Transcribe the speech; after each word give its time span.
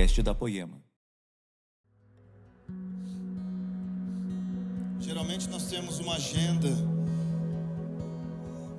podcast 0.00 0.22
da 0.22 0.34
Poema. 0.34 0.82
Geralmente 4.98 5.46
nós 5.50 5.64
temos 5.64 5.98
uma 5.98 6.14
agenda, 6.14 6.68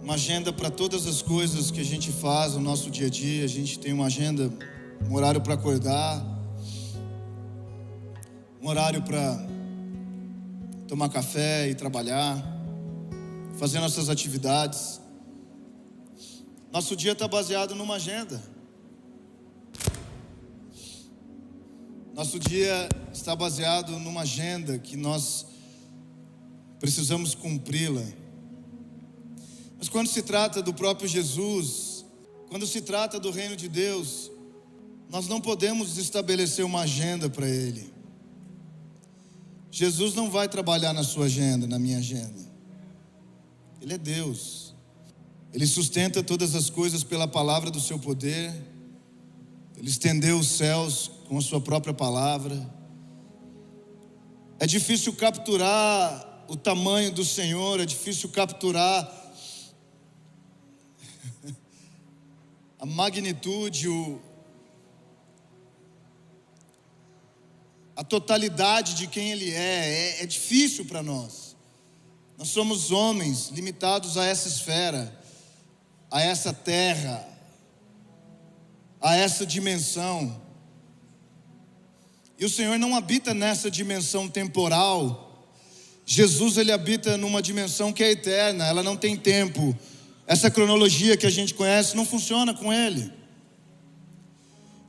uma 0.01 0.15
agenda 0.15 0.51
para 0.51 0.71
todas 0.71 1.05
as 1.05 1.21
coisas 1.21 1.69
que 1.69 1.79
a 1.79 1.83
gente 1.83 2.12
faz 2.12 2.55
no 2.55 2.62
nosso 2.62 2.89
dia 2.89 3.05
a 3.05 3.10
dia. 3.10 3.46
A 3.46 3.47
gente 3.47 3.78
tem 3.78 3.94
uma 3.94 4.07
agenda, 4.07 4.51
um 5.07 5.13
horário 5.13 5.42
para 5.42 5.53
acordar, 5.53 6.26
um 8.60 8.67
horário 8.67 9.03
para 9.03 9.46
tomar 10.88 11.10
café 11.10 11.69
e 11.69 11.76
trabalhar, 11.76 12.44
fazer 13.60 13.79
nossas 13.79 14.10
atividades. 14.10 14.99
Nosso 16.72 16.95
dia 16.95 17.12
está 17.12 17.27
baseado 17.27 17.76
numa 17.76 17.95
agenda. 17.95 18.41
Nosso 22.14 22.38
dia 22.38 22.90
está 23.14 23.36
baseado 23.36 23.98
numa 23.98 24.22
agenda 24.22 24.78
que 24.78 24.98
nós 24.98 25.46
precisamos 26.78 27.34
cumpri-la. 27.34 28.04
Mas 29.78 29.88
quando 29.88 30.08
se 30.08 30.22
trata 30.22 30.62
do 30.62 30.74
próprio 30.74 31.08
Jesus, 31.08 32.06
quando 32.50 32.68
se 32.68 32.82
trata 32.82 33.18
do 33.18 33.32
reino 33.32 33.56
de 33.56 33.70
Deus, 33.70 34.30
nós 35.10 35.28
não 35.28 35.40
podemos 35.40 35.98
estabelecer 35.98 36.66
uma 36.66 36.82
agenda 36.82 37.30
para 37.30 37.48
Ele. 37.48 37.92
Jesus 39.72 40.14
não 40.14 40.30
vai 40.30 40.50
trabalhar 40.50 40.92
na 40.92 41.04
sua 41.04 41.26
agenda, 41.26 41.66
na 41.66 41.80
minha 41.80 42.00
agenda. 42.00 42.52
Ele 43.82 43.94
é 43.94 43.98
Deus. 43.98 44.76
Ele 45.54 45.66
sustenta 45.66 46.22
todas 46.22 46.56
as 46.56 46.70
coisas 46.70 47.06
pela 47.06 47.28
palavra 47.28 47.72
do 47.72 47.80
seu 47.80 47.98
poder. 47.98 48.54
Ele 49.78 49.90
estendeu 49.90 50.38
os 50.38 50.48
céus 50.48 51.09
com 51.32 51.38
a 51.38 51.42
sua 51.42 51.62
própria 51.62 51.94
palavra. 51.94 52.70
É 54.60 54.68
difícil 54.68 55.14
capturar 55.14 56.44
o 56.50 56.58
tamanho 56.58 57.10
do 57.10 57.24
Senhor, 57.24 57.80
é 57.80 57.86
difícil 57.86 58.28
capturar 58.28 59.10
a 62.78 62.86
magnitude, 62.86 63.88
o, 63.88 64.20
a 67.96 68.04
totalidade 68.04 68.96
de 68.96 69.08
quem 69.08 69.32
Ele 69.32 69.52
é. 69.52 70.18
É, 70.18 70.24
é 70.24 70.26
difícil 70.26 70.84
para 70.84 71.02
nós. 71.02 71.56
Nós 72.38 72.50
somos 72.50 72.92
homens 72.92 73.48
limitados 73.52 74.18
a 74.18 74.26
essa 74.26 74.50
esfera, 74.50 75.18
a 76.12 76.22
essa 76.22 76.52
terra, 76.52 77.26
a 79.00 79.16
essa 79.16 79.46
dimensão. 79.46 80.50
E 82.42 82.45
o 82.45 82.50
Senhor 82.50 82.80
não 82.80 82.95
habita 82.95 83.36
nessa 83.36 83.70
dimensão 83.70 84.28
temporal. 84.28 85.45
Jesus 86.03 86.58
ele 86.58 86.72
habita 86.72 87.16
numa 87.16 87.39
dimensão 87.39 87.94
que 87.94 88.03
é 88.03 88.09
eterna, 88.09 88.66
ela 88.66 88.81
não 88.81 88.97
tem 88.97 89.16
tempo. 89.16 89.78
Essa 90.25 90.50
cronologia 90.50 91.16
que 91.16 91.28
a 91.28 91.30
gente 91.30 91.53
conhece 91.53 91.95
não 91.95 92.03
funciona 92.03 92.52
com 92.52 92.73
ele. 92.73 93.12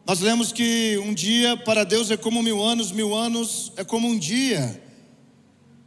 Nós 0.06 0.20
lemos 0.20 0.50
que 0.50 0.98
um 1.04 1.12
dia 1.12 1.54
para 1.54 1.84
Deus 1.84 2.10
é 2.10 2.16
como 2.16 2.42
mil 2.42 2.62
anos, 2.62 2.90
mil 2.90 3.14
anos 3.14 3.70
é 3.76 3.84
como 3.84 4.08
um 4.08 4.18
dia. 4.18 4.82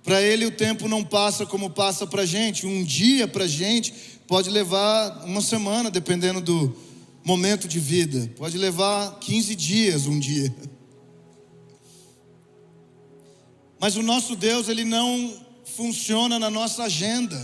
Para 0.04 0.22
Ele 0.22 0.46
o 0.46 0.52
tempo 0.52 0.88
não 0.88 1.04
passa 1.04 1.48
como 1.48 1.72
passa 1.72 2.06
para 2.06 2.22
a 2.22 2.28
gente. 2.28 2.68
Um 2.68 2.84
dia 2.84 3.28
para 3.28 3.46
a 3.46 3.48
gente 3.48 3.92
pode 4.28 4.52
levar 4.52 5.26
uma 5.26 5.42
semana, 5.42 5.90
dependendo 5.90 6.40
do 6.40 6.78
momento 7.24 7.68
de 7.68 7.80
vida. 7.80 8.32
Pode 8.38 8.56
levar 8.56 9.18
15 9.20 9.56
dias 9.56 10.06
um 10.06 10.20
dia. 10.20 10.54
Mas 13.86 13.96
o 13.96 14.02
nosso 14.02 14.36
Deus, 14.36 14.68
ele 14.68 14.84
não 14.84 15.40
funciona 15.64 16.40
na 16.40 16.50
nossa 16.50 16.86
agenda. 16.86 17.40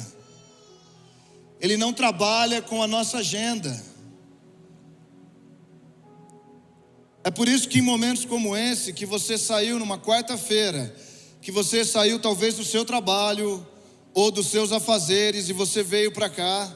Ele 1.59 1.77
não 1.77 1.93
trabalha 1.93 2.63
com 2.63 2.81
a 2.81 2.87
nossa 2.87 3.19
agenda. 3.19 3.69
É 7.23 7.29
por 7.29 7.47
isso 7.47 7.69
que 7.69 7.77
em 7.77 7.83
momentos 7.83 8.25
como 8.25 8.57
esse, 8.57 8.91
que 8.91 9.05
você 9.05 9.37
saiu 9.37 9.77
numa 9.77 9.99
quarta-feira, 9.99 10.95
que 11.43 11.51
você 11.51 11.85
saiu 11.85 12.17
talvez 12.17 12.55
do 12.55 12.65
seu 12.65 12.83
trabalho 12.83 13.63
ou 14.11 14.31
dos 14.31 14.47
seus 14.47 14.71
afazeres 14.71 15.47
e 15.47 15.53
você 15.53 15.83
veio 15.83 16.11
para 16.11 16.27
cá. 16.27 16.75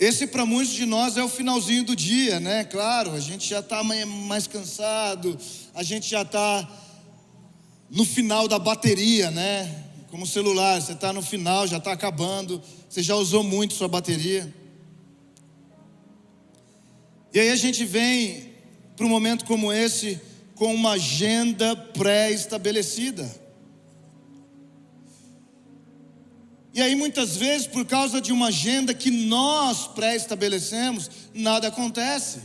Esse 0.00 0.26
para 0.26 0.46
muitos 0.46 0.72
de 0.72 0.86
nós 0.86 1.18
é 1.18 1.22
o 1.22 1.28
finalzinho 1.28 1.84
do 1.84 1.94
dia, 1.94 2.40
né? 2.40 2.64
Claro, 2.64 3.12
a 3.12 3.20
gente 3.20 3.46
já 3.46 3.60
está 3.60 3.84
mais 3.84 4.46
cansado, 4.46 5.36
a 5.74 5.82
gente 5.82 6.08
já 6.08 6.22
está 6.22 6.66
no 7.90 8.04
final 8.04 8.46
da 8.46 8.58
bateria, 8.58 9.30
né? 9.30 9.84
Como 10.10 10.26
celular, 10.26 10.80
você 10.80 10.92
está 10.92 11.12
no 11.12 11.22
final, 11.22 11.66
já 11.66 11.78
está 11.78 11.92
acabando, 11.92 12.62
você 12.88 13.02
já 13.02 13.14
usou 13.14 13.42
muito 13.42 13.74
sua 13.74 13.88
bateria. 13.88 14.52
E 17.32 17.38
aí 17.38 17.50
a 17.50 17.56
gente 17.56 17.84
vem 17.84 18.52
para 18.96 19.06
um 19.06 19.08
momento 19.08 19.44
como 19.44 19.72
esse 19.72 20.20
com 20.54 20.74
uma 20.74 20.92
agenda 20.92 21.76
pré-estabelecida. 21.76 23.30
E 26.74 26.80
aí 26.80 26.94
muitas 26.94 27.36
vezes, 27.36 27.66
por 27.66 27.84
causa 27.84 28.20
de 28.20 28.32
uma 28.32 28.48
agenda 28.48 28.94
que 28.94 29.10
nós 29.10 29.86
pré-estabelecemos, 29.88 31.10
nada 31.34 31.68
acontece. 31.68 32.40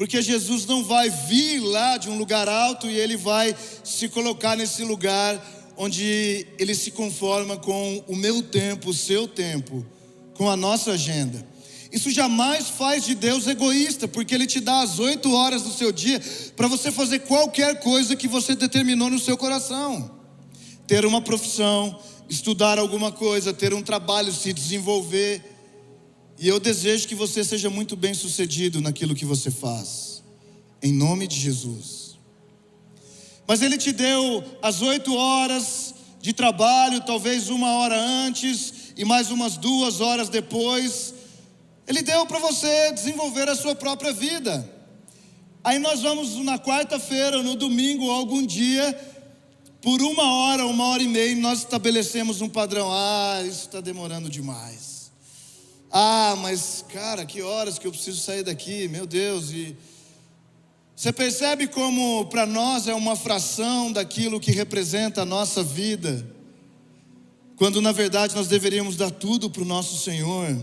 Porque 0.00 0.22
Jesus 0.22 0.64
não 0.64 0.82
vai 0.82 1.10
vir 1.10 1.60
lá 1.60 1.98
de 1.98 2.08
um 2.08 2.16
lugar 2.16 2.48
alto 2.48 2.86
e 2.86 2.98
ele 2.98 3.18
vai 3.18 3.54
se 3.84 4.08
colocar 4.08 4.56
nesse 4.56 4.82
lugar 4.82 5.38
onde 5.76 6.46
ele 6.58 6.74
se 6.74 6.90
conforma 6.90 7.58
com 7.58 8.02
o 8.08 8.16
meu 8.16 8.42
tempo, 8.42 8.88
o 8.88 8.94
seu 8.94 9.28
tempo, 9.28 9.84
com 10.32 10.48
a 10.48 10.56
nossa 10.56 10.92
agenda. 10.92 11.46
Isso 11.92 12.10
jamais 12.10 12.70
faz 12.70 13.04
de 13.04 13.14
Deus 13.14 13.46
egoísta, 13.46 14.08
porque 14.08 14.34
Ele 14.34 14.46
te 14.46 14.58
dá 14.58 14.80
as 14.80 14.98
oito 14.98 15.34
horas 15.34 15.64
do 15.64 15.70
seu 15.70 15.92
dia 15.92 16.18
para 16.56 16.66
você 16.66 16.90
fazer 16.90 17.18
qualquer 17.18 17.80
coisa 17.80 18.16
que 18.16 18.26
você 18.26 18.54
determinou 18.54 19.10
no 19.10 19.18
seu 19.18 19.36
coração. 19.36 20.10
Ter 20.86 21.04
uma 21.04 21.20
profissão, 21.20 22.00
estudar 22.26 22.78
alguma 22.78 23.12
coisa, 23.12 23.52
ter 23.52 23.74
um 23.74 23.82
trabalho, 23.82 24.32
se 24.32 24.50
desenvolver. 24.50 25.49
E 26.40 26.48
eu 26.48 26.58
desejo 26.58 27.06
que 27.06 27.14
você 27.14 27.44
seja 27.44 27.68
muito 27.68 27.94
bem 27.94 28.14
sucedido 28.14 28.80
naquilo 28.80 29.14
que 29.14 29.26
você 29.26 29.50
faz, 29.50 30.22
em 30.82 30.90
nome 30.90 31.26
de 31.26 31.38
Jesus. 31.38 32.18
Mas 33.46 33.60
Ele 33.60 33.76
te 33.76 33.92
deu 33.92 34.42
as 34.62 34.80
oito 34.80 35.14
horas 35.14 35.94
de 36.18 36.32
trabalho, 36.32 37.02
talvez 37.02 37.50
uma 37.50 37.72
hora 37.72 38.00
antes 38.00 38.94
e 38.96 39.04
mais 39.04 39.30
umas 39.30 39.58
duas 39.58 40.00
horas 40.00 40.30
depois. 40.30 41.12
Ele 41.86 42.00
deu 42.00 42.24
para 42.24 42.38
você 42.38 42.90
desenvolver 42.92 43.46
a 43.46 43.54
sua 43.54 43.74
própria 43.74 44.10
vida. 44.10 44.66
Aí 45.62 45.78
nós 45.78 46.00
vamos 46.00 46.36
na 46.36 46.58
quarta-feira, 46.58 47.42
no 47.42 47.54
domingo, 47.54 48.10
algum 48.10 48.46
dia, 48.46 48.98
por 49.82 50.00
uma 50.00 50.32
hora, 50.32 50.64
uma 50.64 50.86
hora 50.86 51.02
e 51.02 51.08
meia, 51.08 51.36
nós 51.36 51.58
estabelecemos 51.58 52.40
um 52.40 52.48
padrão. 52.48 52.88
Ah, 52.90 53.42
isso 53.42 53.66
está 53.66 53.82
demorando 53.82 54.30
demais. 54.30 54.99
Ah, 55.92 56.36
mas 56.38 56.84
cara, 56.88 57.24
que 57.24 57.42
horas 57.42 57.78
que 57.78 57.86
eu 57.86 57.90
preciso 57.90 58.20
sair 58.20 58.44
daqui, 58.44 58.86
meu 58.86 59.06
Deus. 59.06 59.50
E 59.50 59.76
você 60.94 61.12
percebe 61.12 61.66
como 61.66 62.26
para 62.26 62.46
nós 62.46 62.86
é 62.86 62.94
uma 62.94 63.16
fração 63.16 63.90
daquilo 63.90 64.38
que 64.38 64.52
representa 64.52 65.22
a 65.22 65.24
nossa 65.24 65.64
vida, 65.64 66.24
quando 67.56 67.80
na 67.80 67.90
verdade 67.90 68.36
nós 68.36 68.46
deveríamos 68.46 68.96
dar 68.96 69.10
tudo 69.10 69.50
para 69.50 69.62
o 69.62 69.64
nosso 69.64 69.98
Senhor. 69.98 70.56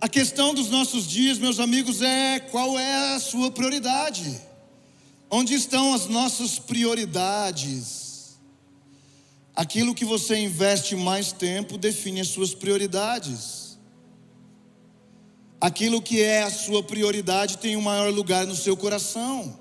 A 0.00 0.08
questão 0.08 0.54
dos 0.54 0.70
nossos 0.70 1.06
dias, 1.06 1.38
meus 1.38 1.58
amigos, 1.58 2.00
é 2.00 2.38
qual 2.38 2.78
é 2.78 3.14
a 3.14 3.18
sua 3.18 3.50
prioridade? 3.50 4.40
Onde 5.28 5.54
estão 5.54 5.92
as 5.92 6.06
nossas 6.06 6.58
prioridades? 6.58 7.99
Aquilo 9.54 9.94
que 9.94 10.04
você 10.04 10.36
investe 10.36 10.94
mais 10.96 11.32
tempo 11.32 11.76
define 11.76 12.20
as 12.20 12.28
suas 12.28 12.54
prioridades. 12.54 13.78
Aquilo 15.60 16.00
que 16.00 16.22
é 16.22 16.42
a 16.42 16.50
sua 16.50 16.82
prioridade 16.82 17.58
tem 17.58 17.76
o 17.76 17.80
um 17.80 17.82
maior 17.82 18.12
lugar 18.12 18.46
no 18.46 18.56
seu 18.56 18.76
coração. 18.76 19.58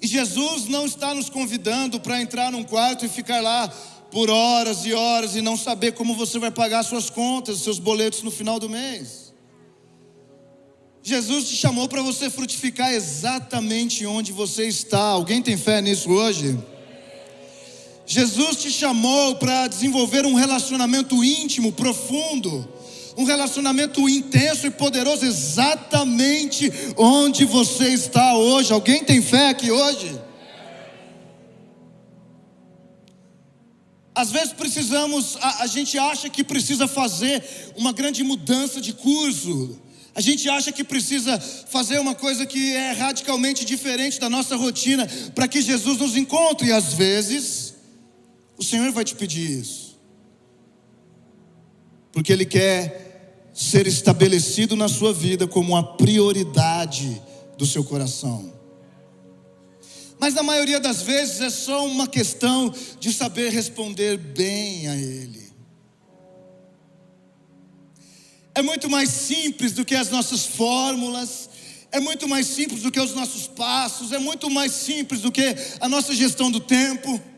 E 0.00 0.06
Jesus 0.06 0.66
não 0.66 0.86
está 0.86 1.14
nos 1.14 1.28
convidando 1.28 2.00
para 2.00 2.20
entrar 2.20 2.50
num 2.50 2.64
quarto 2.64 3.04
e 3.04 3.08
ficar 3.08 3.40
lá 3.40 3.68
por 4.10 4.30
horas 4.30 4.84
e 4.84 4.92
horas 4.92 5.36
e 5.36 5.40
não 5.40 5.56
saber 5.56 5.92
como 5.92 6.14
você 6.14 6.38
vai 6.38 6.50
pagar 6.50 6.82
suas 6.82 7.08
contas, 7.08 7.58
seus 7.58 7.78
boletos 7.78 8.22
no 8.22 8.30
final 8.30 8.58
do 8.58 8.68
mês. 8.68 9.32
Jesus 11.02 11.48
te 11.48 11.56
chamou 11.56 11.88
para 11.88 12.02
você 12.02 12.30
frutificar 12.30 12.92
exatamente 12.92 14.06
onde 14.06 14.32
você 14.32 14.66
está. 14.66 15.00
Alguém 15.00 15.42
tem 15.42 15.56
fé 15.56 15.80
nisso 15.80 16.10
hoje? 16.10 16.58
Jesus 18.12 18.56
te 18.56 18.70
chamou 18.70 19.36
para 19.36 19.66
desenvolver 19.68 20.26
um 20.26 20.34
relacionamento 20.34 21.24
íntimo, 21.24 21.72
profundo, 21.72 22.68
um 23.16 23.24
relacionamento 23.24 24.06
intenso 24.06 24.66
e 24.66 24.70
poderoso 24.70 25.24
exatamente 25.24 26.70
onde 26.98 27.46
você 27.46 27.88
está 27.88 28.36
hoje. 28.36 28.70
Alguém 28.70 29.02
tem 29.02 29.22
fé 29.22 29.48
aqui 29.48 29.70
hoje? 29.70 30.20
Às 34.14 34.30
vezes 34.30 34.52
precisamos, 34.52 35.38
a, 35.40 35.62
a, 35.62 35.66
gente 35.66 35.98
acha 35.98 36.28
que 36.28 36.44
precisa 36.44 36.86
fazer 36.86 37.42
uma 37.78 37.94
grande 37.94 38.22
mudança 38.22 38.78
de 38.78 38.92
curso. 38.92 39.80
A 40.14 40.20
gente 40.20 40.50
acha 40.50 40.70
que 40.70 40.84
precisa 40.84 41.40
fazer 41.40 41.98
uma 41.98 42.14
coisa 42.14 42.44
que 42.44 42.74
é 42.74 42.92
radicalmente 42.92 43.64
diferente 43.64 44.20
da 44.20 44.28
nossa 44.28 44.54
rotina 44.54 45.08
para 45.34 45.48
que 45.48 45.62
Jesus 45.62 45.96
nos 45.96 46.14
encontre. 46.14 46.68
E 46.68 46.72
às 46.72 46.92
vezes, 46.92 47.71
o 48.62 48.64
Senhor 48.64 48.92
vai 48.92 49.04
te 49.04 49.16
pedir 49.16 49.58
isso. 49.60 50.00
Porque 52.12 52.32
Ele 52.32 52.46
quer 52.46 53.50
ser 53.52 53.88
estabelecido 53.88 54.76
na 54.76 54.88
sua 54.88 55.12
vida 55.12 55.48
como 55.48 55.72
uma 55.72 55.96
prioridade 55.96 57.20
do 57.58 57.66
seu 57.66 57.82
coração. 57.82 58.52
Mas 60.16 60.34
na 60.34 60.44
maioria 60.44 60.78
das 60.78 61.02
vezes 61.02 61.40
é 61.40 61.50
só 61.50 61.84
uma 61.84 62.06
questão 62.06 62.72
de 63.00 63.12
saber 63.12 63.50
responder 63.50 64.16
bem 64.16 64.86
a 64.86 64.94
Ele. 64.94 65.52
É 68.54 68.62
muito 68.62 68.88
mais 68.88 69.08
simples 69.08 69.72
do 69.72 69.84
que 69.84 69.96
as 69.96 70.08
nossas 70.08 70.46
fórmulas, 70.46 71.50
é 71.90 71.98
muito 71.98 72.28
mais 72.28 72.46
simples 72.46 72.82
do 72.82 72.92
que 72.92 73.00
os 73.00 73.12
nossos 73.12 73.48
passos, 73.48 74.12
é 74.12 74.20
muito 74.20 74.48
mais 74.48 74.70
simples 74.70 75.20
do 75.22 75.32
que 75.32 75.56
a 75.80 75.88
nossa 75.88 76.14
gestão 76.14 76.48
do 76.48 76.60
tempo. 76.60 77.31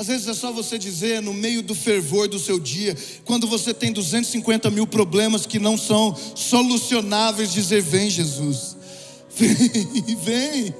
Às 0.00 0.06
vezes 0.06 0.28
é 0.28 0.32
só 0.32 0.50
você 0.50 0.78
dizer 0.78 1.20
no 1.20 1.34
meio 1.34 1.62
do 1.62 1.74
fervor 1.74 2.26
do 2.26 2.38
seu 2.38 2.58
dia, 2.58 2.96
quando 3.22 3.46
você 3.46 3.74
tem 3.74 3.92
250 3.92 4.70
mil 4.70 4.86
problemas 4.86 5.44
que 5.44 5.58
não 5.58 5.76
são 5.76 6.16
solucionáveis, 6.34 7.52
dizer: 7.52 7.82
Vem, 7.82 8.08
Jesus. 8.08 8.78
Vem, 9.36 10.16
vem. 10.16 10.74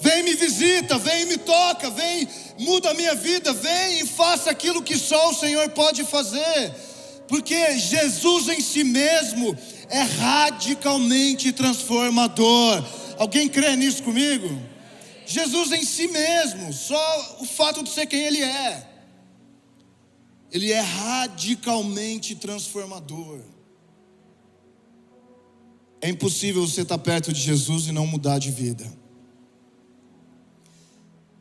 Vem 0.00 0.22
me 0.24 0.34
visita, 0.34 0.98
vem 0.98 1.26
me 1.26 1.36
toca, 1.36 1.88
vem, 1.90 2.28
muda 2.58 2.90
a 2.90 2.94
minha 2.94 3.14
vida, 3.14 3.52
vem 3.52 4.00
e 4.00 4.06
faça 4.06 4.50
aquilo 4.50 4.82
que 4.82 4.98
só 4.98 5.30
o 5.30 5.34
Senhor 5.34 5.68
pode 5.70 6.02
fazer. 6.02 6.72
Porque 7.28 7.78
Jesus 7.78 8.48
em 8.48 8.60
si 8.60 8.82
mesmo 8.82 9.56
é 9.88 10.02
radicalmente 10.02 11.52
transformador. 11.52 12.84
Alguém 13.18 13.48
crê 13.48 13.76
nisso 13.76 14.02
comigo? 14.02 14.71
Jesus 15.26 15.72
em 15.72 15.84
si 15.84 16.08
mesmo, 16.08 16.72
só 16.72 17.38
o 17.40 17.44
fato 17.44 17.82
de 17.82 17.90
ser 17.90 18.06
quem 18.06 18.20
Ele 18.20 18.42
é, 18.42 18.88
Ele 20.50 20.72
é 20.72 20.80
radicalmente 20.80 22.34
transformador. 22.34 23.40
É 26.00 26.08
impossível 26.08 26.66
você 26.66 26.82
estar 26.82 26.98
perto 26.98 27.32
de 27.32 27.40
Jesus 27.40 27.86
e 27.86 27.92
não 27.92 28.06
mudar 28.06 28.38
de 28.38 28.50
vida. 28.50 28.90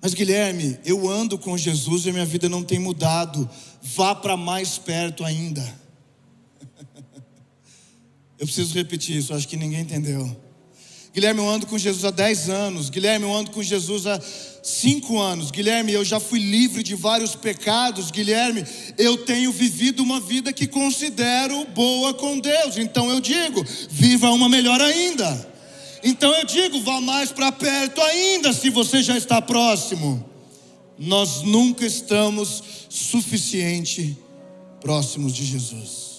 Mas 0.02 0.16
Guilherme, 0.16 0.80
eu 0.84 1.10
ando 1.10 1.38
com 1.38 1.58
Jesus 1.58 2.06
e 2.06 2.12
minha 2.12 2.26
vida 2.26 2.50
não 2.50 2.64
tem 2.64 2.80
mudado. 2.80 3.48
Vá 3.82 4.16
para 4.16 4.36
mais 4.36 4.78
perto 4.78 5.24
ainda. 5.24 5.62
Eu 8.40 8.48
preciso 8.48 8.74
repetir 8.74 9.16
isso, 9.16 9.32
acho 9.32 9.48
que 9.48 9.56
ninguém 9.56 9.82
entendeu. 9.82 10.36
Guilherme, 11.14 11.42
eu 11.42 11.50
ando 11.50 11.68
com 11.68 11.78
Jesus 11.78 12.06
há 12.06 12.12
10 12.12 12.50
anos. 12.50 12.90
Guilherme, 12.90 13.26
eu 13.26 13.36
ando 13.36 13.52
com 13.52 13.62
Jesus 13.62 14.08
há 14.08 14.20
5 14.64 15.20
anos. 15.20 15.52
Guilherme, 15.52 15.92
eu 15.92 16.06
já 16.06 16.20
fui 16.20 16.40
livre 16.40 16.82
de 16.82 16.96
vários 16.96 17.36
pecados. 17.36 18.12
Guilherme, 18.12 18.64
eu 18.98 19.18
tenho 19.18 19.52
vivido 19.52 20.02
uma 20.02 20.22
vida 20.22 20.54
que 20.54 20.66
considero 20.68 21.66
boa 21.66 22.14
com 22.14 22.40
Deus. 22.40 22.78
Então 22.78 23.10
eu 23.10 23.20
digo, 23.20 23.66
viva 23.90 24.30
uma 24.32 24.48
melhor 24.48 24.80
ainda. 24.80 25.50
Então 26.02 26.34
eu 26.34 26.46
digo, 26.46 26.80
vá 26.82 27.02
mais 27.02 27.32
para 27.32 27.52
perto 27.52 28.02
ainda, 28.02 28.54
se 28.54 28.70
você 28.70 29.04
já 29.04 29.18
está 29.18 29.42
próximo. 29.42 30.26
Nós 30.98 31.42
nunca 31.42 31.86
estamos 31.86 32.64
suficiente 32.90 34.18
próximos 34.80 35.34
de 35.34 35.46
Jesus. 35.46 36.11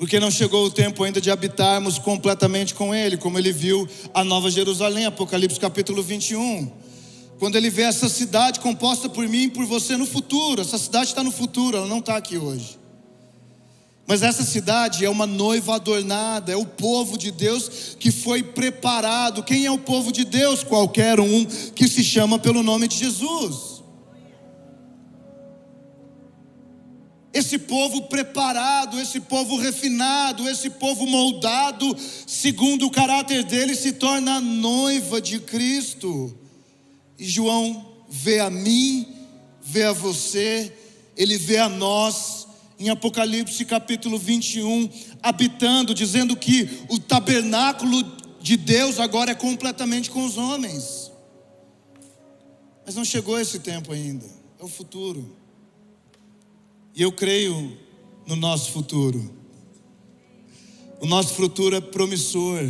Porque 0.00 0.18
não 0.18 0.30
chegou 0.30 0.64
o 0.64 0.70
tempo 0.70 1.04
ainda 1.04 1.20
de 1.20 1.30
habitarmos 1.30 1.98
completamente 1.98 2.72
com 2.72 2.94
Ele, 2.94 3.18
como 3.18 3.38
ele 3.38 3.52
viu 3.52 3.86
a 4.14 4.24
Nova 4.24 4.50
Jerusalém, 4.50 5.04
Apocalipse 5.04 5.60
capítulo 5.60 6.02
21. 6.02 6.72
Quando 7.38 7.56
ele 7.56 7.68
vê 7.68 7.82
essa 7.82 8.08
cidade 8.08 8.60
composta 8.60 9.10
por 9.10 9.28
mim 9.28 9.42
e 9.42 9.50
por 9.50 9.66
você 9.66 9.98
no 9.98 10.06
futuro, 10.06 10.62
essa 10.62 10.78
cidade 10.78 11.08
está 11.08 11.22
no 11.22 11.30
futuro, 11.30 11.76
ela 11.76 11.86
não 11.86 11.98
está 11.98 12.16
aqui 12.16 12.38
hoje. 12.38 12.78
Mas 14.06 14.22
essa 14.22 14.42
cidade 14.42 15.04
é 15.04 15.10
uma 15.10 15.26
noiva 15.26 15.74
adornada, 15.74 16.50
é 16.50 16.56
o 16.56 16.64
povo 16.64 17.18
de 17.18 17.30
Deus 17.30 17.94
que 18.00 18.10
foi 18.10 18.42
preparado. 18.42 19.42
Quem 19.42 19.66
é 19.66 19.70
o 19.70 19.78
povo 19.78 20.10
de 20.10 20.24
Deus? 20.24 20.64
Qualquer 20.64 21.20
um 21.20 21.44
que 21.44 21.86
se 21.86 22.02
chama 22.02 22.38
pelo 22.38 22.62
nome 22.62 22.88
de 22.88 22.96
Jesus. 22.96 23.69
Esse 27.40 27.58
povo 27.58 28.02
preparado, 28.02 29.00
esse 29.00 29.18
povo 29.18 29.56
refinado, 29.56 30.46
esse 30.46 30.68
povo 30.68 31.06
moldado, 31.06 31.96
segundo 32.26 32.84
o 32.84 32.90
caráter 32.90 33.44
dele, 33.44 33.74
se 33.74 33.92
torna 33.94 34.34
a 34.34 34.40
noiva 34.42 35.22
de 35.22 35.40
Cristo. 35.40 36.36
E 37.18 37.24
João 37.24 37.94
vê 38.10 38.40
a 38.40 38.50
mim, 38.50 39.08
vê 39.62 39.84
a 39.84 39.92
você, 39.94 40.70
ele 41.16 41.38
vê 41.38 41.56
a 41.56 41.66
nós, 41.66 42.46
em 42.78 42.90
Apocalipse 42.90 43.64
capítulo 43.64 44.18
21, 44.18 44.90
habitando, 45.22 45.94
dizendo 45.94 46.36
que 46.36 46.68
o 46.90 46.98
tabernáculo 46.98 48.02
de 48.38 48.58
Deus 48.58 49.00
agora 49.00 49.30
é 49.30 49.34
completamente 49.34 50.10
com 50.10 50.26
os 50.26 50.36
homens. 50.36 51.10
Mas 52.84 52.96
não 52.96 53.04
chegou 53.04 53.40
esse 53.40 53.60
tempo 53.60 53.92
ainda, 53.92 54.26
é 54.58 54.62
o 54.62 54.68
futuro. 54.68 55.39
E 56.94 57.02
eu 57.02 57.12
creio 57.12 57.76
no 58.26 58.36
nosso 58.36 58.72
futuro. 58.72 59.34
O 61.00 61.06
nosso 61.06 61.34
futuro 61.34 61.76
é 61.76 61.80
promissor. 61.80 62.60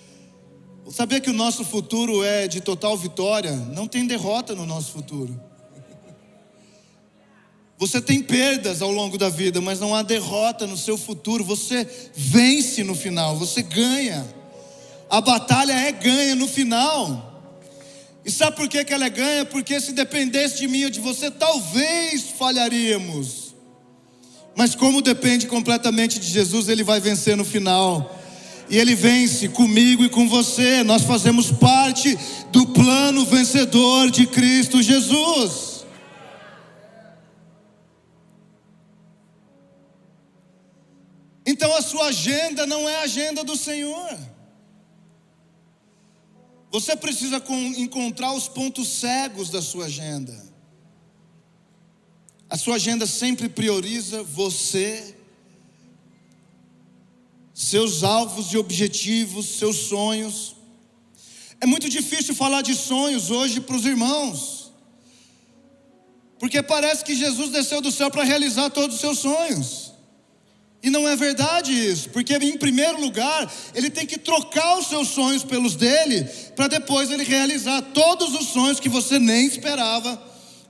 Sabia 0.90 1.20
que 1.20 1.30
o 1.30 1.34
nosso 1.34 1.64
futuro 1.64 2.24
é 2.24 2.48
de 2.48 2.60
total 2.60 2.96
vitória? 2.96 3.54
Não 3.54 3.86
tem 3.86 4.06
derrota 4.06 4.54
no 4.54 4.66
nosso 4.66 4.92
futuro. 4.92 5.40
Você 7.78 7.98
tem 7.98 8.22
perdas 8.22 8.82
ao 8.82 8.90
longo 8.90 9.16
da 9.16 9.30
vida, 9.30 9.58
mas 9.58 9.80
não 9.80 9.94
há 9.94 10.02
derrota 10.02 10.66
no 10.66 10.76
seu 10.76 10.98
futuro. 10.98 11.42
Você 11.44 11.88
vence 12.14 12.84
no 12.84 12.94
final, 12.94 13.36
você 13.36 13.62
ganha. 13.62 14.28
A 15.08 15.20
batalha 15.20 15.72
é 15.72 15.90
ganha 15.90 16.34
no 16.34 16.46
final. 16.46 17.29
E 18.24 18.30
sabe 18.30 18.56
por 18.56 18.68
que, 18.68 18.84
que 18.84 18.92
ela 18.92 19.06
é 19.06 19.10
ganha? 19.10 19.44
Porque 19.44 19.80
se 19.80 19.92
dependesse 19.92 20.58
de 20.58 20.68
mim 20.68 20.84
ou 20.84 20.90
de 20.90 21.00
você, 21.00 21.30
talvez 21.30 22.30
falharíamos. 22.38 23.54
Mas 24.54 24.74
como 24.74 25.00
depende 25.00 25.46
completamente 25.46 26.18
de 26.18 26.26
Jesus, 26.26 26.68
ele 26.68 26.82
vai 26.82 27.00
vencer 27.00 27.36
no 27.36 27.44
final. 27.44 28.18
E 28.68 28.78
ele 28.78 28.94
vence 28.94 29.48
comigo 29.48 30.04
e 30.04 30.08
com 30.08 30.28
você. 30.28 30.82
Nós 30.82 31.02
fazemos 31.02 31.50
parte 31.50 32.16
do 32.52 32.66
plano 32.66 33.24
vencedor 33.24 34.10
de 34.10 34.26
Cristo 34.26 34.82
Jesus. 34.82 35.84
Então 41.44 41.74
a 41.74 41.82
sua 41.82 42.06
agenda 42.06 42.66
não 42.66 42.88
é 42.88 42.96
a 42.96 43.02
agenda 43.02 43.42
do 43.42 43.56
Senhor. 43.56 44.16
Você 46.70 46.94
precisa 46.94 47.42
encontrar 47.76 48.32
os 48.32 48.46
pontos 48.46 48.88
cegos 48.88 49.50
da 49.50 49.60
sua 49.60 49.86
agenda. 49.86 50.48
A 52.48 52.56
sua 52.56 52.76
agenda 52.76 53.06
sempre 53.06 53.48
prioriza 53.48 54.22
você, 54.22 55.16
seus 57.52 58.02
alvos 58.02 58.52
e 58.52 58.56
objetivos, 58.56 59.46
seus 59.46 59.76
sonhos. 59.76 60.56
É 61.60 61.66
muito 61.66 61.88
difícil 61.88 62.34
falar 62.34 62.62
de 62.62 62.74
sonhos 62.74 63.30
hoje 63.30 63.60
para 63.60 63.76
os 63.76 63.84
irmãos, 63.84 64.72
porque 66.38 66.62
parece 66.62 67.04
que 67.04 67.14
Jesus 67.14 67.50
desceu 67.50 67.80
do 67.80 67.92
céu 67.92 68.10
para 68.10 68.24
realizar 68.24 68.70
todos 68.70 68.96
os 68.96 69.00
seus 69.00 69.18
sonhos. 69.18 69.89
E 70.82 70.88
não 70.88 71.06
é 71.06 71.14
verdade 71.14 71.72
isso, 71.72 72.08
porque 72.08 72.34
em 72.36 72.56
primeiro 72.56 73.00
lugar, 73.00 73.52
ele 73.74 73.90
tem 73.90 74.06
que 74.06 74.16
trocar 74.16 74.78
os 74.78 74.86
seus 74.86 75.08
sonhos 75.08 75.44
pelos 75.44 75.76
dele, 75.76 76.24
para 76.56 76.68
depois 76.68 77.10
ele 77.10 77.22
realizar 77.22 77.82
todos 77.82 78.32
os 78.34 78.48
sonhos 78.48 78.80
que 78.80 78.88
você 78.88 79.18
nem 79.18 79.46
esperava, 79.46 80.20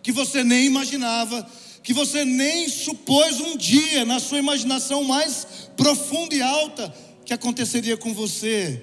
que 0.03 0.11
você 0.11 0.43
nem 0.43 0.67
imaginava, 0.67 1.47
que 1.83 1.93
você 1.93 2.25
nem 2.25 2.69
supôs 2.69 3.41
um 3.41 3.57
dia 3.57 4.05
na 4.05 4.19
sua 4.19 4.39
imaginação 4.39 5.05
mais 5.05 5.47
profunda 5.77 6.35
e 6.35 6.43
alta 6.43 6.93
que 7.25 7.33
aconteceria 7.33 7.97
com 7.97 8.13
você. 8.13 8.83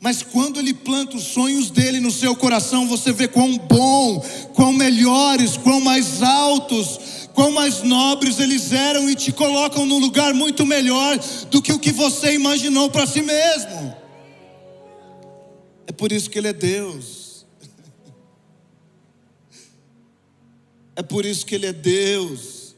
Mas 0.00 0.22
quando 0.22 0.58
Ele 0.58 0.74
planta 0.74 1.16
os 1.16 1.24
sonhos 1.24 1.70
dele 1.70 2.00
no 2.00 2.10
seu 2.10 2.34
coração, 2.34 2.86
você 2.86 3.12
vê 3.12 3.28
quão 3.28 3.56
bom, 3.56 4.20
quão 4.54 4.72
melhores, 4.72 5.56
quão 5.56 5.80
mais 5.80 6.22
altos, 6.22 7.23
quão 7.34 7.50
mais 7.50 7.82
nobres 7.82 8.38
eles 8.38 8.72
eram 8.72 9.10
e 9.10 9.14
te 9.14 9.32
colocam 9.32 9.84
num 9.84 9.98
lugar 9.98 10.32
muito 10.32 10.64
melhor 10.64 11.18
do 11.50 11.60
que 11.60 11.72
o 11.72 11.78
que 11.78 11.90
você 11.90 12.32
imaginou 12.34 12.88
para 12.88 13.06
si 13.06 13.20
mesmo. 13.20 13.94
É 15.86 15.92
por 15.92 16.12
isso 16.12 16.30
que 16.30 16.38
Ele 16.38 16.48
é 16.48 16.52
Deus. 16.52 17.44
É 20.96 21.02
por 21.02 21.26
isso 21.26 21.44
que 21.44 21.56
Ele 21.56 21.66
é 21.66 21.72
Deus. 21.72 22.76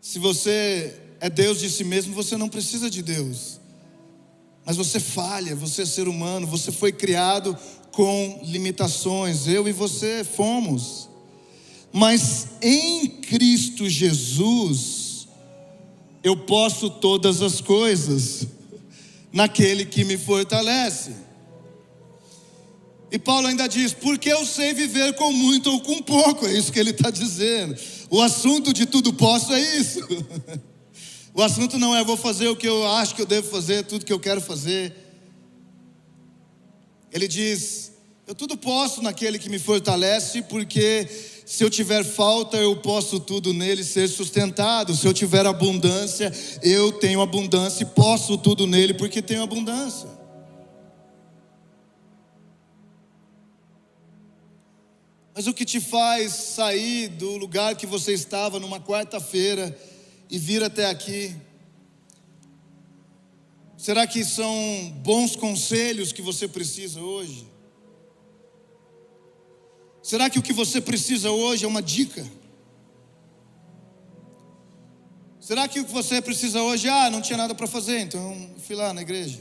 Se 0.00 0.18
você 0.18 1.00
é 1.20 1.30
Deus 1.30 1.60
de 1.60 1.70
si 1.70 1.84
mesmo, 1.84 2.14
você 2.14 2.36
não 2.36 2.48
precisa 2.48 2.90
de 2.90 3.00
Deus. 3.00 3.60
Mas 4.64 4.76
você 4.76 4.98
falha, 4.98 5.54
você 5.54 5.82
é 5.82 5.86
ser 5.86 6.08
humano, 6.08 6.46
você 6.46 6.72
foi 6.72 6.90
criado 6.90 7.56
com 7.94 8.40
limitações, 8.42 9.46
eu 9.46 9.68
e 9.68 9.72
você 9.72 10.24
fomos. 10.24 11.08
Mas 11.92 12.48
em 12.60 13.06
Cristo 13.06 13.88
Jesus, 13.88 15.28
eu 16.22 16.36
posso 16.36 16.90
todas 16.90 17.40
as 17.40 17.60
coisas, 17.60 18.48
naquele 19.32 19.84
que 19.84 20.04
me 20.04 20.18
fortalece. 20.18 21.12
E 23.12 23.18
Paulo 23.18 23.46
ainda 23.46 23.68
diz: 23.68 23.92
porque 23.92 24.28
eu 24.28 24.44
sei 24.44 24.74
viver 24.74 25.14
com 25.14 25.32
muito 25.32 25.70
ou 25.70 25.80
com 25.80 26.02
pouco, 26.02 26.46
é 26.46 26.52
isso 26.52 26.72
que 26.72 26.80
ele 26.80 26.90
está 26.90 27.10
dizendo. 27.10 27.76
O 28.10 28.20
assunto 28.20 28.72
de 28.72 28.86
tudo 28.86 29.12
posso 29.12 29.52
é 29.52 29.60
isso. 29.78 30.00
O 31.36 31.42
assunto 31.42 31.80
não 31.80 31.96
é 31.96 32.04
vou 32.04 32.16
fazer 32.16 32.46
o 32.46 32.54
que 32.54 32.68
eu 32.68 32.86
acho 32.86 33.16
que 33.16 33.20
eu 33.20 33.26
devo 33.26 33.50
fazer, 33.50 33.82
tudo 33.82 34.04
que 34.04 34.12
eu 34.12 34.20
quero 34.20 34.40
fazer. 34.40 35.03
Ele 37.14 37.28
diz: 37.28 37.92
Eu 38.26 38.34
tudo 38.34 38.56
posso 38.56 39.00
naquele 39.00 39.38
que 39.38 39.48
me 39.48 39.60
fortalece, 39.60 40.42
porque 40.42 41.08
se 41.46 41.62
eu 41.62 41.70
tiver 41.70 42.04
falta, 42.04 42.56
eu 42.56 42.74
posso 42.74 43.20
tudo 43.20 43.52
nele 43.54 43.84
ser 43.84 44.08
sustentado. 44.08 44.96
Se 44.96 45.06
eu 45.06 45.14
tiver 45.14 45.46
abundância, 45.46 46.32
eu 46.60 46.90
tenho 46.90 47.22
abundância 47.22 47.84
e 47.84 47.86
posso 47.86 48.36
tudo 48.36 48.66
nele, 48.66 48.94
porque 48.94 49.22
tenho 49.22 49.44
abundância. 49.44 50.08
Mas 55.32 55.46
o 55.46 55.54
que 55.54 55.64
te 55.64 55.80
faz 55.80 56.32
sair 56.32 57.08
do 57.08 57.36
lugar 57.36 57.76
que 57.76 57.86
você 57.86 58.12
estava 58.12 58.58
numa 58.58 58.80
quarta-feira 58.80 59.76
e 60.28 60.36
vir 60.36 60.64
até 60.64 60.86
aqui? 60.86 61.34
Será 63.84 64.06
que 64.06 64.24
são 64.24 64.90
bons 65.02 65.36
conselhos 65.36 66.10
que 66.10 66.22
você 66.22 66.48
precisa 66.48 67.02
hoje? 67.02 67.46
Será 70.02 70.30
que 70.30 70.38
o 70.38 70.42
que 70.42 70.54
você 70.54 70.80
precisa 70.80 71.30
hoje 71.30 71.66
é 71.66 71.68
uma 71.68 71.82
dica? 71.82 72.26
Será 75.38 75.68
que 75.68 75.80
o 75.80 75.84
que 75.84 75.92
você 75.92 76.22
precisa 76.22 76.62
hoje, 76.62 76.88
ah, 76.88 77.10
não 77.10 77.20
tinha 77.20 77.36
nada 77.36 77.54
para 77.54 77.66
fazer, 77.66 77.98
então 78.00 78.54
fui 78.66 78.74
lá 78.74 78.94
na 78.94 79.02
igreja? 79.02 79.40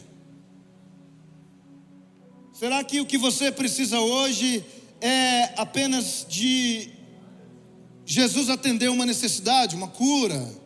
Será 2.51 2.83
que 2.83 2.99
o 2.99 3.05
que 3.05 3.17
você 3.17 3.49
precisa 3.49 4.01
hoje 4.01 4.61
é 4.99 5.53
apenas 5.55 6.25
de 6.27 6.89
Jesus 8.05 8.49
atender 8.49 8.89
uma 8.89 9.05
necessidade, 9.05 9.73
uma 9.73 9.87
cura? 9.87 10.62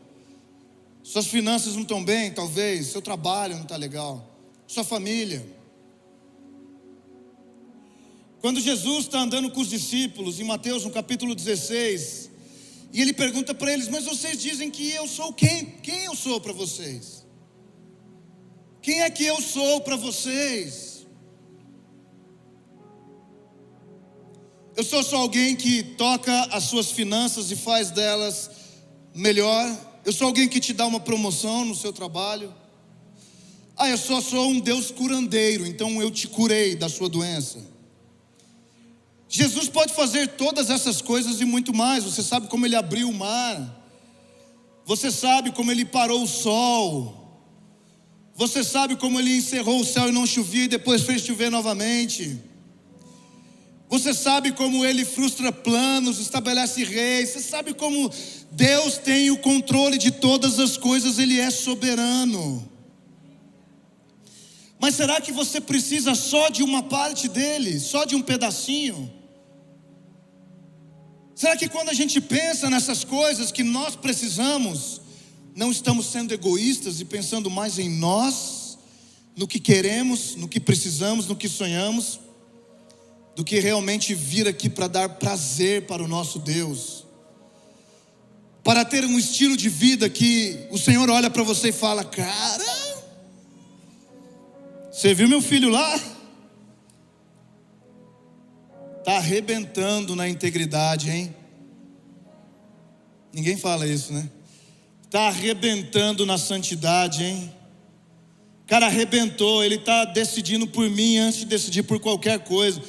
Suas 1.07 1.27
finanças 1.27 1.73
não 1.73 1.83
estão 1.83 2.03
bem, 2.03 2.33
talvez. 2.33 2.87
Seu 2.87 3.01
trabalho 3.01 3.55
não 3.55 3.63
está 3.63 3.77
legal. 3.77 4.29
Sua 4.67 4.83
família. 4.83 5.47
Quando 8.41 8.59
Jesus 8.59 9.05
está 9.05 9.21
andando 9.21 9.49
com 9.49 9.61
os 9.61 9.69
discípulos, 9.69 10.37
em 10.37 10.43
Mateus, 10.43 10.83
no 10.83 10.91
capítulo 10.91 11.33
16, 11.33 12.29
e 12.91 13.01
ele 13.01 13.13
pergunta 13.13 13.53
para 13.53 13.71
eles: 13.71 13.87
Mas 13.87 14.03
vocês 14.03 14.37
dizem 14.37 14.69
que 14.69 14.91
eu 14.91 15.07
sou 15.07 15.31
quem? 15.31 15.77
Quem 15.81 16.03
eu 16.03 16.13
sou 16.13 16.41
para 16.41 16.51
vocês? 16.51 17.25
Quem 18.81 19.01
é 19.01 19.09
que 19.09 19.23
eu 19.23 19.41
sou 19.41 19.79
para 19.79 19.95
vocês? 19.95 21.07
Eu 24.75 24.83
sou 24.83 25.01
só 25.01 25.19
alguém 25.19 25.55
que 25.55 25.83
toca 25.83 26.37
as 26.51 26.65
suas 26.65 26.91
finanças 26.91 27.49
e 27.49 27.55
faz 27.55 27.91
delas 27.91 28.51
melhor? 29.15 29.86
Eu 30.07 30.13
sou 30.13 30.27
alguém 30.27 30.47
que 30.47 30.61
te 30.61 30.71
dá 30.71 30.87
uma 30.87 31.01
promoção 31.01 31.65
no 31.65 31.75
seu 31.75 31.91
trabalho. 31.91 32.55
Ah, 33.75 33.89
eu 33.89 33.97
só 33.97 34.21
sou 34.21 34.51
um 34.51 34.57
Deus 34.57 34.89
curandeiro, 34.89 35.67
então 35.67 36.01
eu 36.01 36.09
te 36.09 36.29
curei 36.29 36.77
da 36.77 36.87
sua 36.87 37.09
doença. 37.09 37.59
Jesus 39.27 39.67
pode 39.67 39.93
fazer 39.93 40.29
todas 40.29 40.69
essas 40.69 41.01
coisas 41.01 41.41
e 41.41 41.43
muito 41.43 41.73
mais. 41.73 42.05
Você 42.05 42.23
sabe 42.23 42.47
como 42.47 42.65
ele 42.65 42.77
abriu 42.77 43.09
o 43.09 43.13
mar. 43.13 43.83
Você 44.85 45.11
sabe 45.11 45.51
como 45.51 45.73
ele 45.73 45.83
parou 45.83 46.23
o 46.23 46.27
sol. 46.27 47.43
Você 48.33 48.63
sabe 48.63 48.95
como 48.95 49.19
ele 49.19 49.35
encerrou 49.35 49.81
o 49.81 49.85
céu 49.85 50.07
e 50.07 50.13
não 50.13 50.25
chovia 50.25 50.63
e 50.63 50.69
depois 50.69 51.01
fez 51.01 51.21
chover 51.21 51.51
novamente. 51.51 52.39
Você 53.89 54.13
sabe 54.13 54.51
como 54.51 54.85
ele 54.85 55.05
frustra 55.05 55.51
planos, 55.51 56.19
estabelece 56.19 56.83
reis. 56.83 57.29
Você 57.29 57.39
sabe 57.39 57.73
como 57.73 58.11
Deus 58.51 58.97
tem 58.97 59.31
o 59.31 59.37
controle 59.37 59.97
de 59.97 60.11
todas 60.11 60.59
as 60.59 60.75
coisas, 60.75 61.17
Ele 61.17 61.39
é 61.39 61.49
soberano. 61.49 62.69
Mas 64.79 64.95
será 64.95 65.21
que 65.21 65.31
você 65.31 65.61
precisa 65.61 66.13
só 66.15 66.49
de 66.49 66.63
uma 66.63 66.83
parte 66.83 67.27
dele, 67.27 67.79
só 67.79 68.03
de 68.03 68.15
um 68.15 68.21
pedacinho? 68.21 69.11
Será 71.33 71.55
que 71.55 71.69
quando 71.69 71.89
a 71.89 71.93
gente 71.93 72.19
pensa 72.19 72.69
nessas 72.69 73.03
coisas 73.03 73.51
que 73.51 73.63
nós 73.63 73.95
precisamos, 73.95 75.01
não 75.55 75.71
estamos 75.71 76.07
sendo 76.07 76.33
egoístas 76.33 76.99
e 76.99 77.05
pensando 77.05 77.49
mais 77.49 77.79
em 77.79 77.89
nós, 77.89 78.77
no 79.35 79.47
que 79.47 79.59
queremos, 79.59 80.35
no 80.35 80.47
que 80.47 80.59
precisamos, 80.59 81.25
no 81.27 81.35
que 81.35 81.47
sonhamos? 81.47 82.19
Do 83.37 83.43
que 83.43 83.59
realmente 83.59 84.15
vir 84.15 84.47
aqui 84.47 84.67
para 84.67 84.87
dar 84.87 85.09
prazer 85.09 85.85
para 85.85 86.01
o 86.01 86.07
nosso 86.07 86.39
Deus. 86.39 87.05
Para 88.63 88.83
ter 88.83 89.05
um 89.05 89.19
estilo 89.19 89.55
de 89.55 89.69
vida 89.69 90.09
que 90.09 90.65
o 90.71 90.77
Senhor 90.77 91.07
olha 91.07 91.29
para 91.29 91.43
você 91.43 91.69
e 91.69 91.71
fala: 91.71 92.03
Cara, 92.03 92.65
você 94.91 95.13
viu 95.13 95.29
meu 95.29 95.39
filho 95.39 95.69
lá? 95.69 95.95
Está 98.97 99.17
arrebentando 99.17 100.15
na 100.15 100.27
integridade, 100.27 101.11
hein? 101.11 101.35
Ninguém 103.31 103.55
fala 103.55 103.85
isso, 103.85 104.11
né? 104.13 104.27
Está 105.03 105.27
arrebentando 105.27 106.25
na 106.25 106.39
santidade, 106.39 107.23
hein? 107.23 107.53
Cara, 108.65 108.87
arrebentou, 108.87 109.63
ele 109.63 109.75
está 109.75 110.05
decidindo 110.05 110.65
por 110.65 110.89
mim 110.89 111.17
antes 111.19 111.41
de 111.41 111.45
decidir 111.45 111.83
por 111.83 111.99
qualquer 111.99 112.39
coisa. 112.39 112.81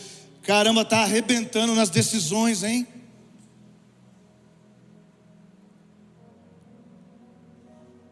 Caramba, 0.49 0.81
está 0.81 1.01
arrebentando 1.01 1.75
nas 1.75 1.91
decisões, 1.91 2.63
hein? 2.63 2.87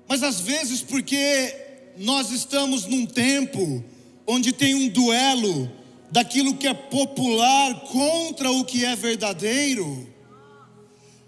Mas 0.06 0.22
às 0.22 0.38
vezes, 0.38 0.82
porque 0.82 1.56
nós 1.96 2.30
estamos 2.30 2.84
num 2.84 3.06
tempo 3.06 3.82
onde 4.26 4.52
tem 4.52 4.74
um 4.74 4.86
duelo 4.86 5.72
daquilo 6.10 6.54
que 6.54 6.66
é 6.66 6.74
popular 6.74 7.80
contra 7.86 8.50
o 8.50 8.66
que 8.66 8.84
é 8.84 8.94
verdadeiro, 8.94 10.06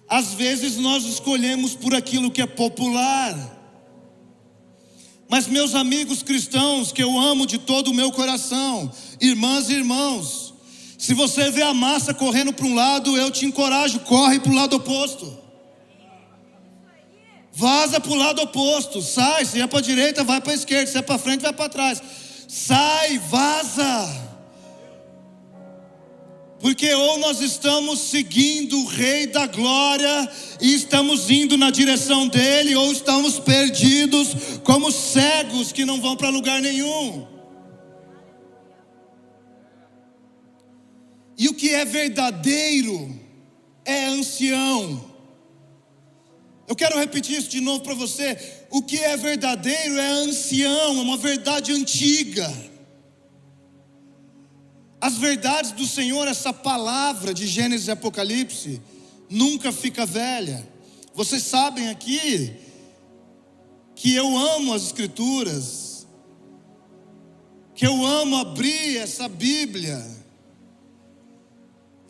às 0.06 0.34
vezes 0.34 0.76
nós 0.76 1.04
escolhemos 1.04 1.74
por 1.74 1.94
aquilo 1.94 2.30
que 2.30 2.42
é 2.42 2.46
popular. 2.46 3.34
Mas, 5.26 5.46
meus 5.46 5.74
amigos 5.74 6.22
cristãos, 6.22 6.92
que 6.92 7.02
eu 7.02 7.18
amo 7.18 7.46
de 7.46 7.56
todo 7.56 7.92
o 7.92 7.94
meu 7.94 8.12
coração, 8.12 8.92
irmãs 9.18 9.70
e 9.70 9.72
irmãos, 9.72 10.47
se 10.98 11.14
você 11.14 11.48
vê 11.48 11.62
a 11.62 11.72
massa 11.72 12.12
correndo 12.12 12.52
para 12.52 12.66
um 12.66 12.74
lado, 12.74 13.16
eu 13.16 13.30
te 13.30 13.46
encorajo, 13.46 14.00
corre 14.00 14.40
para 14.40 14.50
o 14.50 14.54
lado 14.54 14.74
oposto. 14.74 15.38
Vaza 17.52 18.00
para 18.00 18.10
o 18.10 18.16
lado 18.16 18.42
oposto, 18.42 19.00
sai. 19.00 19.44
Se 19.44 19.60
é 19.60 19.66
para 19.68 19.78
a 19.78 19.82
direita, 19.82 20.24
vai 20.24 20.40
para 20.40 20.50
a 20.50 20.56
esquerda. 20.56 20.90
Se 20.90 20.98
é 20.98 21.02
para 21.02 21.16
frente, 21.16 21.42
vai 21.42 21.52
para 21.52 21.68
trás. 21.68 22.02
Sai, 22.48 23.16
vaza. 23.18 24.28
Porque 26.60 26.92
ou 26.92 27.18
nós 27.18 27.40
estamos 27.40 28.00
seguindo 28.00 28.80
o 28.80 28.86
Rei 28.86 29.28
da 29.28 29.46
Glória 29.46 30.28
e 30.60 30.74
estamos 30.74 31.30
indo 31.30 31.56
na 31.56 31.70
direção 31.70 32.26
dele, 32.26 32.74
ou 32.74 32.90
estamos 32.90 33.38
perdidos 33.38 34.34
como 34.64 34.90
cegos 34.90 35.70
que 35.70 35.84
não 35.84 36.00
vão 36.00 36.16
para 36.16 36.28
lugar 36.28 36.60
nenhum. 36.60 37.37
E 41.38 41.48
o 41.48 41.54
que 41.54 41.70
é 41.72 41.84
verdadeiro 41.84 43.16
é 43.84 44.06
ancião. 44.06 45.08
Eu 46.66 46.74
quero 46.74 46.98
repetir 46.98 47.38
isso 47.38 47.48
de 47.48 47.60
novo 47.60 47.84
para 47.84 47.94
você. 47.94 48.36
O 48.70 48.82
que 48.82 48.98
é 48.98 49.16
verdadeiro 49.16 49.96
é 49.96 50.08
ancião, 50.08 50.98
é 50.98 51.00
uma 51.00 51.16
verdade 51.16 51.72
antiga. 51.72 52.52
As 55.00 55.16
verdades 55.16 55.70
do 55.70 55.86
Senhor, 55.86 56.26
essa 56.26 56.52
palavra 56.52 57.32
de 57.32 57.46
Gênesis 57.46 57.86
e 57.86 57.92
Apocalipse, 57.92 58.82
nunca 59.30 59.70
fica 59.70 60.04
velha. 60.04 60.68
Vocês 61.14 61.44
sabem 61.44 61.88
aqui 61.88 62.52
que 63.94 64.12
eu 64.12 64.36
amo 64.36 64.74
as 64.74 64.82
Escrituras, 64.82 66.06
que 67.76 67.86
eu 67.86 68.04
amo 68.04 68.36
abrir 68.36 68.96
essa 68.96 69.28
Bíblia 69.28 70.17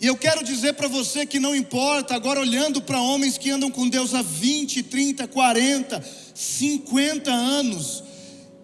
e 0.01 0.07
eu 0.07 0.17
quero 0.17 0.45
dizer 0.45 0.75
para 0.75 0.87
você 0.87 1.27
que 1.27 1.41
não 1.41 1.57
importa, 1.57 2.15
agora 2.15 2.41
olhando 2.41 2.81
para 2.81 3.01
homens 3.01 3.37
que 3.37 3.51
andam 3.51 3.71
com 3.71 3.89
Deus 3.89 4.15
há 4.15 4.23
20, 4.23 4.85
30, 4.85 5.27
40, 5.27 6.05
50 6.35 7.31
anos, 7.33 8.05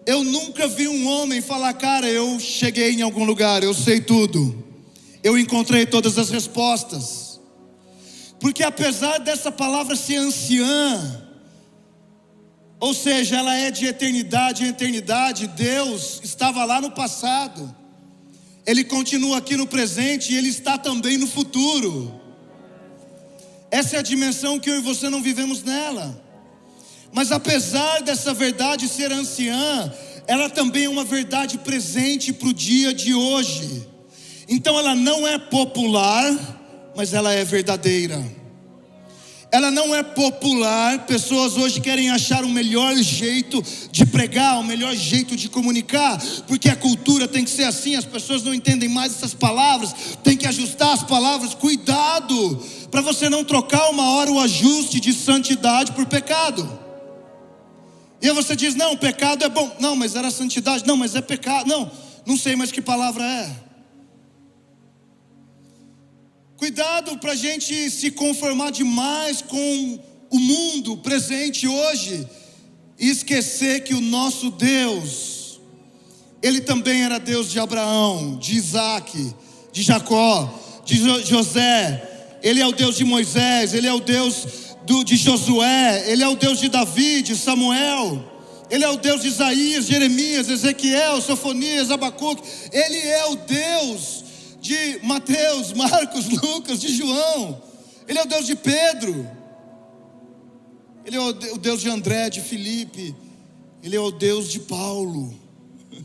eu 0.05 0.23
nunca 0.23 0.67
vi 0.67 0.87
um 0.87 1.07
homem 1.07 1.41
falar, 1.41 1.73
cara, 1.73 2.07
eu 2.07 2.39
cheguei 2.39 2.91
em 2.91 3.01
algum 3.01 3.25
lugar, 3.25 3.63
eu 3.63 3.73
sei 3.73 3.99
tudo, 3.99 4.63
eu 5.21 5.37
encontrei 5.37 5.85
todas 5.85 6.17
as 6.17 6.29
respostas. 6.29 7.41
Porque 8.39 8.63
apesar 8.63 9.17
dessa 9.17 9.51
palavra 9.51 9.95
ser 9.95 10.17
anciã, 10.17 11.21
ou 12.79 12.93
seja, 12.93 13.37
ela 13.37 13.55
é 13.55 13.71
de 13.71 13.87
eternidade 13.87 14.63
em 14.63 14.67
eternidade, 14.67 15.47
Deus 15.47 16.21
estava 16.23 16.63
lá 16.63 16.79
no 16.79 16.91
passado. 16.91 17.75
Ele 18.65 18.83
continua 18.83 19.37
aqui 19.37 19.55
no 19.55 19.67
presente 19.67 20.33
e 20.33 20.37
Ele 20.37 20.49
está 20.49 20.77
também 20.77 21.17
no 21.17 21.27
futuro. 21.27 22.19
Essa 23.69 23.97
é 23.97 23.99
a 23.99 24.03
dimensão 24.03 24.59
que 24.59 24.69
eu 24.69 24.77
e 24.77 24.81
você 24.81 25.09
não 25.09 25.21
vivemos 25.21 25.63
nela. 25.63 26.23
Mas 27.11 27.31
apesar 27.31 28.01
dessa 28.01 28.33
verdade 28.33 28.87
ser 28.87 29.11
anciã, 29.11 29.93
ela 30.27 30.49
também 30.49 30.85
é 30.85 30.89
uma 30.89 31.03
verdade 31.03 31.57
presente 31.59 32.33
para 32.33 32.47
o 32.47 32.53
dia 32.53 32.93
de 32.93 33.13
hoje. 33.13 33.87
Então 34.47 34.77
ela 34.77 34.95
não 34.95 35.27
é 35.27 35.37
popular, 35.37 36.93
mas 36.95 37.13
ela 37.13 37.33
é 37.33 37.43
verdadeira 37.43 38.44
ela 39.55 39.71
não 39.71 39.95
é 39.95 40.03
popular. 40.03 41.05
Pessoas 41.05 41.55
hoje 41.55 41.79
querem 41.79 42.09
achar 42.09 42.43
o 42.43 42.49
melhor 42.49 42.93
jeito 42.97 43.63
de 43.89 44.05
pregar, 44.05 44.59
o 44.59 44.63
melhor 44.63 44.93
jeito 44.93 45.33
de 45.33 45.47
comunicar, 45.47 46.21
porque 46.45 46.67
a 46.67 46.75
cultura 46.75 47.25
tem 47.25 47.45
que 47.45 47.49
ser 47.49 47.63
assim, 47.63 47.95
as 47.95 48.03
pessoas 48.03 48.43
não 48.43 48.53
entendem 48.53 48.89
mais 48.89 49.15
essas 49.15 49.33
palavras, 49.33 49.95
tem 50.21 50.35
que 50.35 50.45
ajustar 50.45 50.93
as 50.93 51.03
palavras. 51.03 51.53
Cuidado, 51.53 52.61
para 52.91 52.99
você 52.99 53.29
não 53.29 53.45
trocar 53.45 53.89
uma 53.89 54.09
hora 54.09 54.29
o 54.29 54.41
ajuste 54.41 54.99
de 54.99 55.13
santidade 55.13 55.93
por 55.93 56.05
pecado. 56.05 56.67
E 58.21 58.27
aí 58.27 58.35
você 58.35 58.57
diz: 58.57 58.75
não, 58.75 58.97
pecado 58.97 59.45
é 59.45 59.49
bom. 59.49 59.73
Não, 59.79 59.95
mas 59.95 60.15
era 60.15 60.29
santidade. 60.31 60.85
Não, 60.85 60.97
mas 60.97 61.15
é 61.15 61.21
pecado. 61.21 61.65
Não, 61.65 61.89
não 62.25 62.35
sei 62.35 62.57
mais 62.57 62.73
que 62.73 62.81
palavra 62.81 63.23
é. 63.23 63.64
Cuidado 66.57 67.17
para 67.17 67.33
a 67.33 67.35
gente 67.35 67.91
se 67.91 68.11
conformar 68.11 68.71
demais 68.71 69.41
com 69.41 69.99
o 70.31 70.39
mundo 70.39 70.95
presente 70.97 71.67
hoje 71.67 72.25
e 72.97 73.09
esquecer 73.09 73.83
que 73.83 73.93
o 73.93 73.99
nosso 73.99 74.51
Deus, 74.51 75.59
Ele 76.41 76.61
também 76.61 77.03
era 77.03 77.19
Deus 77.19 77.51
de 77.51 77.59
Abraão, 77.59 78.37
de 78.37 78.55
Isaac, 78.55 79.35
de 79.73 79.83
Jacó, 79.83 80.49
de 80.85 80.95
José, 81.25 82.39
Ele 82.41 82.61
é 82.61 82.65
o 82.65 82.71
Deus 82.71 82.95
de 82.95 83.03
Moisés, 83.03 83.73
Ele 83.73 83.87
é 83.87 83.93
o 83.93 83.99
Deus 83.99 84.47
do, 84.85 85.03
de 85.03 85.17
Josué, 85.17 86.05
Ele 86.07 86.23
é 86.23 86.27
o 86.27 86.37
Deus 86.37 86.61
de 86.61 86.69
Davi, 86.69 87.21
de 87.21 87.35
Samuel, 87.35 88.23
Ele 88.69 88.85
é 88.85 88.89
o 88.89 88.95
Deus 88.95 89.21
de 89.21 89.27
Isaías, 89.27 89.87
Jeremias, 89.87 90.49
Ezequiel, 90.49 91.19
Sofonias, 91.19 91.91
Abacuque, 91.91 92.43
Ele 92.71 92.97
é 92.97 93.25
o 93.25 93.35
Deus 93.35 94.24
de 94.65 94.99
Mateus, 95.03 95.71
Marcos, 95.73 96.27
Lucas, 96.27 96.81
de 96.81 96.95
João. 96.95 97.61
Ele 98.07 98.17
é 98.17 98.23
o 98.23 98.27
Deus 98.27 98.47
de 98.47 98.55
Pedro. 98.55 99.29
Ele 101.05 101.17
é 101.17 101.21
o 101.21 101.33
Deus 101.33 101.81
de 101.81 101.89
André, 101.89 102.31
de 102.31 102.41
Felipe. 102.41 103.15
Ele 103.83 103.95
é 103.95 103.99
o 103.99 104.09
Deus 104.09 104.49
de 104.49 104.59
Paulo. 104.59 105.39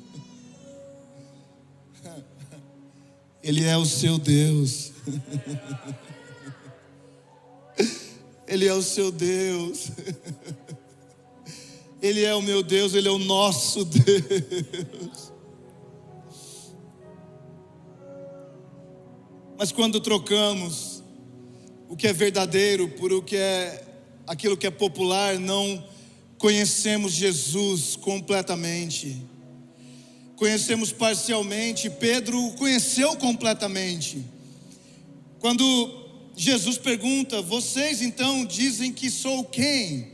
Ele 3.43 3.65
é 3.65 3.79
o 3.79 3.87
seu 3.87 4.19
Deus. 4.19 4.93
Ele 8.47 8.67
é 8.67 8.75
o 8.75 8.83
seu 8.83 9.11
Deus. 9.11 9.91
Ele 12.03 12.25
é 12.25 12.35
o 12.35 12.43
meu 12.43 12.63
Deus, 12.63 12.93
Ele 12.93 13.09
é 13.09 13.11
o 13.11 13.19
nosso 13.19 13.87
Deus. 13.87 15.30
Mas 19.61 19.71
quando 19.73 20.01
trocamos 20.01 21.03
o 21.87 21.95
que 21.95 22.07
é 22.07 22.15
verdadeiro 22.15 22.89
por 22.89 23.13
o 23.13 23.23
que 23.23 23.37
é 23.37 23.85
aquilo 24.27 24.57
que 24.57 24.67
é 24.67 24.71
popular, 24.71 25.39
não 25.39 25.87
conhecemos 26.39 27.13
Jesus 27.13 27.95
completamente. 27.95 29.23
Conhecemos 30.35 30.93
parcialmente, 30.93 31.91
Pedro 31.91 32.43
o 32.43 32.55
conheceu 32.55 33.15
completamente. 33.17 34.25
Quando 35.39 36.09
Jesus 36.35 36.79
pergunta: 36.79 37.43
"Vocês 37.43 38.01
então 38.01 38.47
dizem 38.47 38.91
que 38.91 39.11
sou 39.11 39.45
quem?" 39.45 40.11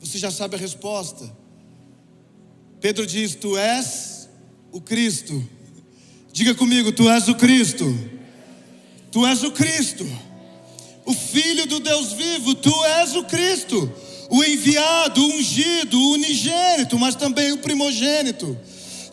Você 0.00 0.18
já 0.18 0.30
sabe 0.30 0.56
a 0.56 0.58
resposta. 0.58 1.34
Pedro 2.78 3.06
diz: 3.06 3.34
Tu 3.34 3.56
és 3.56 4.28
o 4.70 4.82
Cristo. 4.82 5.55
Diga 6.36 6.54
comigo, 6.54 6.92
tu 6.92 7.08
és 7.08 7.28
o 7.28 7.34
Cristo. 7.34 7.98
Tu 9.10 9.26
és 9.26 9.42
o 9.42 9.50
Cristo. 9.52 10.06
O 11.06 11.14
Filho 11.14 11.64
do 11.64 11.80
Deus 11.80 12.12
vivo, 12.12 12.54
tu 12.54 12.84
és 12.84 13.16
o 13.16 13.24
Cristo. 13.24 13.90
O 14.28 14.44
enviado, 14.44 15.22
o 15.22 15.32
ungido, 15.32 15.98
o 15.98 16.12
unigênito, 16.12 16.98
mas 16.98 17.14
também 17.14 17.52
o 17.52 17.58
primogênito. 17.58 18.54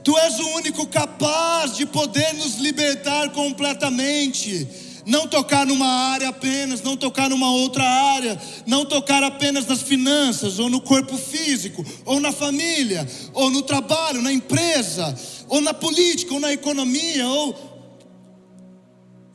Tu 0.04 0.18
és 0.18 0.38
o 0.38 0.50
único 0.50 0.86
capaz 0.86 1.78
de 1.78 1.86
poder 1.86 2.34
nos 2.34 2.58
libertar 2.58 3.30
completamente 3.30 4.68
não 5.06 5.28
tocar 5.28 5.66
numa 5.66 5.88
área 5.88 6.30
apenas, 6.30 6.82
não 6.82 6.96
tocar 6.96 7.30
numa 7.30 7.52
outra 7.52 7.84
área, 7.84 8.42
não 8.66 8.86
tocar 8.86 9.24
apenas 9.24 9.66
nas 9.66 9.82
finanças, 9.82 10.60
ou 10.60 10.70
no 10.70 10.82
corpo 10.82 11.18
físico, 11.18 11.86
ou 12.06 12.20
na 12.20 12.32
família, 12.32 13.08
ou 13.34 13.50
no 13.50 13.62
trabalho, 13.62 14.22
na 14.22 14.32
empresa, 14.32 15.16
ou 15.48 15.62
na 15.62 15.74
política, 15.74 16.34
ou 16.34 16.40
na 16.40 16.52
economia, 16.52 17.28
ou. 17.28 17.72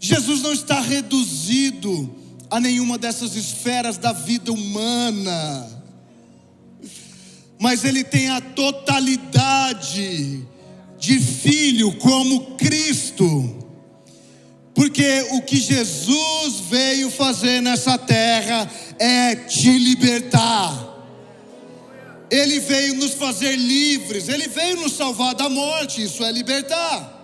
Jesus 0.01 0.43
não 0.43 0.53
está 0.53 0.81
reduzido 0.81 2.15
a 2.51 2.61
nenhuma 2.61 2.97
dessas 2.97 3.35
esferas 3.35 3.99
da 3.99 4.13
vida 4.13 4.53
humana, 4.53 5.69
mas 7.59 7.85
ele 7.85 8.05
tem 8.05 8.31
a 8.31 8.41
totalidade 8.41 10.47
de 10.99 11.21
filho 11.21 11.93
como 11.99 12.57
Cristo. 12.57 13.57
Porque 14.75 15.27
o 15.33 15.43
que 15.43 15.57
Jesus 15.57 16.61
veio 16.71 17.11
fazer 17.11 17.61
nessa 17.61 17.99
terra 17.99 18.71
é 18.99 19.35
te 19.35 19.77
libertar. 19.77 20.88
Ele 22.31 22.61
veio 22.61 22.95
nos 22.95 23.15
fazer 23.15 23.57
livres, 23.57 24.29
ele 24.29 24.49
veio 24.49 24.81
nos 24.81 24.93
salvar 24.93 25.35
da 25.35 25.49
morte, 25.49 26.03
isso 26.03 26.23
é 26.25 26.31
libertar. 26.31 27.17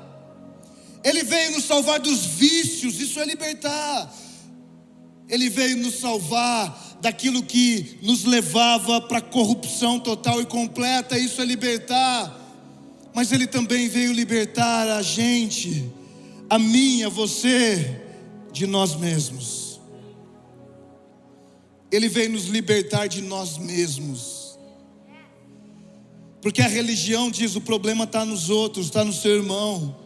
Ele 1.05 1.23
veio 1.23 1.53
nos 1.53 1.65
salvar 1.65 2.01
dos 2.01 2.25
vícios, 2.25 2.99
isso 2.99 3.21
é 3.21 3.25
libertar. 3.27 4.13
Ele 5.29 5.51
veio 5.51 5.77
nos 5.77 5.97
salvar 5.97 6.99
daquilo 7.03 7.43
que 7.43 7.99
nos 8.01 8.25
levava 8.25 9.01
para 9.03 9.19
a 9.19 9.23
corrupção 9.23 10.01
total 10.01 10.41
e 10.41 10.47
completa, 10.47 11.19
isso 11.19 11.43
é 11.43 11.45
libertar. 11.45 12.41
Mas 13.15 13.31
ele 13.31 13.47
também 13.47 13.89
veio 13.89 14.13
libertar 14.13 14.89
a 14.89 15.03
gente 15.03 15.85
a 16.49 16.59
mim, 16.59 17.03
a 17.03 17.11
você, 17.11 18.01
de 18.53 18.67
nós 18.67 18.95
mesmos. 18.97 19.81
Ele 21.93 22.09
veio 22.09 22.31
nos 22.31 22.47
libertar 22.47 23.07
de 23.07 23.21
nós 23.21 23.59
mesmos. 23.59 24.44
Porque 26.45 26.63
a 26.63 26.69
religião 26.69 27.29
diz: 27.29 27.57
o 27.57 27.61
problema 27.61 28.05
está 28.05 28.25
nos 28.25 28.51
outros, 28.51 28.87
está 28.87 29.05
no 29.05 29.13
seu 29.13 29.35
irmão. 29.35 29.97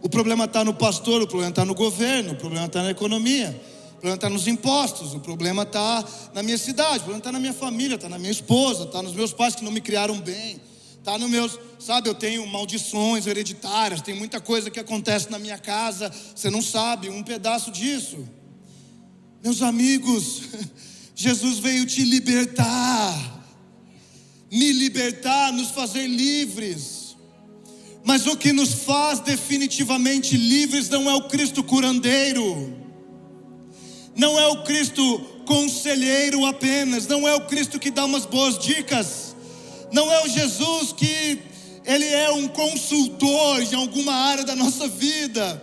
O 0.00 0.08
problema 0.08 0.46
está 0.46 0.64
no 0.64 0.72
pastor, 0.72 1.20
o 1.20 1.26
problema 1.26 1.50
está 1.50 1.66
no 1.66 1.74
governo, 1.74 2.32
o 2.32 2.36
problema 2.36 2.64
está 2.64 2.82
na 2.82 2.90
economia, 2.90 3.50
o 3.88 3.92
problema 3.96 4.14
está 4.14 4.30
nos 4.30 4.46
impostos, 4.46 5.12
o 5.12 5.20
problema 5.20 5.64
está 5.64 6.02
na 6.32 6.42
minha 6.42 6.56
cidade, 6.56 7.00
o 7.00 7.00
problema 7.00 7.18
está 7.18 7.30
na 7.30 7.38
minha 7.38 7.52
família, 7.52 7.96
está 7.96 8.08
na 8.08 8.18
minha 8.18 8.32
esposa, 8.32 8.84
está 8.84 9.02
nos 9.02 9.12
meus 9.12 9.34
pais 9.34 9.54
que 9.54 9.62
não 9.62 9.70
me 9.70 9.82
criaram 9.82 10.18
bem 10.18 10.58
Tá 11.02 11.16
no 11.16 11.28
meus, 11.28 11.58
sabe, 11.78 12.10
eu 12.10 12.14
tenho 12.14 12.46
maldições 12.46 13.26
hereditárias, 13.26 14.02
tem 14.02 14.14
muita 14.14 14.38
coisa 14.38 14.70
que 14.70 14.78
acontece 14.78 15.30
na 15.30 15.38
minha 15.38 15.56
casa, 15.56 16.12
você 16.34 16.50
não 16.50 16.60
sabe 16.60 17.08
um 17.08 17.22
pedaço 17.22 17.70
disso. 17.70 18.28
Meus 19.42 19.62
amigos, 19.62 20.42
Jesus 21.16 21.58
veio 21.58 21.86
te 21.86 22.04
libertar, 22.04 23.39
me 24.50 24.72
libertar, 24.72 25.52
nos 25.52 25.70
fazer 25.70 26.06
livres. 26.06 27.16
Mas 28.02 28.26
o 28.26 28.36
que 28.36 28.52
nos 28.52 28.72
faz 28.72 29.20
definitivamente 29.20 30.36
livres 30.36 30.88
não 30.88 31.08
é 31.10 31.14
o 31.14 31.28
Cristo 31.28 31.62
curandeiro, 31.62 32.74
não 34.16 34.38
é 34.38 34.46
o 34.48 34.62
Cristo 34.62 35.18
conselheiro 35.46 36.44
apenas, 36.46 37.06
não 37.06 37.28
é 37.28 37.34
o 37.34 37.42
Cristo 37.42 37.78
que 37.78 37.90
dá 37.90 38.04
umas 38.04 38.24
boas 38.24 38.58
dicas, 38.58 39.36
não 39.92 40.10
é 40.10 40.24
o 40.24 40.28
Jesus 40.28 40.92
que 40.92 41.38
ele 41.84 42.06
é 42.06 42.30
um 42.30 42.48
consultor 42.48 43.62
em 43.62 43.74
alguma 43.74 44.12
área 44.12 44.44
da 44.44 44.56
nossa 44.56 44.88
vida. 44.88 45.62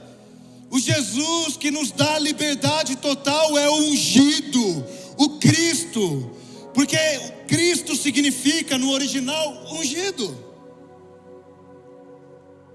O 0.70 0.80
Jesus 0.80 1.56
que 1.58 1.72
nos 1.72 1.92
dá 1.92 2.20
liberdade 2.20 2.98
total 2.98 3.58
é 3.58 3.70
o 3.70 3.76
ungido, 3.76 4.86
o 5.18 5.30
Cristo, 5.40 6.37
porque 6.78 6.96
Cristo 7.48 7.96
significa 7.96 8.78
no 8.78 8.92
original 8.92 9.66
ungido. 9.74 10.38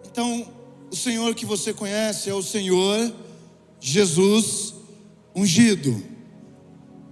Então, 0.04 0.52
o 0.90 0.96
Senhor 0.96 1.32
que 1.36 1.46
você 1.46 1.72
conhece 1.72 2.28
é 2.28 2.34
o 2.34 2.42
Senhor 2.42 3.14
Jesus 3.80 4.74
ungido. 5.32 6.04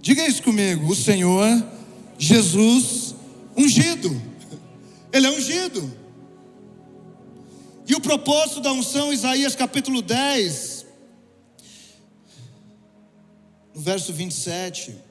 Diga 0.01 0.27
isso 0.27 0.43
comigo, 0.43 0.91
o 0.91 0.93
Senhor 0.93 1.65
Jesus 2.17 3.15
ungido. 3.55 4.09
Ele 5.13 5.27
é 5.27 5.29
ungido. 5.29 5.97
E 7.87 7.95
o 7.95 8.01
propósito 8.01 8.59
da 8.59 8.73
unção, 8.73 9.13
Isaías 9.13 9.55
capítulo 9.55 10.01
10, 10.01 10.85
no 13.73 13.79
verso 13.79 14.11
27, 14.11 15.09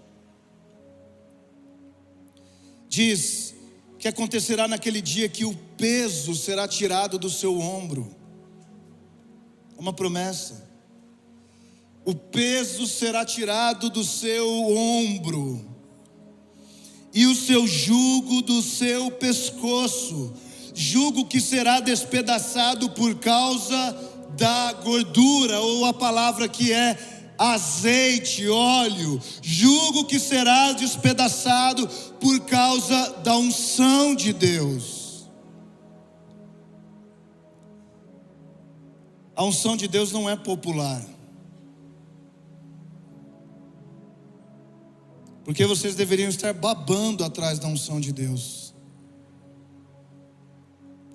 diz 2.91 3.55
que 4.01 4.09
acontecerá 4.09 4.67
naquele 4.67 5.01
dia 5.01 5.29
que 5.29 5.45
o 5.45 5.55
peso 5.55 6.35
será 6.35 6.67
tirado 6.67 7.19
do 7.19 7.31
seu 7.31 7.61
ombro. 7.61 8.15
Uma 9.79 9.93
promessa. 9.93 10.69
O 12.05 12.15
peso 12.15 12.89
será 12.89 13.25
tirado 13.25 13.89
do 13.89 14.03
seu 14.03 14.49
ombro, 14.75 15.65
e 17.15 17.27
o 17.27 17.35
seu 17.35 17.67
jugo 17.67 18.43
do 18.43 18.63
seu 18.63 19.11
pescoço 19.11 20.33
jugo 20.75 21.27
que 21.27 21.41
será 21.41 21.79
despedaçado 21.79 22.91
por 22.91 23.17
causa 23.17 23.97
da 24.37 24.73
gordura, 24.73 25.61
ou 25.61 25.85
a 25.85 25.93
palavra 25.93 26.49
que 26.49 26.73
é 26.73 27.20
azeite, 27.41 28.47
óleo, 28.51 29.19
jugo 29.41 30.05
que 30.05 30.19
será 30.19 30.73
despedaçado 30.73 31.89
por 32.21 32.41
causa 32.41 33.15
da 33.25 33.35
unção 33.35 34.15
de 34.15 34.31
Deus. 34.31 35.25
A 39.35 39.43
unção 39.43 39.75
de 39.75 39.89
Deus 39.89 40.13
não 40.13 40.29
é 40.29 40.37
popular. 40.37 41.03
Porque 45.43 45.65
vocês 45.65 45.95
deveriam 45.95 46.29
estar 46.29 46.53
babando 46.53 47.25
atrás 47.25 47.59
da 47.59 47.67
unção 47.67 47.99
de 47.99 48.13
Deus. 48.13 48.75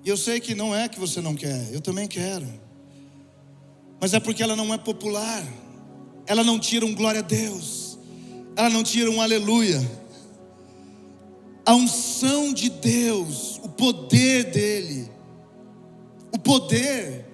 E 0.04 0.08
eu 0.08 0.16
sei 0.16 0.40
que 0.40 0.56
não 0.56 0.74
é 0.74 0.88
que 0.88 0.98
você 0.98 1.20
não 1.20 1.36
quer, 1.36 1.72
eu 1.72 1.80
também 1.80 2.08
quero. 2.08 2.52
Mas 4.00 4.12
é 4.12 4.18
porque 4.18 4.42
ela 4.42 4.56
não 4.56 4.74
é 4.74 4.78
popular. 4.78 5.44
Ela 6.26 6.42
não 6.42 6.58
tira 6.58 6.84
um 6.84 6.94
glória 6.94 7.20
a 7.20 7.22
Deus. 7.22 7.98
Ela 8.56 8.70
não 8.70 8.82
tira 8.82 9.10
um 9.10 9.20
aleluia. 9.20 9.80
A 11.64 11.74
unção 11.74 12.52
de 12.52 12.70
Deus, 12.70 13.60
o 13.62 13.68
poder 13.68 14.44
dele, 14.44 15.10
o 16.32 16.38
poder 16.38 17.26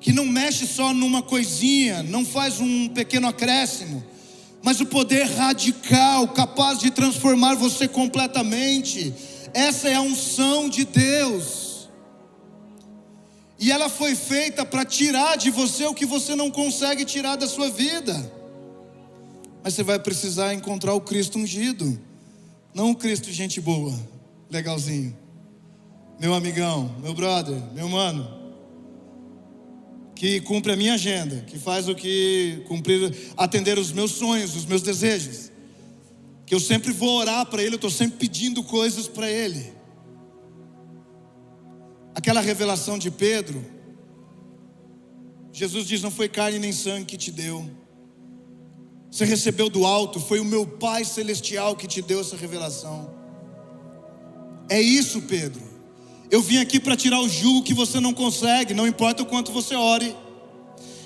que 0.00 0.12
não 0.12 0.26
mexe 0.26 0.66
só 0.66 0.92
numa 0.92 1.22
coisinha, 1.22 2.02
não 2.02 2.24
faz 2.24 2.60
um 2.60 2.88
pequeno 2.88 3.28
acréscimo, 3.28 4.04
mas 4.60 4.80
o 4.80 4.86
poder 4.86 5.24
radical, 5.24 6.26
capaz 6.28 6.80
de 6.80 6.90
transformar 6.90 7.54
você 7.54 7.86
completamente. 7.86 9.14
Essa 9.54 9.88
é 9.88 9.94
a 9.94 10.00
unção 10.00 10.68
de 10.68 10.84
Deus. 10.84 11.61
E 13.62 13.70
ela 13.70 13.88
foi 13.88 14.16
feita 14.16 14.66
para 14.66 14.84
tirar 14.84 15.36
de 15.36 15.48
você 15.48 15.86
o 15.86 15.94
que 15.94 16.04
você 16.04 16.34
não 16.34 16.50
consegue 16.50 17.04
tirar 17.04 17.36
da 17.36 17.46
sua 17.46 17.70
vida. 17.70 18.12
Mas 19.62 19.74
você 19.74 19.84
vai 19.84 20.00
precisar 20.00 20.52
encontrar 20.52 20.94
o 20.94 21.00
Cristo 21.00 21.38
ungido, 21.38 21.96
não 22.74 22.90
o 22.90 22.96
Cristo 22.96 23.30
gente 23.30 23.60
boa, 23.60 23.96
legalzinho. 24.50 25.16
Meu 26.18 26.34
amigão, 26.34 26.96
meu 27.00 27.14
brother, 27.14 27.56
meu 27.72 27.88
mano, 27.88 28.28
que 30.16 30.40
cumpre 30.40 30.72
a 30.72 30.76
minha 30.76 30.94
agenda, 30.94 31.44
que 31.46 31.56
faz 31.56 31.88
o 31.88 31.94
que 31.94 32.64
cumprir, 32.66 33.16
atender 33.36 33.78
os 33.78 33.92
meus 33.92 34.10
sonhos, 34.10 34.56
os 34.56 34.66
meus 34.66 34.82
desejos. 34.82 35.52
Que 36.44 36.52
eu 36.56 36.58
sempre 36.58 36.90
vou 36.90 37.16
orar 37.16 37.46
para 37.46 37.62
ele, 37.62 37.74
eu 37.74 37.76
estou 37.76 37.90
sempre 37.92 38.18
pedindo 38.18 38.64
coisas 38.64 39.06
para 39.06 39.30
ele. 39.30 39.72
Aquela 42.14 42.40
revelação 42.40 42.98
de 42.98 43.10
Pedro, 43.10 43.64
Jesus 45.52 45.86
diz: 45.86 46.02
Não 46.02 46.10
foi 46.10 46.28
carne 46.28 46.58
nem 46.58 46.72
sangue 46.72 47.06
que 47.06 47.16
te 47.16 47.30
deu, 47.30 47.68
você 49.12 49.26
recebeu 49.26 49.68
do 49.68 49.84
alto, 49.84 50.18
foi 50.18 50.40
o 50.40 50.44
meu 50.44 50.66
Pai 50.66 51.04
Celestial 51.04 51.76
que 51.76 51.86
te 51.86 52.00
deu 52.00 52.22
essa 52.22 52.34
revelação. 52.34 53.10
É 54.70 54.80
isso, 54.80 55.20
Pedro. 55.20 55.60
Eu 56.30 56.40
vim 56.40 56.56
aqui 56.56 56.80
para 56.80 56.96
tirar 56.96 57.20
o 57.20 57.28
jugo 57.28 57.62
que 57.62 57.74
você 57.74 58.00
não 58.00 58.14
consegue, 58.14 58.72
não 58.72 58.86
importa 58.86 59.22
o 59.22 59.26
quanto 59.26 59.52
você 59.52 59.74
ore, 59.74 60.16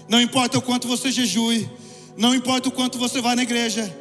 não 0.08 0.20
importa 0.20 0.56
o 0.56 0.62
quanto 0.62 0.86
você 0.86 1.10
jejue, 1.10 1.68
não 2.16 2.32
importa 2.32 2.68
o 2.68 2.72
quanto 2.72 2.96
você 2.96 3.20
vai 3.20 3.34
na 3.34 3.42
igreja. 3.42 3.92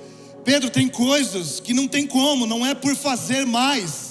Pedro, 0.44 0.70
tem 0.70 0.88
coisas 0.88 1.60
que 1.60 1.74
não 1.74 1.88
tem 1.88 2.06
como, 2.06 2.46
não 2.46 2.64
é 2.64 2.76
por 2.76 2.96
fazer 2.96 3.44
mais, 3.44 4.05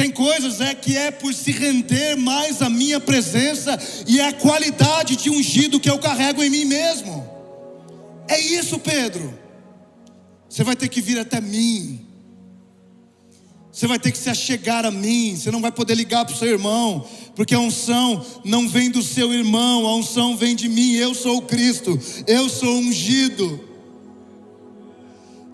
tem 0.00 0.10
coisas 0.10 0.62
é 0.62 0.74
que 0.74 0.96
é 0.96 1.10
por 1.10 1.34
se 1.34 1.52
render 1.52 2.16
mais 2.16 2.62
à 2.62 2.70
minha 2.70 2.98
presença 2.98 3.78
e 4.06 4.18
a 4.18 4.32
qualidade 4.32 5.14
de 5.14 5.28
ungido 5.28 5.78
que 5.78 5.90
eu 5.90 5.98
carrego 5.98 6.42
em 6.42 6.48
mim 6.48 6.64
mesmo. 6.64 7.28
É 8.26 8.40
isso, 8.40 8.78
Pedro. 8.78 9.38
Você 10.48 10.64
vai 10.64 10.74
ter 10.74 10.88
que 10.88 11.02
vir 11.02 11.18
até 11.18 11.38
mim. 11.38 12.00
Você 13.70 13.86
vai 13.86 13.98
ter 13.98 14.10
que 14.10 14.16
se 14.16 14.30
achegar 14.30 14.86
a 14.86 14.90
mim. 14.90 15.36
Você 15.36 15.50
não 15.50 15.60
vai 15.60 15.70
poder 15.70 15.94
ligar 15.96 16.24
para 16.24 16.34
o 16.34 16.38
seu 16.38 16.48
irmão, 16.48 17.06
porque 17.36 17.54
a 17.54 17.60
unção 17.60 18.24
não 18.42 18.66
vem 18.66 18.90
do 18.90 19.02
seu 19.02 19.34
irmão, 19.34 19.86
a 19.86 19.96
unção 19.96 20.34
vem 20.34 20.56
de 20.56 20.66
mim. 20.66 20.94
Eu 20.94 21.12
sou 21.14 21.36
o 21.36 21.42
Cristo, 21.42 22.00
eu 22.26 22.48
sou 22.48 22.74
ungido. 22.78 23.69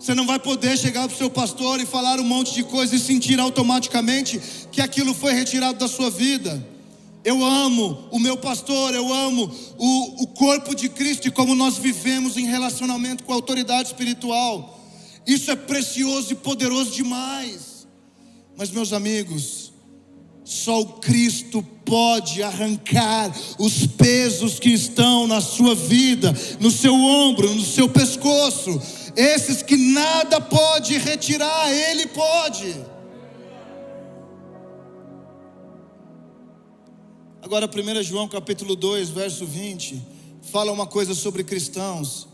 Você 0.07 0.15
não 0.15 0.25
vai 0.25 0.39
poder 0.39 0.77
chegar 0.77 1.05
para 1.05 1.13
o 1.13 1.17
seu 1.17 1.29
pastor 1.29 1.81
e 1.81 1.85
falar 1.85 2.17
um 2.17 2.23
monte 2.23 2.53
de 2.53 2.63
coisa 2.63 2.95
e 2.95 2.99
sentir 2.99 3.41
automaticamente 3.41 4.39
que 4.71 4.79
aquilo 4.79 5.13
foi 5.13 5.33
retirado 5.33 5.79
da 5.79 5.87
sua 5.89 6.09
vida. 6.09 6.65
Eu 7.25 7.43
amo 7.43 8.07
o 8.09 8.17
meu 8.17 8.37
pastor, 8.37 8.95
eu 8.95 9.13
amo 9.13 9.51
o, 9.77 10.23
o 10.23 10.27
corpo 10.27 10.73
de 10.73 10.87
Cristo 10.87 11.27
e 11.27 11.31
como 11.31 11.53
nós 11.53 11.77
vivemos 11.77 12.37
em 12.37 12.45
relacionamento 12.45 13.25
com 13.25 13.33
a 13.33 13.35
autoridade 13.35 13.89
espiritual. 13.89 14.79
Isso 15.27 15.51
é 15.51 15.57
precioso 15.57 16.31
e 16.31 16.35
poderoso 16.35 16.91
demais. 16.91 17.85
Mas, 18.55 18.71
meus 18.71 18.93
amigos, 18.93 19.73
só 20.45 20.79
o 20.79 20.85
Cristo 21.01 21.61
pode 21.83 22.41
arrancar 22.41 23.29
os 23.59 23.85
pesos 23.85 24.57
que 24.57 24.69
estão 24.69 25.27
na 25.27 25.41
sua 25.41 25.75
vida, 25.75 26.33
no 26.61 26.71
seu 26.71 26.93
ombro, 26.93 27.53
no 27.53 27.61
seu 27.61 27.89
pescoço 27.89 28.81
esses 29.17 29.63
que 29.63 29.75
nada 29.75 30.39
pode 30.39 30.95
retirar, 30.99 31.71
Ele 31.71 32.05
pode. 32.05 32.85
Agora, 37.41 37.67
1 37.67 38.03
João 38.03 38.27
capítulo 38.27 38.75
2, 38.75 39.09
verso 39.09 39.43
20, 39.43 39.99
fala 40.43 40.71
uma 40.71 40.85
coisa 40.85 41.15
sobre 41.15 41.43
cristãos. 41.43 42.27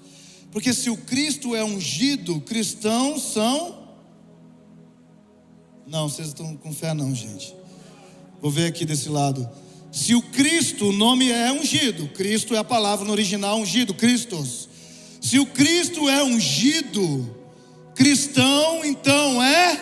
Porque 0.52 0.74
se 0.74 0.90
o 0.90 0.98
Cristo 0.98 1.56
é 1.56 1.64
ungido, 1.64 2.42
cristãos 2.42 3.32
são. 3.32 3.82
Não, 5.88 6.10
vocês 6.10 6.28
estão 6.28 6.58
com 6.58 6.74
fé, 6.74 6.94
não, 6.94 7.16
gente. 7.16 7.56
Vou 8.42 8.52
ver 8.52 8.68
aqui 8.68 8.86
desse 8.86 9.08
lado. 9.08 9.50
Se 9.90 10.16
o 10.16 10.22
Cristo, 10.22 10.90
o 10.90 10.92
nome 10.92 11.32
é 11.32 11.50
ungido, 11.50 12.10
Cristo 12.10 12.54
é 12.56 12.58
a 12.58 12.64
palavra 12.64 13.06
no 13.06 13.12
original 13.14 13.58
ungido, 13.58 13.94
Cristos. 13.94 14.68
Se 15.24 15.40
o 15.40 15.46
Cristo 15.46 16.10
é 16.10 16.22
ungido, 16.22 17.34
cristão 17.96 18.84
então 18.84 19.42
é 19.42 19.80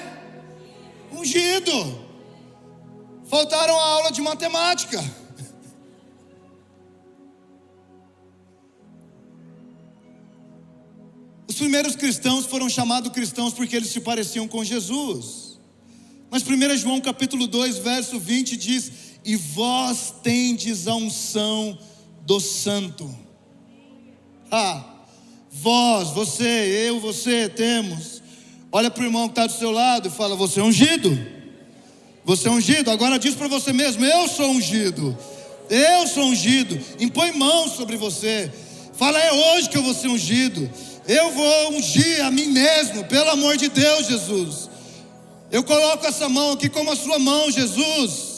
ungido. 1.12 1.74
Faltaram 3.26 3.76
a 3.76 3.84
aula 3.84 4.12
de 4.12 4.22
matemática. 4.22 5.04
Os 11.48 11.56
primeiros 11.56 11.96
cristãos 11.96 12.46
foram 12.46 12.70
chamados 12.70 13.12
cristãos 13.12 13.52
porque 13.52 13.76
eles 13.76 13.90
se 13.90 14.00
pareciam 14.00 14.48
com 14.48 14.64
Jesus. 14.64 15.60
Mas 16.30 16.44
1 16.44 16.78
João 16.78 17.02
capítulo 17.02 17.48
2, 17.48 17.80
verso 17.80 18.20
20 18.20 18.56
diz: 18.56 18.92
E 19.26 19.36
vós 19.36 20.14
tendes 20.22 20.88
a 20.88 20.94
unção 20.94 21.80
do 22.28 22.40
santo. 22.40 23.10
Ah, 24.52 24.91
vós, 25.52 26.10
você, 26.10 26.88
eu, 26.88 27.00
você 27.00 27.50
temos. 27.50 28.22
Olha 28.72 28.90
para 28.90 29.04
o 29.04 29.06
irmão 29.06 29.28
que 29.28 29.34
está 29.34 29.48
do 29.48 29.54
seu 29.54 29.72
lado 29.72 30.08
e 30.08 30.12
fala: 30.12 30.36
Você 30.36 30.60
é 30.60 30.64
ungido. 30.64 31.18
Você 32.24 32.48
é 32.48 32.52
ungido. 32.52 32.90
Agora 32.90 33.20
diz 33.20 33.36
para 33.36 33.48
você 33.48 33.74
mesmo: 33.74 34.06
Eu 34.06 34.28
sou 34.30 34.50
ungido. 34.50 35.18
Eu 35.70 36.08
sou 36.08 36.24
ungido. 36.26 36.80
Impõe 37.00 37.34
mãos 37.34 37.74
sobre 37.74 37.98
você. 37.98 38.52
Fala: 38.94 39.20
É 39.20 39.32
hoje 39.32 39.70
que 39.70 39.78
eu 39.78 39.84
vou 39.84 39.94
ser 39.94 40.08
ungido. 40.08 40.70
Eu 41.08 41.32
vou 41.32 41.74
ungir 41.74 42.24
a 42.24 42.32
mim 42.32 42.48
mesmo, 42.48 43.04
pelo 43.06 43.32
amor 43.32 43.58
de 43.58 43.68
Deus, 43.68 44.08
Jesus. 44.08 44.70
Eu 45.52 45.64
coloco 45.64 46.06
essa 46.06 46.30
mão 46.30 46.54
aqui 46.54 46.70
como 46.70 46.92
a 46.92 46.96
sua 46.96 47.20
mão, 47.20 47.52
Jesus. 47.52 48.31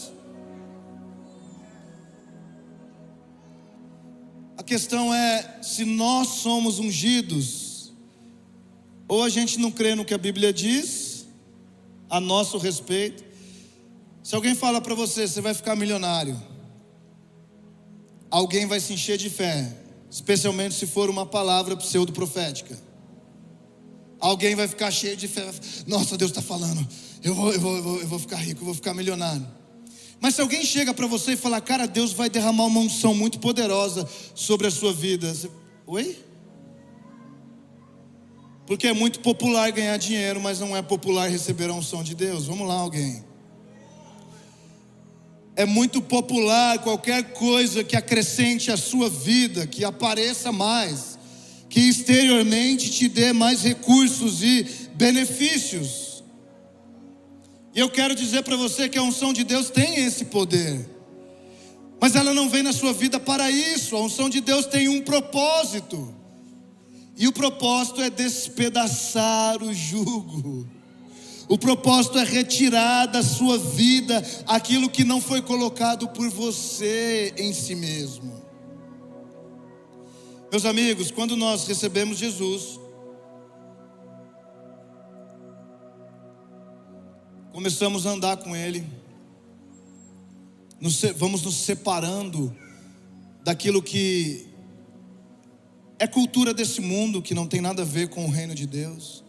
A 4.63 4.65
questão 4.65 5.13
é 5.13 5.59
se 5.61 5.83
nós 5.83 6.25
somos 6.35 6.79
ungidos, 6.79 7.91
ou 9.09 9.21
a 9.21 9.27
gente 9.27 9.59
não 9.59 9.69
crê 9.69 9.93
no 9.93 10.05
que 10.05 10.13
a 10.13 10.17
Bíblia 10.17 10.53
diz 10.53 11.27
a 12.09 12.17
nosso 12.21 12.57
respeito. 12.57 13.25
Se 14.23 14.33
alguém 14.33 14.55
fala 14.55 14.79
para 14.79 14.95
você, 14.95 15.27
você 15.27 15.41
vai 15.41 15.53
ficar 15.53 15.75
milionário, 15.75 16.41
alguém 18.31 18.65
vai 18.65 18.79
se 18.79 18.93
encher 18.93 19.17
de 19.17 19.29
fé, 19.29 19.69
especialmente 20.09 20.75
se 20.75 20.87
for 20.87 21.09
uma 21.09 21.25
palavra 21.25 21.75
pseudo-profética. 21.75 22.79
Alguém 24.17 24.55
vai 24.55 24.69
ficar 24.69 24.91
cheio 24.91 25.17
de 25.17 25.27
fé. 25.27 25.45
Nossa, 25.85 26.15
Deus 26.15 26.31
está 26.31 26.41
falando. 26.41 26.87
Eu 27.21 27.35
vou, 27.35 27.51
eu, 27.51 27.59
vou, 27.59 27.75
eu, 27.75 27.83
vou, 27.83 27.99
eu 27.99 28.07
vou 28.07 28.19
ficar 28.19 28.37
rico, 28.37 28.61
eu 28.61 28.65
vou 28.65 28.73
ficar 28.73 28.93
milionário. 28.93 29.45
Mas 30.23 30.35
se 30.35 30.41
alguém 30.41 30.63
chega 30.63 30.93
para 30.93 31.05
você 31.05 31.33
e 31.33 31.35
falar, 31.35 31.59
cara, 31.59 31.85
Deus 31.85 32.13
vai 32.13 32.29
derramar 32.29 32.63
uma 32.67 32.79
unção 32.79 33.13
muito 33.13 33.39
poderosa 33.39 34.07
sobre 34.33 34.67
a 34.67 34.71
sua 34.71 34.93
vida. 34.93 35.33
Você, 35.33 35.49
Oi? 35.85 36.17
Porque 38.65 38.87
é 38.87 38.93
muito 38.93 39.19
popular 39.19 39.69
ganhar 39.73 39.97
dinheiro, 39.97 40.39
mas 40.39 40.61
não 40.61 40.77
é 40.77 40.81
popular 40.81 41.29
receber 41.29 41.69
a 41.69 41.73
unção 41.73 42.01
de 42.01 42.15
Deus. 42.15 42.45
Vamos 42.45 42.65
lá, 42.65 42.75
alguém. 42.75 43.21
É 45.57 45.65
muito 45.65 46.01
popular 46.01 46.79
qualquer 46.79 47.33
coisa 47.33 47.83
que 47.83 47.97
acrescente 47.97 48.71
a 48.71 48.77
sua 48.77 49.09
vida, 49.09 49.67
que 49.67 49.83
apareça 49.83 50.53
mais, 50.53 51.19
que 51.69 51.81
exteriormente 51.81 52.89
te 52.89 53.09
dê 53.09 53.33
mais 53.33 53.61
recursos 53.61 54.41
e 54.41 54.65
benefícios. 54.95 56.02
E 57.73 57.79
eu 57.79 57.89
quero 57.89 58.13
dizer 58.13 58.43
para 58.43 58.55
você 58.55 58.87
que 58.87 58.97
a 58.97 59.03
unção 59.03 59.33
de 59.33 59.43
Deus 59.43 59.69
tem 59.69 59.95
esse 60.05 60.25
poder, 60.25 60.87
mas 61.99 62.15
ela 62.15 62.33
não 62.33 62.49
vem 62.49 62.61
na 62.61 62.73
sua 62.73 62.93
vida 62.93 63.19
para 63.19 63.49
isso. 63.49 63.95
A 63.95 64.01
unção 64.01 64.29
de 64.29 64.41
Deus 64.41 64.65
tem 64.65 64.87
um 64.89 65.01
propósito, 65.01 66.13
e 67.17 67.27
o 67.27 67.31
propósito 67.31 68.01
é 68.01 68.09
despedaçar 68.09 69.63
o 69.63 69.73
jugo. 69.73 70.67
O 71.49 71.57
propósito 71.57 72.17
é 72.17 72.23
retirar 72.23 73.05
da 73.07 73.21
sua 73.21 73.57
vida 73.57 74.23
aquilo 74.47 74.89
que 74.89 75.03
não 75.03 75.19
foi 75.19 75.41
colocado 75.41 76.07
por 76.07 76.29
você 76.29 77.33
em 77.37 77.53
si 77.53 77.75
mesmo. 77.75 78.41
Meus 80.49 80.65
amigos, 80.65 81.11
quando 81.11 81.35
nós 81.35 81.67
recebemos 81.67 82.17
Jesus, 82.17 82.79
começamos 87.53 88.07
a 88.07 88.09
andar 88.09 88.37
com 88.37 88.55
Ele, 88.55 88.83
nos, 90.81 90.99
vamos 91.15 91.43
nos 91.43 91.53
separando 91.53 92.53
daquilo 93.43 93.81
que 93.81 94.47
é 95.99 96.07
cultura 96.07 96.51
desse 96.51 96.81
mundo, 96.81 97.21
que 97.21 97.35
não 97.35 97.45
tem 97.45 97.61
nada 97.61 97.83
a 97.83 97.85
ver 97.85 98.09
com 98.09 98.25
o 98.25 98.29
reino 98.29 98.55
de 98.55 98.65
Deus, 98.65 99.23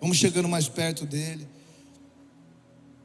vamos 0.00 0.16
chegando 0.16 0.48
mais 0.48 0.68
perto 0.68 1.04
dEle. 1.04 1.48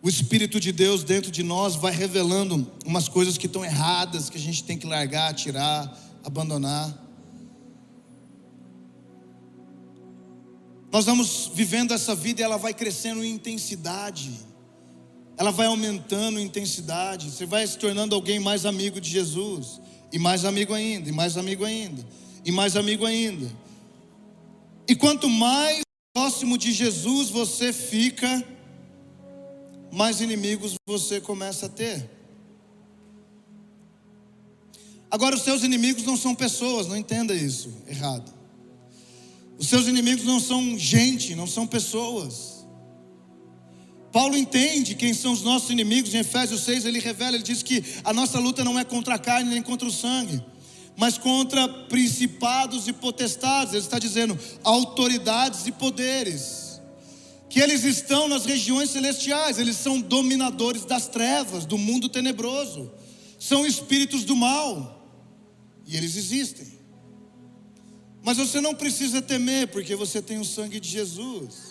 O 0.03 0.07
Espírito 0.07 0.59
de 0.59 0.71
Deus 0.71 1.03
dentro 1.03 1.31
de 1.31 1.41
nós 1.41 1.75
vai 1.75 1.91
revelando 1.91 2.71
umas 2.85 3.09
coisas 3.09 3.39
que 3.39 3.47
estão 3.47 3.65
erradas, 3.65 4.29
que 4.29 4.37
a 4.37 4.39
gente 4.39 4.63
tem 4.63 4.77
que 4.77 4.85
largar, 4.85 5.33
tirar, 5.33 5.99
abandonar. 6.23 6.95
Nós 10.91 11.05
vamos 11.05 11.51
vivendo 11.53 11.91
essa 11.91 12.13
vida 12.13 12.39
e 12.39 12.43
ela 12.43 12.57
vai 12.57 12.73
crescendo 12.73 13.25
em 13.25 13.33
intensidade, 13.33 14.47
ela 15.39 15.51
vai 15.51 15.67
aumentando 15.67 16.37
em 16.37 16.43
intensidade. 16.43 17.31
Você 17.31 17.45
vai 17.45 17.65
se 17.65 17.77
tornando 17.77 18.13
alguém 18.13 18.41
mais 18.41 18.65
amigo 18.65 18.99
de 18.99 19.09
Jesus, 19.09 19.79
e 20.11 20.19
mais 20.19 20.43
amigo 20.43 20.73
ainda, 20.73 21.07
e 21.07 21.13
mais 21.13 21.37
amigo 21.37 21.63
ainda, 21.63 22.05
e 22.43 22.51
mais 22.51 22.75
amigo 22.75 23.05
ainda. 23.05 23.49
E 24.85 24.93
quanto 24.93 25.29
mais 25.29 25.79
próximo 26.13 26.57
de 26.57 26.73
Jesus 26.73 27.29
você 27.29 27.71
fica, 27.71 28.45
mais 29.89 30.19
inimigos 30.19 30.75
você 30.85 31.21
começa 31.21 31.67
a 31.67 31.69
ter. 31.69 32.09
Agora, 35.09 35.35
os 35.35 35.43
seus 35.43 35.63
inimigos 35.63 36.03
não 36.03 36.17
são 36.17 36.35
pessoas, 36.35 36.85
não 36.85 36.97
entenda 36.97 37.33
isso 37.33 37.73
errado. 37.87 38.29
Os 39.57 39.67
seus 39.69 39.87
inimigos 39.87 40.25
não 40.25 40.41
são 40.41 40.77
gente, 40.77 41.33
não 41.33 41.47
são 41.47 41.65
pessoas. 41.65 42.58
Paulo 44.11 44.35
entende 44.35 44.95
quem 44.95 45.13
são 45.13 45.31
os 45.31 45.43
nossos 45.43 45.69
inimigos, 45.69 46.13
em 46.13 46.19
Efésios 46.19 46.61
6 46.61 46.85
ele 46.85 46.99
revela, 46.99 47.35
ele 47.35 47.43
diz 47.43 47.61
que 47.61 47.83
a 48.03 48.11
nossa 48.11 48.39
luta 48.39 48.63
não 48.63 48.79
é 48.79 48.83
contra 48.83 49.15
a 49.15 49.19
carne 49.19 49.49
nem 49.49 49.61
contra 49.61 49.87
o 49.87 49.91
sangue, 49.91 50.43
mas 50.97 51.17
contra 51.17 51.67
principados 51.67 52.87
e 52.87 52.93
potestades, 52.93 53.73
ele 53.73 53.83
está 53.83 53.99
dizendo 53.99 54.37
autoridades 54.63 55.67
e 55.67 55.71
poderes 55.71 56.69
que 57.49 57.59
eles 57.59 57.83
estão 57.83 58.27
nas 58.27 58.45
regiões 58.45 58.91
celestiais, 58.91 59.57
eles 59.57 59.75
são 59.75 59.99
dominadores 59.99 60.85
das 60.85 61.07
trevas, 61.07 61.65
do 61.65 61.77
mundo 61.77 62.07
tenebroso, 62.07 62.91
são 63.39 63.65
espíritos 63.65 64.23
do 64.23 64.35
mal, 64.35 65.03
e 65.85 65.97
eles 65.97 66.15
existem. 66.15 66.67
Mas 68.21 68.37
você 68.37 68.61
não 68.61 68.75
precisa 68.75 69.21
temer, 69.21 69.69
porque 69.69 69.95
você 69.95 70.21
tem 70.21 70.37
o 70.37 70.45
sangue 70.45 70.79
de 70.79 70.87
Jesus. 70.87 71.68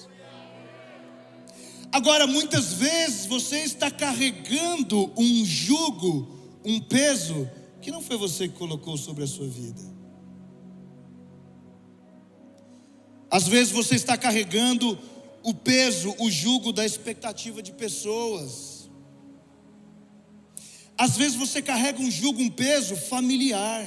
Agora, 1.92 2.27
muitas 2.27 2.74
vezes 2.74 3.27
você 3.27 3.61
está 3.61 3.90
carregando 3.90 5.11
um 5.16 5.44
jugo, 5.44 6.29
um 6.64 6.81
peso, 6.81 7.48
que 7.81 7.90
não 7.90 8.03
foi 8.03 8.16
você 8.16 8.46
que 8.46 8.55
colocou 8.55 8.96
sobre 8.96 9.24
a 9.24 9.27
sua 9.27 9.48
vida. 9.48 9.81
Às 13.31 13.46
vezes 13.46 13.72
você 13.72 13.94
está 13.94 14.16
carregando 14.16 14.98
o 15.42 15.55
peso, 15.55 16.14
o 16.18 16.31
jugo 16.31 16.72
da 16.72 16.85
expectativa 16.85 17.62
de 17.62 17.72
pessoas. 17.72 18.90
Às 20.96 21.16
vezes 21.16 21.37
você 21.37 21.62
carrega 21.62 22.01
um 22.01 22.11
jugo, 22.11 22.42
um 22.42 22.51
peso 22.51 22.96
familiar, 22.96 23.87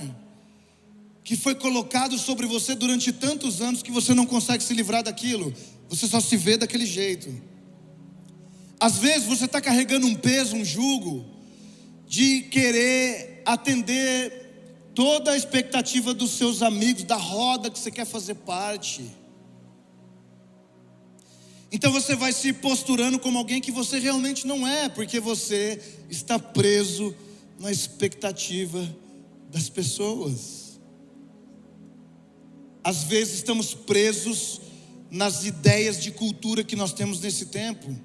que 1.24 1.36
foi 1.36 1.54
colocado 1.54 2.18
sobre 2.18 2.48
você 2.48 2.74
durante 2.74 3.12
tantos 3.12 3.62
anos 3.62 3.84
que 3.84 3.92
você 3.92 4.14
não 4.14 4.26
consegue 4.26 4.64
se 4.64 4.74
livrar 4.74 5.04
daquilo, 5.04 5.54
você 5.90 6.08
só 6.08 6.20
se 6.20 6.38
vê 6.38 6.58
daquele 6.58 6.86
jeito. 6.86 7.51
Às 8.82 8.98
vezes 8.98 9.28
você 9.28 9.46
está 9.46 9.62
carregando 9.62 10.08
um 10.08 10.15
peso, 10.15 10.56
um 10.56 10.65
jugo, 10.65 11.24
de 12.08 12.41
querer 12.41 13.44
atender 13.46 14.89
toda 14.96 15.34
a 15.34 15.38
expectativa 15.38 16.15
dos 16.15 16.32
seus 16.32 16.63
amigos, 16.63 17.04
da 17.04 17.15
roda 17.15 17.70
que 17.70 17.78
você 17.78 17.91
quer 17.91 18.06
fazer 18.06 18.34
parte. 18.34 19.06
Então 21.72 21.91
você 21.91 22.15
vai 22.15 22.34
se 22.34 22.52
posturando 22.54 23.20
como 23.20 23.38
alguém 23.38 23.62
que 23.62 23.72
você 23.72 24.00
realmente 24.00 24.48
não 24.48 24.67
é, 24.67 24.89
porque 24.89 25.20
você 25.20 25.80
está 26.10 26.39
preso 26.39 27.15
na 27.60 27.72
expectativa 27.72 28.84
das 29.52 29.70
pessoas. 29.70 30.80
Às 32.84 33.04
vezes 33.04 33.36
estamos 33.36 33.76
presos 33.76 34.60
nas 35.12 35.46
ideias 35.46 36.02
de 36.02 36.10
cultura 36.10 36.63
que 36.63 36.76
nós 36.76 36.94
temos 36.94 37.22
nesse 37.22 37.46
tempo, 37.46 37.96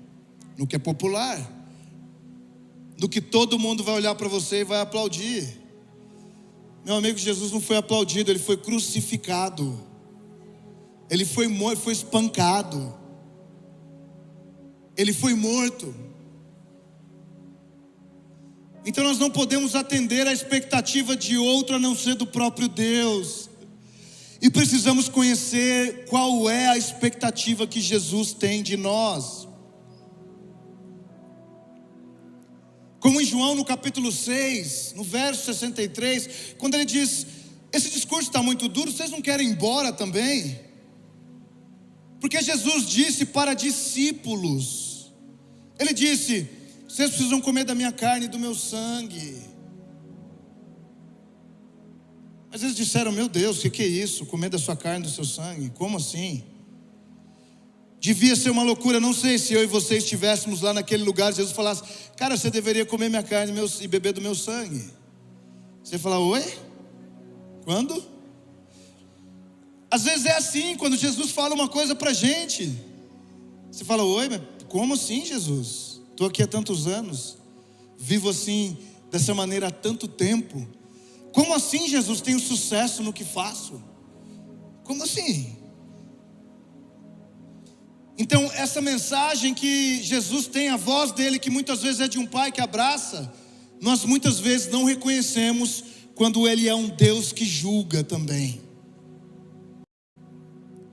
no 0.56 0.66
que 0.66 0.76
é 0.76 0.78
popular, 0.78 1.38
no 2.98 3.08
que 3.08 3.20
todo 3.20 3.58
mundo 3.58 3.84
vai 3.84 3.94
olhar 3.94 4.14
para 4.14 4.28
você 4.28 4.60
e 4.60 4.64
vai 4.64 4.80
aplaudir. 4.80 5.60
Meu 6.84 6.94
amigo, 6.94 7.18
Jesus 7.18 7.52
não 7.52 7.60
foi 7.60 7.76
aplaudido, 7.76 8.30
ele 8.30 8.38
foi 8.38 8.56
crucificado, 8.56 9.78
ele 11.10 11.24
foi 11.24 11.48
morto, 11.48 11.80
foi 11.80 11.92
espancado 11.92 13.06
ele 14.96 15.12
foi 15.12 15.34
morto. 15.34 15.94
Então 18.84 19.04
nós 19.04 19.18
não 19.18 19.30
podemos 19.30 19.74
atender 19.74 20.26
à 20.26 20.32
expectativa 20.32 21.16
de 21.16 21.36
outro 21.36 21.76
a 21.76 21.78
não 21.78 21.94
ser 21.94 22.14
do 22.14 22.26
próprio 22.26 22.68
Deus. 22.68 23.50
E 24.40 24.48
precisamos 24.48 25.08
conhecer 25.08 26.06
qual 26.08 26.48
é 26.48 26.68
a 26.68 26.78
expectativa 26.78 27.66
que 27.66 27.80
Jesus 27.80 28.32
tem 28.32 28.62
de 28.62 28.76
nós. 28.76 29.45
Como 33.06 33.20
em 33.20 33.24
João 33.24 33.54
no 33.54 33.64
capítulo 33.64 34.10
6, 34.10 34.94
no 34.96 35.04
verso 35.04 35.44
63, 35.44 36.56
quando 36.58 36.74
ele 36.74 36.84
diz: 36.84 37.24
Esse 37.72 37.88
discurso 37.88 38.30
está 38.30 38.42
muito 38.42 38.66
duro, 38.66 38.90
vocês 38.90 39.12
não 39.12 39.22
querem 39.22 39.46
ir 39.46 39.52
embora 39.52 39.92
também? 39.92 40.58
Porque 42.20 42.42
Jesus 42.42 42.88
disse 42.88 43.26
para 43.26 43.54
discípulos, 43.54 45.12
Ele 45.78 45.94
disse: 45.94 46.50
Vocês 46.88 47.10
precisam 47.10 47.40
comer 47.40 47.62
da 47.62 47.76
minha 47.76 47.92
carne 47.92 48.26
e 48.26 48.28
do 48.28 48.40
meu 48.40 48.56
sangue. 48.56 49.40
Mas 52.50 52.64
eles 52.64 52.74
disseram: 52.74 53.12
Meu 53.12 53.28
Deus, 53.28 53.58
o 53.58 53.60
que, 53.62 53.70
que 53.70 53.82
é 53.84 53.86
isso? 53.86 54.26
Comer 54.26 54.48
da 54.48 54.58
sua 54.58 54.76
carne, 54.76 55.04
do 55.04 55.12
seu 55.12 55.24
sangue? 55.24 55.70
Como 55.70 55.98
assim? 55.98 56.42
Devia 58.00 58.36
ser 58.36 58.50
uma 58.50 58.62
loucura. 58.62 59.00
Não 59.00 59.12
sei 59.12 59.38
se 59.38 59.54
eu 59.54 59.62
e 59.62 59.66
você 59.66 59.96
estivéssemos 59.96 60.60
lá 60.60 60.72
naquele 60.72 61.02
lugar, 61.02 61.32
Jesus 61.32 61.54
falasse: 61.54 61.82
Cara, 62.16 62.36
você 62.36 62.50
deveria 62.50 62.84
comer 62.84 63.08
minha 63.08 63.22
carne 63.22 63.52
e 63.80 63.88
beber 63.88 64.12
do 64.12 64.20
meu 64.20 64.34
sangue. 64.34 64.90
Você 65.82 65.98
fala: 65.98 66.18
Oi? 66.18 66.44
Quando? 67.64 68.04
Às 69.90 70.04
vezes 70.04 70.26
é 70.26 70.36
assim, 70.36 70.76
quando 70.76 70.96
Jesus 70.96 71.30
fala 71.30 71.54
uma 71.54 71.68
coisa 71.68 71.94
para 71.94 72.12
gente. 72.12 72.76
Você 73.70 73.84
fala: 73.84 74.04
Oi, 74.04 74.28
mas 74.28 74.40
como 74.68 74.94
assim, 74.94 75.24
Jesus? 75.24 76.00
Estou 76.10 76.26
aqui 76.26 76.42
há 76.42 76.46
tantos 76.46 76.86
anos, 76.86 77.36
vivo 77.98 78.30
assim, 78.30 78.76
dessa 79.10 79.34
maneira 79.34 79.68
há 79.68 79.70
tanto 79.70 80.08
tempo. 80.08 80.66
Como 81.32 81.52
assim, 81.54 81.88
Jesus, 81.88 82.20
tenho 82.20 82.40
sucesso 82.40 83.02
no 83.02 83.12
que 83.12 83.24
faço? 83.24 83.82
Como 84.82 85.02
assim? 85.02 85.55
Então, 88.18 88.50
essa 88.54 88.80
mensagem 88.80 89.52
que 89.52 90.02
Jesus 90.02 90.46
tem, 90.46 90.68
a 90.68 90.76
voz 90.76 91.12
dele, 91.12 91.38
que 91.38 91.50
muitas 91.50 91.82
vezes 91.82 92.00
é 92.00 92.08
de 92.08 92.18
um 92.18 92.26
pai 92.26 92.50
que 92.50 92.60
abraça, 92.60 93.32
nós 93.80 94.04
muitas 94.04 94.38
vezes 94.38 94.68
não 94.70 94.84
reconhecemos 94.84 95.84
quando 96.14 96.48
ele 96.48 96.66
é 96.66 96.74
um 96.74 96.88
Deus 96.88 97.30
que 97.30 97.44
julga 97.44 98.02
também. 98.02 98.60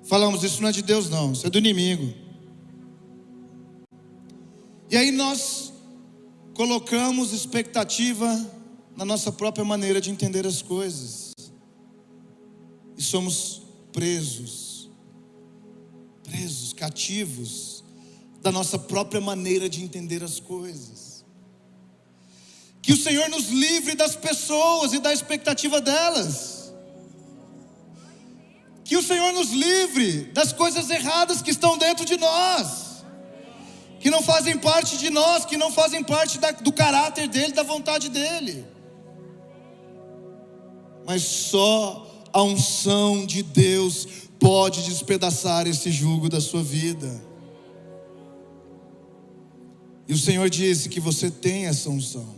Falamos, 0.04 0.44
isso 0.44 0.62
não 0.62 0.68
é 0.68 0.72
de 0.72 0.82
Deus, 0.82 1.10
não, 1.10 1.32
isso 1.32 1.48
é 1.48 1.50
do 1.50 1.58
inimigo. 1.58 2.14
E 4.92 4.98
aí 4.98 5.12
nós 5.12 5.72
colocamos 6.54 7.32
expectativa 7.32 8.52
na 8.96 9.06
nossa 9.06 9.32
própria 9.32 9.64
maneira 9.66 10.00
de 10.00 10.12
entender 10.12 10.46
as 10.46 10.62
coisas. 10.62 11.34
E 12.98 13.02
somos 13.02 13.64
presos, 13.92 14.73
presos, 16.34 16.74
cativos 16.74 17.84
da 18.41 18.52
nossa 18.52 18.80
própria 18.80 19.22
maneira 19.22 19.69
de 19.69 19.84
entender 19.84 20.24
as 20.24 20.39
coisas. 20.39 21.24
Que 22.82 22.91
o 22.91 22.98
Senhor 22.98 23.30
nos 23.30 23.50
livre 23.50 23.96
das 23.96 24.15
pessoas 24.15 24.93
e 24.93 25.00
da 25.00 25.13
expectativa 25.13 25.80
delas. 25.80 26.74
Que 28.84 28.98
o 28.98 29.04
Senhor 29.04 29.32
nos 29.32 29.52
livre 29.52 30.24
das 30.34 30.52
coisas 30.52 30.89
erradas 30.89 31.41
que 31.41 31.52
estão 31.52 31.78
dentro 31.78 32.04
de 32.04 32.17
nós, 32.17 33.06
que 34.00 34.10
não 34.10 34.22
fazem 34.22 34.58
parte 34.58 34.98
de 34.98 35.10
nós, 35.10 35.46
que 35.46 35.56
não 35.56 35.72
fazem 35.72 36.04
parte 36.04 36.39
da, 36.39 36.52
do 36.52 36.74
caráter 36.74 37.28
dEle, 37.28 37.54
da 37.54 37.63
vontade 37.63 38.10
dEle 38.10 38.74
mas 41.06 41.24
só 41.24 42.08
a 42.32 42.41
unção 42.41 43.26
de 43.26 43.43
Deus 43.43 44.08
pode 44.43 44.84
despedaçar 44.84 45.67
esse 45.67 45.89
jugo 45.89 46.27
da 46.27 46.41
sua 46.41 46.62
vida. 46.62 47.23
E 50.06 50.12
o 50.12 50.17
Senhor 50.17 50.49
disse 50.49 50.89
que 50.89 50.99
você 50.99 51.32
tem 51.32 51.65
essa 51.65 51.89
unção. 51.89 52.36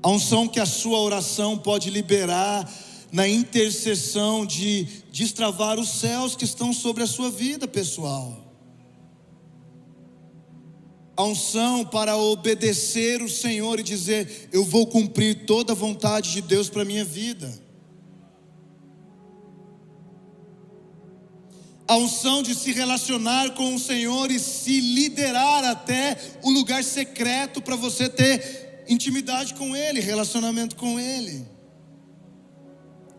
A 0.00 0.08
unção 0.08 0.46
que 0.46 0.60
a 0.60 0.66
sua 0.66 1.00
oração 1.00 1.58
pode 1.58 1.90
liberar 1.90 2.72
na 3.10 3.26
intercessão 3.26 4.46
de 4.46 4.86
destravar 5.10 5.80
os 5.80 5.88
céus 5.88 6.36
que 6.36 6.44
estão 6.44 6.72
sobre 6.72 7.02
a 7.02 7.08
sua 7.08 7.32
vida 7.32 7.66
pessoal 7.66 8.44
a 11.16 11.22
unção 11.22 11.84
para 11.84 12.16
obedecer 12.16 13.22
o 13.22 13.28
Senhor 13.28 13.78
e 13.78 13.84
dizer: 13.84 14.48
Eu 14.52 14.64
vou 14.64 14.84
cumprir 14.84 15.46
toda 15.46 15.72
a 15.72 15.76
vontade 15.76 16.32
de 16.32 16.42
Deus 16.42 16.68
para 16.68 16.82
a 16.82 16.84
minha 16.84 17.04
vida. 17.04 17.63
A 21.86 21.96
unção 21.96 22.42
de 22.42 22.54
se 22.54 22.72
relacionar 22.72 23.50
com 23.50 23.74
o 23.74 23.78
Senhor 23.78 24.30
e 24.30 24.38
se 24.38 24.80
liderar 24.80 25.64
até 25.64 26.16
o 26.42 26.50
lugar 26.50 26.82
secreto 26.82 27.60
para 27.60 27.76
você 27.76 28.08
ter 28.08 28.84
intimidade 28.88 29.54
com 29.54 29.76
Ele, 29.76 30.00
relacionamento 30.00 30.76
com 30.76 30.98
Ele. 30.98 31.46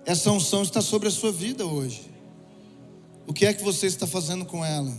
Essa 0.05 0.31
unção 0.31 0.61
está 0.61 0.81
sobre 0.81 1.07
a 1.07 1.11
sua 1.11 1.31
vida 1.31 1.65
hoje. 1.65 2.11
O 3.27 3.33
que 3.33 3.45
é 3.45 3.53
que 3.53 3.63
você 3.63 3.87
está 3.87 4.05
fazendo 4.05 4.45
com 4.45 4.63
ela? 4.63 4.93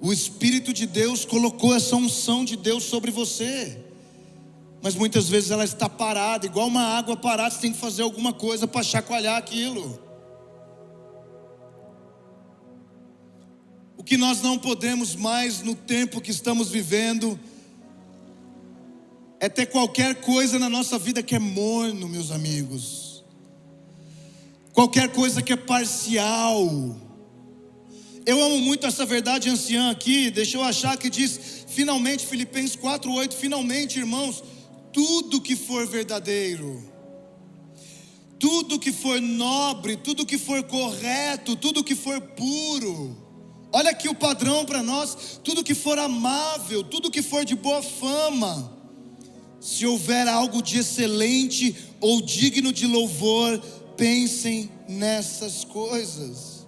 O 0.00 0.12
Espírito 0.12 0.72
de 0.72 0.86
Deus 0.86 1.24
colocou 1.24 1.74
essa 1.74 1.96
unção 1.96 2.44
de 2.44 2.56
Deus 2.56 2.84
sobre 2.84 3.10
você. 3.10 3.84
Mas 4.80 4.94
muitas 4.94 5.28
vezes 5.28 5.50
ela 5.50 5.64
está 5.64 5.88
parada, 5.88 6.46
igual 6.46 6.68
uma 6.68 6.82
água 6.82 7.16
parada, 7.16 7.50
você 7.50 7.60
tem 7.62 7.72
que 7.72 7.78
fazer 7.78 8.02
alguma 8.02 8.32
coisa 8.32 8.66
para 8.66 8.82
chacoalhar 8.82 9.36
aquilo. 9.36 10.07
O 13.98 14.02
que 14.02 14.16
nós 14.16 14.40
não 14.40 14.56
podemos 14.56 15.14
mais 15.14 15.60
no 15.60 15.74
tempo 15.74 16.22
que 16.22 16.30
estamos 16.30 16.70
vivendo 16.70 17.38
é 19.38 19.50
ter 19.50 19.66
qualquer 19.66 20.14
coisa 20.22 20.58
na 20.58 20.70
nossa 20.70 20.98
vida 20.98 21.22
que 21.22 21.34
é 21.34 21.38
morno, 21.38 22.08
meus 22.08 22.30
amigos. 22.30 23.22
Qualquer 24.72 25.12
coisa 25.12 25.42
que 25.42 25.52
é 25.52 25.56
parcial 25.56 26.96
eu 28.28 28.42
amo 28.44 28.58
muito 28.58 28.86
essa 28.86 29.06
verdade 29.06 29.48
anciã 29.48 29.90
aqui, 29.90 30.30
deixa 30.30 30.58
eu 30.58 30.62
achar 30.62 30.98
que 30.98 31.08
diz, 31.08 31.64
finalmente, 31.66 32.26
Filipenses 32.26 32.76
4,8, 32.76 33.32
finalmente, 33.32 33.98
irmãos, 33.98 34.44
tudo 34.92 35.40
que 35.40 35.56
for 35.56 35.86
verdadeiro, 35.86 36.92
tudo 38.38 38.78
que 38.78 38.92
for 38.92 39.18
nobre, 39.18 39.96
tudo 39.96 40.26
que 40.26 40.36
for 40.36 40.62
correto, 40.64 41.56
tudo 41.56 41.82
que 41.82 41.94
for 41.94 42.20
puro, 42.20 43.16
olha 43.72 43.90
aqui 43.90 44.08
o 44.08 44.14
padrão 44.14 44.64
para 44.64 44.82
nós, 44.82 45.40
tudo 45.42 45.64
que 45.64 45.74
for 45.74 45.98
amável, 45.98 46.82
tudo 46.82 47.10
que 47.10 47.22
for 47.22 47.44
de 47.44 47.54
boa 47.54 47.82
fama, 47.82 48.72
se 49.60 49.86
houver 49.86 50.28
algo 50.28 50.62
de 50.62 50.78
excelente 50.78 51.76
ou 52.00 52.22
digno 52.22 52.72
de 52.72 52.86
louvor, 52.86 53.58
pensem 53.96 54.70
nessas 54.88 55.64
coisas. 55.64 56.58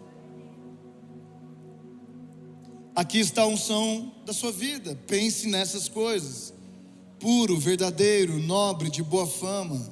Aqui 2.95 3.19
está 3.19 3.43
a 3.43 3.47
unção 3.47 4.13
da 4.27 4.33
sua 4.33 4.53
vida. 4.53 4.95
Pense 5.07 5.49
nessas 5.49 5.89
coisas. 5.89 6.53
Puro, 7.19 7.59
verdadeiro, 7.59 8.39
nobre, 8.39 8.91
de 8.91 9.03
boa 9.03 9.27
fama. 9.27 9.91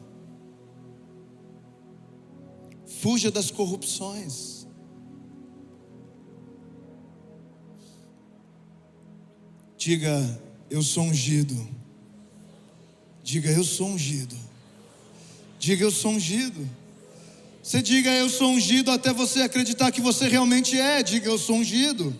Fuja 3.01 3.31
das 3.31 3.51
corrupções. 3.51 4.58
Diga, 9.79 10.43
eu 10.69 10.83
sou 10.83 11.05
ungido. 11.05 11.57
Diga, 13.23 13.49
eu 13.49 13.63
sou 13.63 13.91
ungido. 13.91 14.37
Diga, 15.57 15.85
eu 15.85 15.91
sou 15.93 16.11
ungido. 16.11 16.69
Você 17.63 17.81
diga, 17.81 18.11
eu 18.11 18.29
sou 18.29 18.51
ungido 18.51 18.91
até 18.91 19.13
você 19.13 19.43
acreditar 19.43 19.93
que 19.93 20.01
você 20.01 20.27
realmente 20.27 20.77
é. 20.77 21.01
Diga, 21.01 21.29
eu 21.29 21.39
sou 21.39 21.57
ungido. 21.57 22.13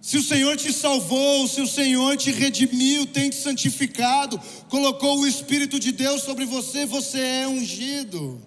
Se 0.00 0.18
o 0.18 0.22
Senhor 0.22 0.56
te 0.56 0.72
salvou, 0.72 1.46
se 1.46 1.60
o 1.60 1.66
Senhor 1.66 2.16
te 2.16 2.32
redimiu, 2.32 3.06
tem 3.06 3.30
te 3.30 3.36
santificado, 3.36 4.40
colocou 4.68 5.20
o 5.20 5.26
Espírito 5.26 5.78
de 5.78 5.92
Deus 5.92 6.22
sobre 6.22 6.44
você, 6.44 6.84
você 6.84 7.20
é 7.20 7.48
ungido. 7.48 8.40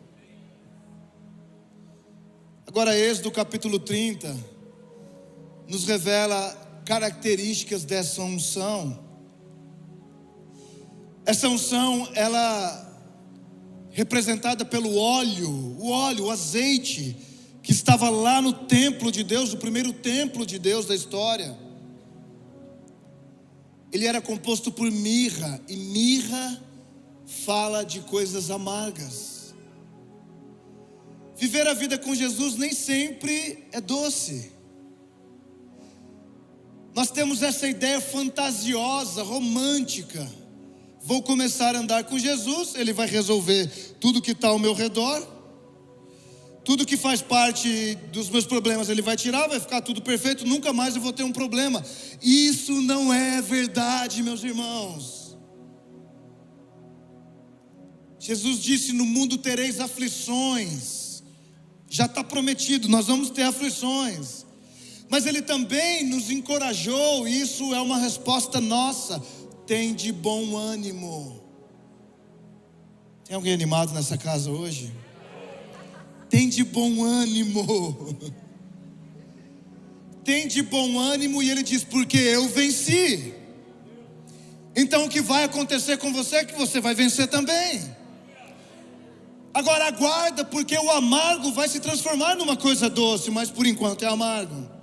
Agora, 2.67 2.97
Êxodo 2.97 3.31
capítulo 3.31 3.79
30 3.79 4.35
nos 5.67 5.85
revela 5.85 6.68
características 6.89 7.85
dessa 7.85 8.19
unção. 8.23 8.99
Essa 11.23 11.47
unção, 11.47 12.09
ela 12.15 12.87
representada 13.91 14.65
pelo 14.65 14.95
óleo, 14.95 15.51
o 15.77 15.91
óleo, 15.91 16.25
o 16.25 16.31
azeite, 16.31 17.15
que 17.61 17.71
estava 17.71 18.09
lá 18.09 18.41
no 18.41 18.53
templo 18.53 19.11
de 19.11 19.23
Deus, 19.23 19.53
o 19.53 19.57
primeiro 19.57 19.93
templo 19.93 20.47
de 20.47 20.57
Deus 20.57 20.87
da 20.87 20.95
história. 20.95 21.55
Ele 23.91 24.07
era 24.07 24.19
composto 24.19 24.71
por 24.71 24.89
mirra, 24.89 25.61
e 25.67 25.75
mirra 25.75 26.59
fala 27.45 27.83
de 27.83 27.99
coisas 27.99 28.49
amargas. 28.49 29.53
Viver 31.37 31.67
a 31.67 31.75
vida 31.75 31.99
com 31.99 32.15
Jesus 32.15 32.55
nem 32.55 32.73
sempre 32.73 33.67
é 33.71 33.79
doce. 33.79 34.57
Nós 36.95 37.11
temos 37.11 37.41
essa 37.41 37.67
ideia 37.67 38.01
fantasiosa, 38.01 39.23
romântica. 39.23 40.27
Vou 41.01 41.21
começar 41.21 41.75
a 41.75 41.79
andar 41.79 42.03
com 42.03 42.19
Jesus, 42.19 42.75
Ele 42.75 42.91
vai 42.91 43.07
resolver 43.07 43.67
tudo 43.99 44.21
que 44.21 44.31
está 44.31 44.49
ao 44.49 44.59
meu 44.59 44.73
redor, 44.73 45.25
tudo 46.65 46.85
que 46.85 46.97
faz 46.97 47.21
parte 47.21 47.95
dos 48.11 48.29
meus 48.29 48.45
problemas 48.45 48.89
Ele 48.89 49.01
vai 49.01 49.15
tirar, 49.15 49.47
vai 49.47 49.59
ficar 49.59 49.81
tudo 49.81 50.01
perfeito, 50.01 50.45
nunca 50.45 50.73
mais 50.73 50.95
eu 50.95 51.01
vou 51.01 51.13
ter 51.13 51.23
um 51.23 51.31
problema. 51.31 51.83
Isso 52.21 52.81
não 52.81 53.13
é 53.13 53.41
verdade, 53.41 54.21
meus 54.21 54.43
irmãos. 54.43 55.37
Jesus 58.19 58.59
disse: 58.61 58.91
No 58.91 59.05
mundo 59.05 59.37
tereis 59.37 59.79
aflições, 59.79 61.23
já 61.89 62.05
está 62.05 62.23
prometido, 62.23 62.89
nós 62.89 63.07
vamos 63.07 63.29
ter 63.29 63.43
aflições. 63.43 64.45
Mas 65.09 65.25
ele 65.25 65.41
também 65.41 66.05
nos 66.05 66.29
encorajou, 66.29 67.27
isso 67.27 67.73
é 67.73 67.81
uma 67.81 67.97
resposta 67.97 68.61
nossa. 68.61 69.19
Tem 69.65 69.93
de 69.93 70.11
bom 70.11 70.55
ânimo. 70.55 71.43
Tem 73.25 73.35
alguém 73.35 73.53
animado 73.53 73.91
nessa 73.91 74.17
casa 74.17 74.51
hoje? 74.51 74.93
Tem 76.29 76.47
de 76.47 76.63
bom 76.63 77.03
ânimo. 77.03 78.17
Tem 80.23 80.47
de 80.47 80.61
bom 80.61 80.99
ânimo, 80.99 81.41
e 81.41 81.49
ele 81.49 81.63
diz: 81.63 81.83
Porque 81.83 82.17
eu 82.17 82.47
venci. 82.49 83.33
Então 84.75 85.05
o 85.05 85.09
que 85.09 85.21
vai 85.21 85.43
acontecer 85.43 85.97
com 85.97 86.13
você 86.13 86.37
é 86.37 86.45
que 86.45 86.55
você 86.55 86.79
vai 86.79 86.93
vencer 86.93 87.27
também. 87.27 87.81
Agora 89.51 89.87
aguarda, 89.87 90.45
porque 90.45 90.77
o 90.77 90.91
amargo 90.91 91.51
vai 91.51 91.67
se 91.67 91.79
transformar 91.79 92.35
numa 92.35 92.55
coisa 92.55 92.89
doce, 92.89 93.31
mas 93.31 93.49
por 93.49 93.65
enquanto 93.65 94.05
é 94.05 94.07
amargo. 94.07 94.78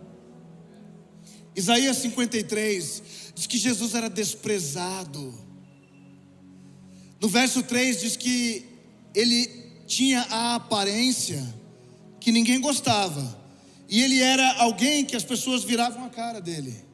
Isaías 1.57 1.97
53 1.97 3.03
diz 3.35 3.47
que 3.47 3.57
Jesus 3.57 3.95
era 3.95 4.11
desprezado. 4.11 5.35
No 7.19 7.29
verso 7.29 7.63
3 7.63 8.01
diz 8.01 8.17
que 8.17 8.67
ele 9.15 9.47
tinha 9.87 10.21
a 10.23 10.57
aparência 10.57 11.43
que 12.21 12.31
ninguém 12.31 12.61
gostava, 12.61 13.41
e 13.89 14.03
ele 14.03 14.21
era 14.21 14.55
alguém 14.59 15.05
que 15.05 15.17
as 15.17 15.25
pessoas 15.25 15.65
viravam 15.65 16.05
a 16.05 16.11
cara 16.11 16.41
dele. 16.41 16.85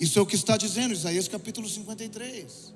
Isso 0.00 0.18
é 0.18 0.22
o 0.22 0.26
que 0.26 0.36
está 0.36 0.56
dizendo 0.56 0.94
Isaías 0.94 1.28
capítulo 1.28 1.68
53. 1.68 2.72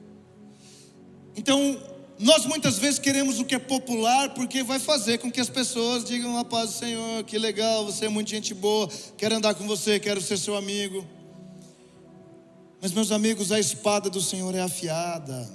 Então, 1.35 1.81
nós 2.19 2.47
muitas 2.47 2.79
vezes 2.79 2.99
queremos 2.99 3.39
o 3.39 3.45
que 3.45 3.55
é 3.55 3.59
popular 3.59 4.33
porque 4.33 4.63
vai 4.63 4.79
fazer 4.79 5.19
com 5.19 5.31
que 5.31 5.41
as 5.41 5.51
pessoas 5.51 6.05
digam 6.05 6.39
a 6.39 6.45
paz 6.45 6.71
do 6.71 6.79
Senhor, 6.79 7.25
que 7.25 7.39
legal, 7.39 7.85
você 7.85 8.07
é 8.07 8.09
muito 8.09 8.31
gente 8.31 8.55
boa, 8.55 8.89
quero 9.19 9.37
andar 9.37 9.55
com 9.55 9.67
você, 9.67 10.01
quero 10.01 10.21
ser 10.21 10.39
seu 10.39 10.57
amigo. 10.57 11.07
Mas 12.81 12.93
meus 12.93 13.11
amigos, 13.11 13.53
a 13.53 13.61
espada 13.61 14.09
do 14.09 14.21
Senhor 14.21 14.55
é 14.55 14.61
afiada 14.61 15.51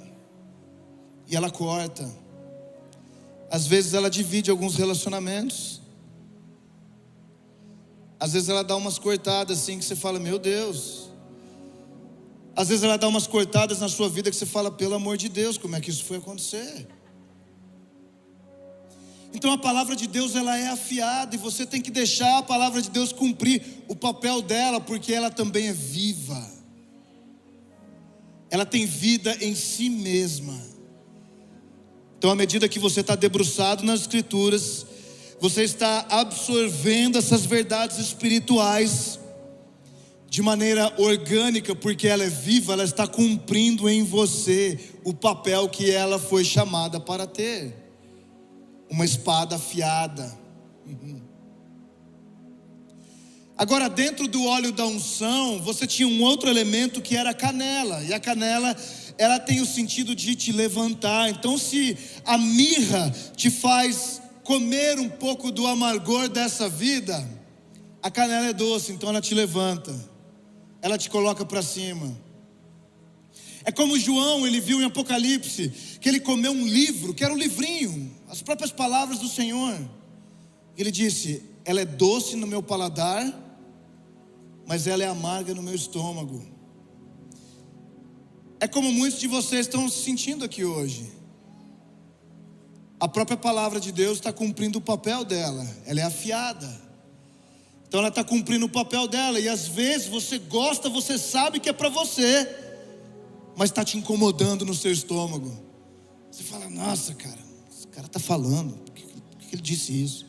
e 1.26 1.34
ela 1.34 1.50
corta. 1.50 2.08
Às 3.50 3.66
vezes 3.66 3.94
ela 3.94 4.08
divide 4.08 4.50
alguns 4.50 4.76
relacionamentos. 4.76 5.80
Às 8.20 8.34
vezes 8.34 8.48
ela 8.48 8.62
dá 8.62 8.76
umas 8.76 8.98
cortadas 8.98 9.58
assim 9.58 9.78
que 9.78 9.84
você 9.84 9.96
fala, 9.96 10.20
meu 10.20 10.38
Deus, 10.38 11.11
às 12.54 12.68
vezes 12.68 12.84
ela 12.84 12.96
dá 12.98 13.08
umas 13.08 13.26
cortadas 13.26 13.80
na 13.80 13.88
sua 13.88 14.08
vida 14.08 14.30
que 14.30 14.36
você 14.36 14.46
fala, 14.46 14.70
pelo 14.70 14.94
amor 14.94 15.16
de 15.16 15.28
Deus, 15.28 15.56
como 15.56 15.74
é 15.74 15.80
que 15.80 15.90
isso 15.90 16.04
foi 16.04 16.18
acontecer? 16.18 16.86
Então 19.34 19.50
a 19.50 19.58
palavra 19.58 19.96
de 19.96 20.06
Deus 20.06 20.36
ela 20.36 20.58
é 20.58 20.68
afiada 20.68 21.34
e 21.34 21.38
você 21.38 21.64
tem 21.64 21.80
que 21.80 21.90
deixar 21.90 22.38
a 22.38 22.42
palavra 22.42 22.82
de 22.82 22.90
Deus 22.90 23.12
cumprir 23.12 23.62
o 23.88 23.96
papel 23.96 24.42
dela, 24.42 24.80
porque 24.80 25.12
ela 25.12 25.30
também 25.30 25.68
é 25.68 25.72
viva. 25.72 26.50
Ela 28.50 28.66
tem 28.66 28.84
vida 28.84 29.34
em 29.40 29.54
si 29.54 29.88
mesma. 29.88 30.60
Então, 32.18 32.30
à 32.30 32.34
medida 32.34 32.68
que 32.68 32.78
você 32.78 33.00
está 33.00 33.16
debruçado 33.16 33.82
nas 33.82 34.02
Escrituras, 34.02 34.86
você 35.40 35.62
está 35.62 36.06
absorvendo 36.10 37.16
essas 37.16 37.46
verdades 37.46 37.98
espirituais 37.98 39.18
de 40.32 40.40
maneira 40.40 40.90
orgânica, 40.96 41.74
porque 41.74 42.08
ela 42.08 42.24
é 42.24 42.30
viva, 42.30 42.72
ela 42.72 42.84
está 42.84 43.06
cumprindo 43.06 43.86
em 43.86 44.02
você 44.02 44.80
o 45.04 45.12
papel 45.12 45.68
que 45.68 45.90
ela 45.90 46.18
foi 46.18 46.42
chamada 46.42 46.98
para 46.98 47.26
ter 47.26 47.76
uma 48.88 49.04
espada 49.04 49.56
afiada. 49.56 50.34
Uhum. 50.86 51.20
Agora, 53.58 53.90
dentro 53.90 54.26
do 54.26 54.46
óleo 54.46 54.72
da 54.72 54.86
unção, 54.86 55.60
você 55.60 55.86
tinha 55.86 56.08
um 56.08 56.22
outro 56.22 56.48
elemento 56.48 57.02
que 57.02 57.14
era 57.14 57.28
a 57.28 57.34
canela, 57.34 58.02
e 58.02 58.14
a 58.14 58.18
canela 58.18 58.74
ela 59.18 59.38
tem 59.38 59.60
o 59.60 59.66
sentido 59.66 60.14
de 60.14 60.34
te 60.34 60.50
levantar. 60.50 61.28
Então, 61.28 61.58
se 61.58 61.94
a 62.24 62.38
mirra 62.38 63.14
te 63.36 63.50
faz 63.50 64.22
comer 64.42 64.98
um 64.98 65.10
pouco 65.10 65.52
do 65.52 65.66
amargor 65.66 66.26
dessa 66.30 66.70
vida, 66.70 67.22
a 68.02 68.10
canela 68.10 68.46
é 68.46 68.54
doce, 68.54 68.92
então 68.92 69.10
ela 69.10 69.20
te 69.20 69.34
levanta 69.34 70.10
ela 70.82 70.98
te 70.98 71.08
coloca 71.08 71.46
para 71.46 71.62
cima. 71.62 72.14
É 73.64 73.70
como 73.70 73.98
João, 73.98 74.44
ele 74.44 74.60
viu 74.60 74.82
em 74.82 74.84
Apocalipse, 74.84 75.68
que 76.00 76.08
ele 76.08 76.18
comeu 76.18 76.50
um 76.50 76.66
livro, 76.66 77.14
que 77.14 77.22
era 77.22 77.32
um 77.32 77.38
livrinho, 77.38 78.10
as 78.28 78.42
próprias 78.42 78.72
palavras 78.72 79.20
do 79.20 79.28
Senhor. 79.28 79.78
Ele 80.76 80.90
disse: 80.90 81.44
Ela 81.64 81.80
é 81.80 81.84
doce 81.84 82.34
no 82.34 82.46
meu 82.46 82.60
paladar, 82.60 83.24
mas 84.66 84.88
ela 84.88 85.04
é 85.04 85.06
amarga 85.06 85.54
no 85.54 85.62
meu 85.62 85.74
estômago. 85.74 86.44
É 88.58 88.66
como 88.66 88.92
muitos 88.92 89.20
de 89.20 89.28
vocês 89.28 89.66
estão 89.66 89.88
se 89.88 90.02
sentindo 90.02 90.44
aqui 90.44 90.64
hoje. 90.64 91.10
A 92.98 93.08
própria 93.08 93.36
palavra 93.36 93.80
de 93.80 93.92
Deus 93.92 94.18
está 94.18 94.32
cumprindo 94.32 94.78
o 94.78 94.82
papel 94.82 95.24
dela, 95.24 95.66
ela 95.86 96.00
é 96.00 96.04
afiada. 96.04 96.91
Então 97.92 98.00
ela 98.00 98.08
está 98.08 98.24
cumprindo 98.24 98.64
o 98.64 98.70
papel 98.70 99.06
dela. 99.06 99.38
E 99.38 99.46
às 99.46 99.68
vezes 99.68 100.08
você 100.08 100.38
gosta, 100.38 100.88
você 100.88 101.18
sabe 101.18 101.60
que 101.60 101.68
é 101.68 101.74
para 101.74 101.90
você, 101.90 102.48
mas 103.54 103.68
está 103.68 103.84
te 103.84 103.98
incomodando 103.98 104.64
no 104.64 104.72
seu 104.72 104.90
estômago. 104.90 105.62
Você 106.30 106.42
fala, 106.42 106.70
nossa, 106.70 107.14
cara, 107.14 107.38
esse 107.70 107.86
cara 107.88 108.06
está 108.06 108.18
falando, 108.18 108.78
por 108.78 108.94
que, 108.94 109.02
por 109.04 109.36
que 109.36 109.54
ele 109.54 109.60
disse 109.60 109.92
isso? 109.92 110.24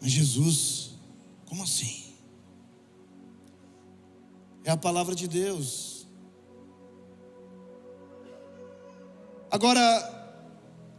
Mas 0.00 0.12
Jesus, 0.12 0.90
como 1.46 1.64
assim? 1.64 2.04
É 4.62 4.70
a 4.70 4.76
palavra 4.76 5.16
de 5.16 5.26
Deus. 5.26 6.06
Agora, 9.50 10.22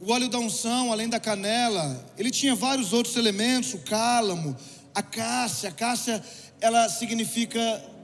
o 0.02 0.12
óleo 0.12 0.28
da 0.28 0.40
unção, 0.40 0.92
além 0.92 1.08
da 1.08 1.22
canela, 1.22 2.06
ele 2.18 2.32
tinha 2.32 2.54
vários 2.54 2.92
outros 2.92 3.16
elementos, 3.16 3.74
o 3.74 3.80
cálamo, 3.80 4.58
a 4.94 5.02
cássia, 5.02 5.72
cássia, 5.72 6.24
ela 6.62 6.88
significa 6.90 7.60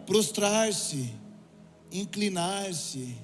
prostrar-se, 0.06 1.14
inclinar-se. 1.92 3.16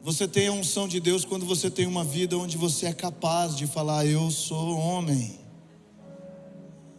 Você 0.00 0.28
tem 0.28 0.46
a 0.46 0.52
unção 0.52 0.86
de 0.86 1.00
Deus 1.00 1.24
quando 1.24 1.44
você 1.44 1.70
tem 1.70 1.86
uma 1.86 2.04
vida 2.04 2.38
onde 2.38 2.56
você 2.56 2.86
é 2.86 2.92
capaz 2.92 3.56
de 3.56 3.66
falar: 3.66 4.06
Eu 4.06 4.30
sou 4.30 4.78
homem, 4.78 5.38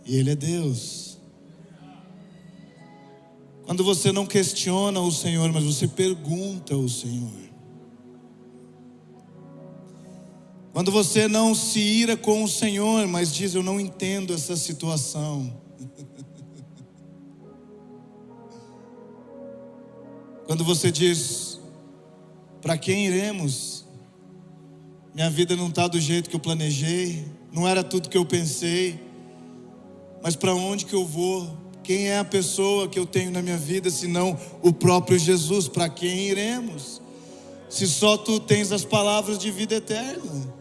e 0.05 0.15
Ele 0.15 0.31
é 0.31 0.35
Deus. 0.35 1.17
Quando 3.65 3.83
você 3.83 4.11
não 4.11 4.25
questiona 4.25 4.99
o 4.99 5.11
Senhor, 5.11 5.51
mas 5.53 5.63
você 5.63 5.87
pergunta 5.87 6.73
ao 6.73 6.89
Senhor. 6.89 7.48
Quando 10.79 10.93
você 10.93 11.27
não 11.27 11.53
se 11.53 11.81
ira 11.81 12.15
com 12.15 12.41
o 12.41 12.47
Senhor, 12.47 13.05
mas 13.05 13.33
diz: 13.33 13.53
Eu 13.53 13.61
não 13.61 13.81
entendo 13.81 14.33
essa 14.33 14.55
situação. 14.55 15.53
Quando 20.47 20.63
você 20.63 20.89
diz: 20.89 21.59
Para 22.61 22.77
quem 22.77 23.07
iremos? 23.07 23.83
Minha 25.13 25.29
vida 25.29 25.53
não 25.53 25.67
está 25.67 25.85
do 25.85 25.99
jeito 25.99 26.29
que 26.29 26.35
eu 26.37 26.39
planejei, 26.39 27.25
não 27.51 27.67
era 27.67 27.83
tudo 27.83 28.07
que 28.07 28.17
eu 28.17 28.25
pensei, 28.25 28.97
mas 30.23 30.37
para 30.37 30.55
onde 30.55 30.85
que 30.85 30.95
eu 30.95 31.05
vou? 31.05 31.57
Quem 31.83 32.07
é 32.07 32.19
a 32.19 32.23
pessoa 32.23 32.87
que 32.87 32.97
eu 32.97 33.05
tenho 33.05 33.31
na 33.31 33.41
minha 33.41 33.57
vida, 33.57 33.91
senão 33.91 34.39
o 34.61 34.71
próprio 34.71 35.19
Jesus? 35.19 35.67
Para 35.67 35.89
quem 35.89 36.29
iremos? 36.29 37.01
Se 37.69 37.85
só 37.85 38.15
tu 38.15 38.39
tens 38.39 38.71
as 38.71 38.85
palavras 38.85 39.37
de 39.37 39.51
vida 39.51 39.75
eterna. 39.75 40.57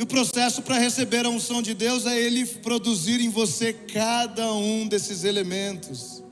E 0.00 0.02
o 0.02 0.06
processo 0.06 0.62
para 0.62 0.78
receber 0.78 1.26
a 1.26 1.28
unção 1.28 1.60
de 1.60 1.74
Deus 1.74 2.06
é 2.06 2.18
Ele 2.18 2.46
produzir 2.46 3.20
em 3.20 3.28
você 3.28 3.70
cada 3.74 4.50
um 4.50 4.88
desses 4.88 5.24
elementos. 5.24 6.24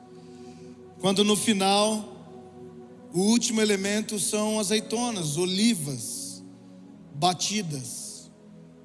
Quando 1.01 1.23
no 1.23 1.37
final, 1.37 2.17
o 3.13 3.21
último 3.21 3.61
elemento 3.61 4.19
são 4.19 4.59
azeitonas, 4.59 5.37
olivas, 5.37 6.43
batidas, 7.15 8.31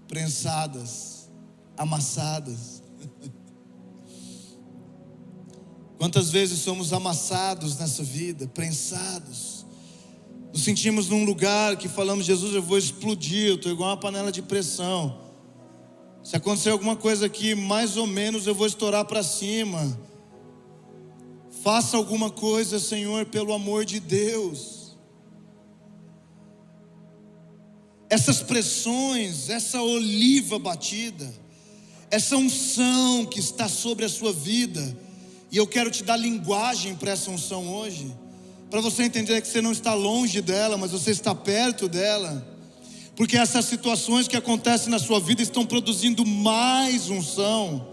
prensadas, 0.06 1.30
amassadas. 1.78 2.84
Quantas 5.98 6.30
vezes 6.30 6.60
somos 6.60 6.92
amassados 6.92 7.78
nessa 7.78 8.04
vida, 8.04 8.50
prensados, 8.50 9.63
nos 10.54 10.64
sentimos 10.64 11.10
num 11.10 11.26
lugar 11.26 11.76
que 11.78 11.90
falamos, 11.90 12.28
Jesus, 12.28 12.54
eu 12.54 12.62
vou 12.62 12.78
explodir, 12.78 13.48
eu 13.48 13.56
estou 13.56 13.72
igual 13.72 13.90
uma 13.90 13.98
panela 13.98 14.32
de 14.32 14.44
pressão. 14.44 15.18
Se 16.24 16.36
acontecer 16.36 16.70
alguma 16.70 16.96
coisa 16.96 17.26
aqui, 17.26 17.56
mais 17.56 17.98
ou 17.98 18.06
menos 18.06 18.46
eu 18.46 18.54
vou 18.54 18.68
estourar 18.68 19.04
para 19.04 19.24
cima. 19.24 20.00
Faça 21.64 21.98
alguma 21.98 22.30
coisa, 22.30 22.80
Senhor, 22.80 23.26
pelo 23.26 23.52
amor 23.52 23.84
de 23.84 24.00
Deus. 24.00 24.96
Essas 28.08 28.44
pressões, 28.44 29.50
essa 29.50 29.82
oliva 29.82 30.60
batida, 30.60 31.34
essa 32.12 32.38
unção 32.38 33.26
que 33.26 33.40
está 33.40 33.68
sobre 33.68 34.06
a 34.06 34.10
sua 34.10 34.32
vida, 34.32 34.96
e 35.52 35.58
eu 35.58 35.66
quero 35.66 35.90
te 35.90 36.04
dar 36.04 36.16
linguagem 36.16 36.94
para 36.94 37.12
essa 37.12 37.32
unção 37.32 37.74
hoje 37.74 38.16
para 38.74 38.82
você 38.82 39.04
entender 39.04 39.40
que 39.40 39.48
você 39.48 39.62
não 39.62 39.72
está 39.72 39.94
longe 39.94 40.42
dela, 40.42 40.78
mas 40.78 40.90
você 40.90 41.12
está 41.12 41.36
perto 41.36 41.88
dela. 41.88 42.44
Porque 43.16 43.38
essas 43.38 43.66
situações 43.66 44.28
que 44.28 44.36
acontecem 44.36 44.90
na 44.90 44.98
sua 44.98 45.20
vida 45.20 45.44
estão 45.44 45.64
produzindo 45.64 46.26
mais 46.26 47.08
unção, 47.08 47.90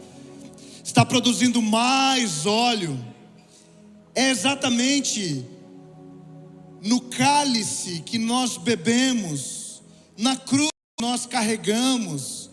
está 0.83 1.05
produzindo 1.05 1.61
mais 1.61 2.47
óleo. 2.47 2.99
É 4.15 4.31
exatamente 4.31 5.45
no 6.81 6.99
cálice 7.03 8.01
que 8.01 8.17
nós 8.17 8.57
bebemos, 8.57 9.83
na 10.17 10.35
cruz 10.35 10.71
que 10.97 11.05
nós 11.05 11.27
carregamos, 11.27 12.49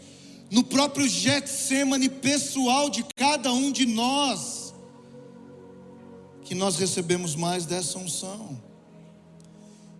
no 0.51 0.65
próprio 0.65 1.07
Getsemane 1.07 2.09
pessoal 2.09 2.89
de 2.89 3.05
cada 3.15 3.53
um 3.53 3.71
de 3.71 3.85
nós 3.85 4.66
que 6.47 6.55
nós 6.55 6.77
recebemos 6.77 7.35
mais 7.35 7.65
dessa 7.65 7.99
unção. 7.99 8.57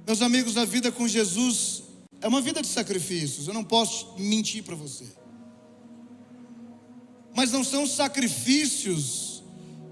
Meus 0.06 0.22
amigos, 0.22 0.56
a 0.56 0.64
vida 0.64 0.90
com 0.90 1.06
Jesus 1.06 1.84
é 2.22 2.28
uma 2.28 2.40
vida 2.40 2.62
de 2.62 2.68
sacrifícios, 2.68 3.50
eu 3.50 3.54
não 3.54 3.66
posso 3.66 4.16
mentir 4.18 4.64
para 4.64 4.74
você. 4.74 5.04
Mas 7.36 7.52
não 7.52 7.66
são 7.66 7.86
sacrifícios 7.86 9.44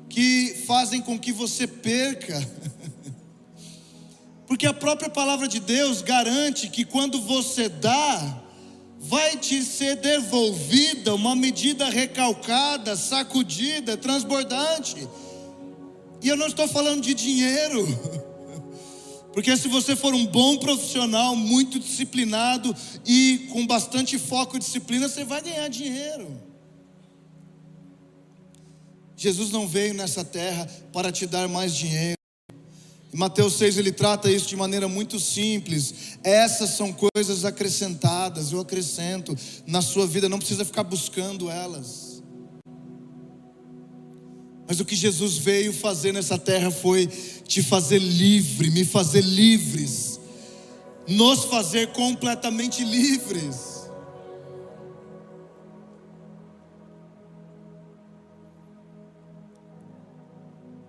que 0.10 0.64
fazem 0.66 1.02
com 1.02 1.20
que 1.20 1.34
você 1.34 1.68
perca. 1.68 2.40
Porque 4.48 4.66
a 4.66 4.74
própria 4.74 5.10
palavra 5.10 5.50
de 5.50 5.60
Deus 5.60 6.02
garante 6.02 6.70
que 6.70 6.86
quando 6.86 7.20
você 7.20 7.68
dá, 7.68 8.44
vai 8.98 9.36
te 9.36 9.62
ser 9.62 9.98
devolvida 9.98 11.14
uma 11.14 11.36
medida 11.36 11.90
recalcada, 11.90 12.96
sacudida, 12.96 13.98
transbordante. 13.98 15.06
E 16.26 16.28
eu 16.28 16.36
não 16.36 16.48
estou 16.48 16.68
falando 16.68 17.04
de 17.04 17.14
dinheiro. 17.14 17.86
Porque 19.32 19.56
se 19.56 19.68
você 19.68 19.96
for 19.96 20.12
um 20.12 20.26
bom 20.26 20.58
profissional, 20.58 21.36
muito 21.36 21.80
disciplinado 21.80 22.76
e 23.06 23.48
com 23.52 23.68
bastante 23.68 24.18
foco 24.18 24.56
e 24.56 24.60
disciplina, 24.60 25.08
você 25.08 25.24
vai 25.24 25.40
ganhar 25.40 25.68
dinheiro. 25.68 26.42
Jesus 29.16 29.52
não 29.52 29.68
veio 29.68 29.94
nessa 29.94 30.26
terra 30.26 30.68
para 30.92 31.12
te 31.12 31.28
dar 31.28 31.48
mais 31.48 31.76
dinheiro. 31.76 32.18
Em 33.14 33.18
Mateus 33.18 33.54
6 33.60 33.78
ele 33.78 33.92
trata 33.92 34.32
isso 34.32 34.48
de 34.48 34.56
maneira 34.56 34.88
muito 34.88 35.20
simples. 35.20 36.18
Essas 36.24 36.72
são 36.72 36.92
coisas 36.92 37.46
acrescentadas, 37.46 38.52
eu 38.52 38.60
acrescento 38.60 39.38
na 39.68 39.84
sua 39.84 40.08
vida, 40.08 40.28
não 40.28 40.40
precisa 40.40 40.66
ficar 40.66 40.84
buscando 40.84 41.52
elas. 41.52 42.05
Mas 44.68 44.80
o 44.80 44.86
que 44.86 44.96
Jesus 44.96 45.38
veio 45.38 45.72
fazer 45.72 46.12
nessa 46.12 46.38
terra 46.38 46.72
foi 46.72 47.06
te 47.08 47.62
fazer 47.62 48.00
livre, 48.00 48.72
me 48.72 48.84
fazer 48.84 49.22
livres, 49.22 50.20
nos 51.08 51.46
fazer 51.46 51.92
completamente 51.92 52.84
livres. 52.84 53.76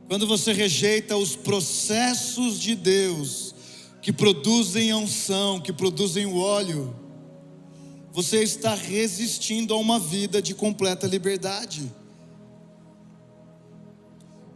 Quando 0.09 0.27
você 0.27 0.53
rejeita 0.53 1.17
os 1.17 1.37
processos 1.37 2.59
de 2.59 2.75
Deus, 2.75 3.55
que 4.01 4.13
produzem 4.13 4.93
a 4.93 4.97
unção, 4.97 5.61
que 5.61 5.73
produzem 5.73 6.25
o 6.27 6.39
óleo, 6.39 6.95
você 8.13 8.43
está 8.43 8.73
resistindo 8.73 9.75
a 9.75 9.77
uma 9.77 9.99
vida 9.99 10.41
de 10.41 10.55
completa 10.55 11.07
liberdade. 11.07 11.93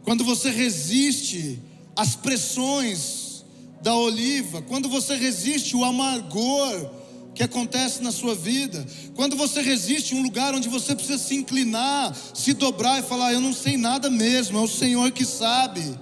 Quando 0.03 0.23
você 0.23 0.49
resiste 0.49 1.59
às 1.95 2.15
pressões 2.15 3.43
da 3.81 3.95
oliva, 3.95 4.61
quando 4.61 4.89
você 4.89 5.15
resiste 5.15 5.75
o 5.75 5.83
amargor 5.83 6.91
que 7.33 7.43
acontece 7.43 8.03
na 8.03 8.11
sua 8.11 8.35
vida, 8.35 8.85
quando 9.15 9.35
você 9.35 9.61
resiste 9.61 10.13
um 10.13 10.21
lugar 10.21 10.53
onde 10.53 10.69
você 10.69 10.95
precisa 10.95 11.17
se 11.17 11.35
inclinar, 11.35 12.15
se 12.33 12.53
dobrar 12.53 12.99
e 12.99 13.03
falar: 13.03 13.33
Eu 13.33 13.41
não 13.41 13.53
sei 13.53 13.77
nada 13.77 14.09
mesmo, 14.09 14.57
é 14.57 14.61
o 14.61 14.67
Senhor 14.67 15.11
que 15.11 15.25
sabe. 15.25 15.97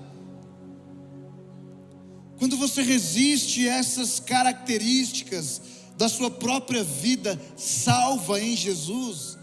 Quando 2.38 2.56
você 2.56 2.82
resiste 2.82 3.68
essas 3.68 4.20
características 4.20 5.62
da 5.98 6.08
sua 6.08 6.32
própria 6.32 6.84
vida 6.84 7.40
salva 7.58 8.40
em 8.40 8.56
Jesus, 8.56 9.38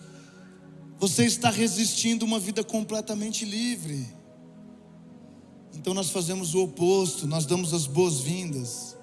você 0.98 1.26
está 1.26 1.50
resistindo 1.50 2.24
uma 2.24 2.40
vida 2.40 2.64
completamente 2.64 3.44
livre. 3.44 4.06
Então 5.76 5.92
nós 5.92 6.10
fazemos 6.10 6.54
o 6.54 6.62
oposto, 6.64 7.26
nós 7.26 7.44
damos 7.44 7.74
as 7.74 7.86
boas-vindas. 7.86 8.96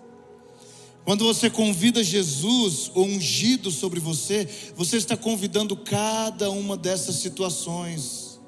Quando 1.06 1.24
você 1.24 1.50
convida 1.50 2.04
Jesus, 2.04 2.90
ou 2.94 3.06
ungido 3.06 3.70
sobre 3.70 4.00
você, 4.00 4.48
você 4.76 4.98
está 4.98 5.16
convidando 5.16 5.78
cada 5.78 6.50
uma 6.50 6.76
dessas 6.76 7.18
situações, 7.18 8.40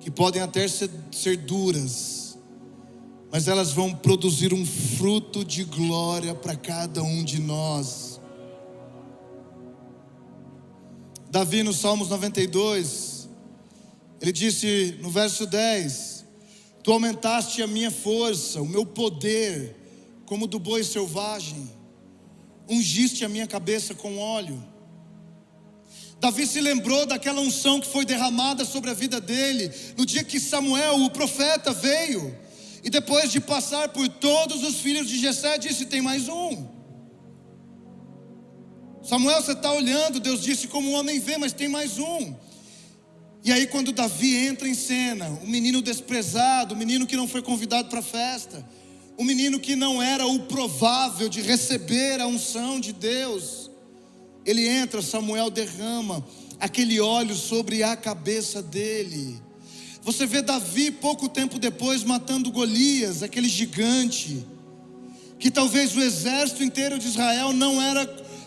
que 0.00 0.10
podem 0.10 0.40
até 0.40 0.66
ser, 0.66 0.90
ser 1.10 1.36
duras, 1.36 2.38
mas 3.30 3.46
elas 3.46 3.72
vão 3.72 3.94
produzir 3.94 4.54
um 4.54 4.64
fruto 4.64 5.44
de 5.44 5.64
glória 5.64 6.34
para 6.34 6.56
cada 6.56 7.02
um 7.02 7.22
de 7.22 7.40
nós. 7.40 8.20
Davi, 11.30 11.62
no 11.62 11.72
Salmos 11.72 12.08
92, 12.08 13.28
ele 14.20 14.32
disse 14.32 14.98
no 15.00 15.10
verso 15.10 15.46
10: 15.46 16.11
Tu 16.82 16.92
aumentaste 16.92 17.62
a 17.62 17.66
minha 17.66 17.90
força, 17.90 18.60
o 18.60 18.66
meu 18.66 18.84
poder, 18.84 19.76
como 20.26 20.46
do 20.46 20.58
boi 20.58 20.82
selvagem. 20.82 21.70
Ungiste 22.68 23.24
a 23.24 23.28
minha 23.28 23.46
cabeça 23.46 23.94
com 23.94 24.18
óleo. 24.18 24.62
Davi 26.18 26.46
se 26.46 26.60
lembrou 26.60 27.04
daquela 27.04 27.40
unção 27.40 27.80
que 27.80 27.88
foi 27.88 28.04
derramada 28.04 28.64
sobre 28.64 28.90
a 28.90 28.94
vida 28.94 29.20
dele 29.20 29.72
no 29.96 30.06
dia 30.06 30.22
que 30.22 30.38
Samuel, 30.38 31.04
o 31.04 31.10
profeta, 31.10 31.72
veio. 31.72 32.36
E 32.82 32.90
depois 32.90 33.30
de 33.30 33.40
passar 33.40 33.88
por 33.88 34.08
todos 34.08 34.62
os 34.64 34.76
filhos 34.76 35.08
de 35.08 35.18
Jessé, 35.18 35.58
disse: 35.58 35.86
Tem 35.86 36.00
mais 36.00 36.28
um. 36.28 36.66
Samuel, 39.02 39.42
você 39.42 39.52
está 39.52 39.72
olhando, 39.72 40.20
Deus 40.20 40.42
disse: 40.42 40.68
Como 40.68 40.90
um 40.90 40.94
homem 40.94 41.20
vê, 41.20 41.36
mas 41.36 41.52
tem 41.52 41.68
mais 41.68 41.98
um. 41.98 42.34
E 43.44 43.50
aí, 43.52 43.66
quando 43.66 43.92
Davi 43.92 44.36
entra 44.36 44.68
em 44.68 44.74
cena, 44.74 45.28
o 45.42 45.46
menino 45.46 45.82
desprezado, 45.82 46.74
o 46.74 46.76
menino 46.76 47.06
que 47.06 47.16
não 47.16 47.26
foi 47.26 47.42
convidado 47.42 47.88
para 47.88 47.98
a 47.98 48.02
festa, 48.02 48.64
o 49.18 49.24
menino 49.24 49.58
que 49.58 49.74
não 49.74 50.00
era 50.00 50.26
o 50.26 50.40
provável 50.40 51.28
de 51.28 51.40
receber 51.40 52.20
a 52.20 52.26
unção 52.26 52.78
de 52.78 52.92
Deus, 52.92 53.68
ele 54.44 54.66
entra, 54.68 55.02
Samuel 55.02 55.50
derrama 55.50 56.24
aquele 56.60 57.00
óleo 57.00 57.34
sobre 57.34 57.82
a 57.82 57.96
cabeça 57.96 58.62
dele. 58.62 59.42
Você 60.02 60.24
vê 60.24 60.40
Davi 60.40 60.92
pouco 60.92 61.28
tempo 61.28 61.58
depois 61.58 62.04
matando 62.04 62.50
Golias, 62.52 63.24
aquele 63.24 63.48
gigante, 63.48 64.46
que 65.40 65.50
talvez 65.50 65.96
o 65.96 66.00
exército 66.00 66.62
inteiro 66.62 66.96
de 66.96 67.08
Israel 67.08 67.52
não 67.52 67.82
era 67.82 68.06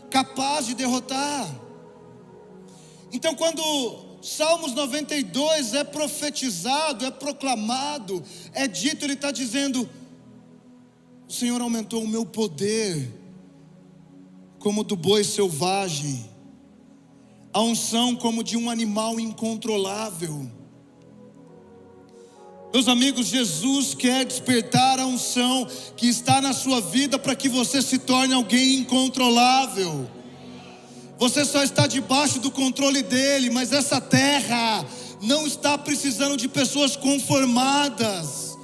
capaz 0.09 0.67
de 0.67 0.73
derrotar. 0.73 1.53
Então, 3.11 3.35
quando 3.35 4.04
Salmos 4.25 4.73
92 4.73 5.75
é 5.75 5.83
profetizado, 5.83 7.05
é 7.05 7.11
proclamado, 7.11 8.23
é 8.53 8.67
dito, 8.67 9.05
ele 9.05 9.13
está 9.13 9.29
dizendo: 9.29 9.87
O 11.29 11.31
Senhor 11.31 11.61
aumentou 11.61 12.03
o 12.03 12.07
meu 12.07 12.25
poder, 12.25 13.07
como 14.57 14.83
do 14.83 14.95
boi 14.95 15.23
selvagem, 15.23 16.27
a 17.53 17.61
unção 17.61 18.15
como 18.15 18.43
de 18.43 18.57
um 18.57 18.67
animal 18.67 19.19
incontrolável. 19.19 20.49
Meus 22.73 22.87
amigos, 22.87 23.27
Jesus 23.27 23.93
quer 23.93 24.25
despertar 24.25 24.99
a 24.99 25.05
unção 25.05 25.67
que 25.95 26.07
está 26.07 26.41
na 26.41 26.51
sua 26.51 26.81
vida 26.81 27.19
para 27.19 27.35
que 27.35 27.47
você 27.47 27.79
se 27.79 27.99
torne 27.99 28.33
alguém 28.33 28.73
incontrolável. 28.79 30.14
Você 31.17 31.45
só 31.45 31.63
está 31.63 31.87
debaixo 31.87 32.39
do 32.39 32.51
controle 32.51 33.01
dele, 33.01 33.49
mas 33.49 33.71
essa 33.71 34.01
terra 34.01 34.85
não 35.21 35.47
está 35.47 35.77
precisando 35.77 36.35
de 36.35 36.47
pessoas 36.47 36.95
conformadas. 36.95 38.57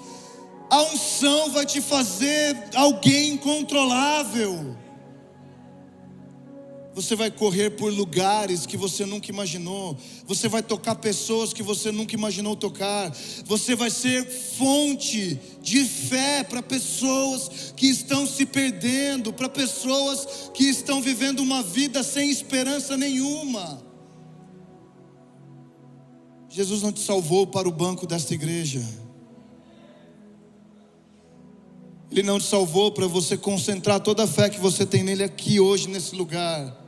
A 0.70 0.82
unção 0.84 1.52
vai 1.52 1.66
te 1.66 1.82
fazer 1.82 2.58
alguém 2.76 3.34
incontrolável. 3.34 4.76
Você 6.94 7.16
vai 7.16 7.32
correr 7.32 7.70
por 7.72 7.92
lugares 7.92 8.66
que 8.66 8.76
você 8.76 9.06
nunca 9.06 9.32
imaginou. 9.32 9.98
Você 10.26 10.50
vai 10.50 10.62
tocar 10.62 10.96
pessoas 10.96 11.54
que 11.54 11.64
você 11.64 11.90
nunca 11.90 12.16
imaginou 12.16 12.54
tocar. 12.54 13.16
Você 13.46 13.76
vai 13.76 13.90
ser 13.90 14.26
fonte 14.26 15.40
de 15.62 15.86
fé 15.86 16.44
para 16.44 16.62
pessoas 16.62 17.74
que 17.78 17.88
estão 17.88 18.28
se 18.28 18.46
perdendo, 18.46 19.32
para 19.32 19.48
pessoas 19.48 20.52
que 20.54 20.66
estão 20.66 21.02
vivendo 21.02 21.40
uma 21.40 21.64
vida 21.64 22.04
sem 22.04 22.30
esperança 22.30 22.98
nenhuma. 22.98 23.82
Jesus 26.50 26.82
não 26.82 26.92
te 26.92 27.00
salvou 27.00 27.48
para 27.48 27.70
o 27.70 27.72
banco 27.72 28.06
desta 28.06 28.34
igreja. 28.34 28.86
Ele 32.12 32.24
não 32.24 32.38
te 32.38 32.46
salvou 32.46 32.92
para 32.92 33.08
você 33.08 33.38
concentrar 33.38 34.02
toda 34.02 34.26
a 34.26 34.28
fé 34.28 34.50
que 34.50 34.60
você 34.60 34.86
tem 34.86 35.02
nele 35.02 35.24
aqui 35.24 35.62
hoje, 35.62 35.88
nesse 35.88 36.14
lugar. 36.14 36.81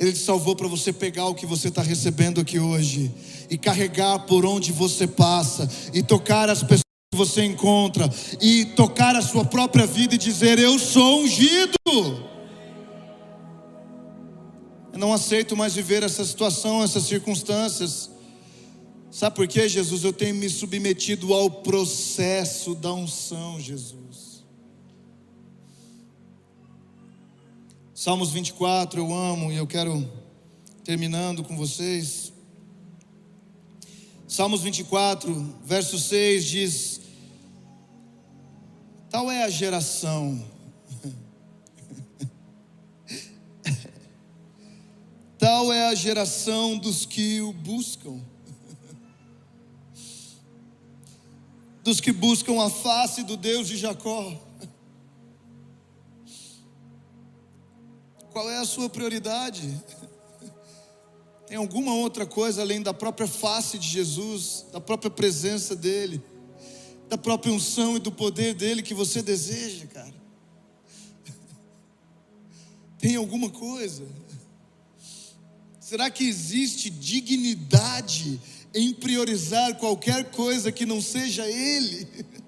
Ele 0.00 0.14
te 0.14 0.18
salvou 0.18 0.56
para 0.56 0.66
você 0.66 0.94
pegar 0.94 1.26
o 1.26 1.34
que 1.34 1.44
você 1.44 1.68
está 1.68 1.82
recebendo 1.82 2.40
aqui 2.40 2.58
hoje 2.58 3.12
e 3.50 3.58
carregar 3.58 4.20
por 4.20 4.46
onde 4.46 4.72
você 4.72 5.06
passa 5.06 5.68
e 5.92 6.02
tocar 6.02 6.48
as 6.48 6.62
pessoas 6.62 6.80
que 7.12 7.18
você 7.18 7.44
encontra 7.44 8.10
e 8.40 8.64
tocar 8.64 9.14
a 9.14 9.20
sua 9.20 9.44
própria 9.44 9.86
vida 9.86 10.14
e 10.14 10.18
dizer: 10.18 10.58
Eu 10.58 10.78
sou 10.78 11.20
ungido. 11.20 11.74
Eu 14.90 14.98
não 14.98 15.12
aceito 15.12 15.54
mais 15.54 15.74
viver 15.74 16.02
essa 16.02 16.24
situação, 16.24 16.82
essas 16.82 17.02
circunstâncias. 17.02 18.08
Sabe 19.10 19.36
por 19.36 19.46
quê, 19.46 19.68
Jesus? 19.68 20.02
Eu 20.02 20.14
tenho 20.14 20.34
me 20.34 20.48
submetido 20.48 21.34
ao 21.34 21.50
processo 21.50 22.74
da 22.74 22.94
unção, 22.94 23.60
Jesus. 23.60 24.29
Salmos 28.02 28.30
24 28.30 28.98
eu 28.98 29.12
amo 29.12 29.52
e 29.52 29.56
eu 29.56 29.66
quero 29.66 30.10
terminando 30.82 31.44
com 31.44 31.54
vocês. 31.54 32.32
Salmos 34.26 34.62
24, 34.62 35.58
verso 35.62 35.98
6 35.98 36.44
diz: 36.46 37.02
Tal 39.10 39.30
é 39.30 39.42
a 39.42 39.50
geração. 39.50 40.42
Tal 45.38 45.70
é 45.70 45.88
a 45.88 45.94
geração 45.94 46.78
dos 46.78 47.04
que 47.04 47.42
o 47.42 47.52
buscam. 47.52 48.18
Dos 51.84 52.00
que 52.00 52.12
buscam 52.12 52.64
a 52.64 52.70
face 52.70 53.24
do 53.24 53.36
Deus 53.36 53.68
de 53.68 53.76
Jacó. 53.76 54.48
Qual 58.32 58.48
é 58.48 58.58
a 58.58 58.64
sua 58.64 58.88
prioridade? 58.88 59.76
Tem 61.46 61.56
alguma 61.56 61.94
outra 61.94 62.24
coisa 62.24 62.62
além 62.62 62.80
da 62.80 62.94
própria 62.94 63.26
face 63.26 63.76
de 63.76 63.88
Jesus, 63.88 64.66
da 64.72 64.80
própria 64.80 65.10
presença 65.10 65.74
dEle, 65.74 66.22
da 67.08 67.18
própria 67.18 67.52
unção 67.52 67.96
e 67.96 68.00
do 68.00 68.12
poder 68.12 68.54
dEle 68.54 68.84
que 68.84 68.94
você 68.94 69.20
deseja, 69.20 69.86
cara? 69.88 70.14
Tem 72.98 73.16
alguma 73.16 73.50
coisa? 73.50 74.06
Será 75.80 76.08
que 76.08 76.22
existe 76.22 76.88
dignidade 76.88 78.40
em 78.72 78.94
priorizar 78.94 79.76
qualquer 79.76 80.30
coisa 80.30 80.70
que 80.70 80.86
não 80.86 81.02
seja 81.02 81.48
Ele? 81.48 82.06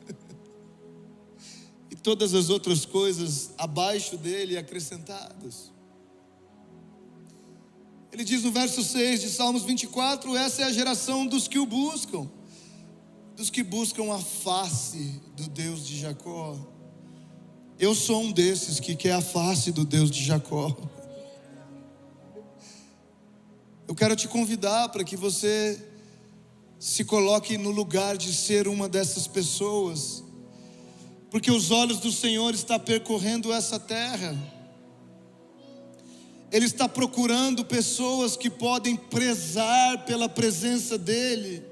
todas 2.02 2.34
as 2.34 2.50
outras 2.50 2.84
coisas 2.84 3.50
abaixo 3.56 4.16
dele 4.16 4.56
acrescentadas? 4.56 5.70
Ele 8.12 8.24
diz 8.24 8.42
no 8.42 8.52
verso 8.52 8.82
6 8.82 9.22
de 9.22 9.30
Salmos 9.30 9.62
24: 9.62 10.36
Essa 10.36 10.62
é 10.62 10.64
a 10.66 10.72
geração 10.72 11.26
dos 11.26 11.48
que 11.48 11.58
o 11.58 11.64
buscam, 11.64 12.28
dos 13.34 13.48
que 13.48 13.62
buscam 13.62 14.12
a 14.12 14.18
face 14.18 15.20
do 15.34 15.48
Deus 15.48 15.86
de 15.86 15.98
Jacó. 15.98 16.58
Eu 17.78 17.94
sou 17.94 18.22
um 18.22 18.30
desses 18.30 18.78
que 18.78 18.94
quer 18.94 19.12
a 19.12 19.22
face 19.22 19.72
do 19.72 19.84
Deus 19.84 20.10
de 20.10 20.22
Jacó. 20.22 20.76
Eu 23.88 23.94
quero 23.94 24.14
te 24.14 24.28
convidar 24.28 24.90
para 24.90 25.04
que 25.04 25.16
você 25.16 25.92
se 26.78 27.04
coloque 27.04 27.56
no 27.56 27.70
lugar 27.70 28.16
de 28.16 28.32
ser 28.32 28.68
uma 28.68 28.88
dessas 28.88 29.26
pessoas, 29.26 30.22
porque 31.32 31.50
os 31.50 31.70
olhos 31.70 31.98
do 31.98 32.12
Senhor 32.12 32.52
estão 32.52 32.78
percorrendo 32.78 33.54
essa 33.54 33.78
terra. 33.78 34.36
Ele 36.52 36.66
está 36.66 36.86
procurando 36.86 37.64
pessoas 37.64 38.36
que 38.36 38.50
podem 38.50 38.94
prezar 38.94 40.04
pela 40.04 40.28
presença 40.28 40.98
dEle, 40.98 41.64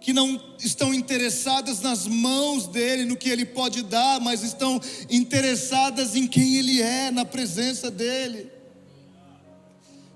que 0.00 0.12
não 0.12 0.42
estão 0.58 0.92
interessadas 0.92 1.80
nas 1.80 2.08
mãos 2.08 2.66
dEle, 2.66 3.04
no 3.04 3.16
que 3.16 3.28
Ele 3.28 3.46
pode 3.46 3.84
dar, 3.84 4.20
mas 4.20 4.42
estão 4.42 4.80
interessadas 5.08 6.16
em 6.16 6.26
quem 6.26 6.56
Ele 6.56 6.82
é, 6.82 7.12
na 7.12 7.24
presença 7.24 7.88
dEle. 7.88 8.50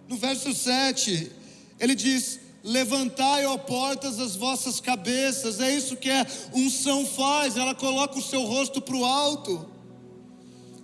No 0.09 0.17
verso 0.17 0.53
7, 0.53 1.31
ele 1.79 1.95
diz: 1.95 2.41
Levantai, 2.63 3.47
ó 3.47 3.57
portas, 3.57 4.19
as 4.19 4.37
vossas 4.37 4.81
cabeças, 4.81 5.61
é 5.61 5.75
isso 5.75 5.97
que 5.97 6.11
a 6.11 6.27
unção 6.55 7.07
faz, 7.07 7.57
ela 7.57 7.75
coloca 7.75 8.19
o 8.19 8.23
seu 8.23 8.43
rosto 8.43 8.81
para 8.81 8.97
o 8.97 9.05
alto 9.05 9.71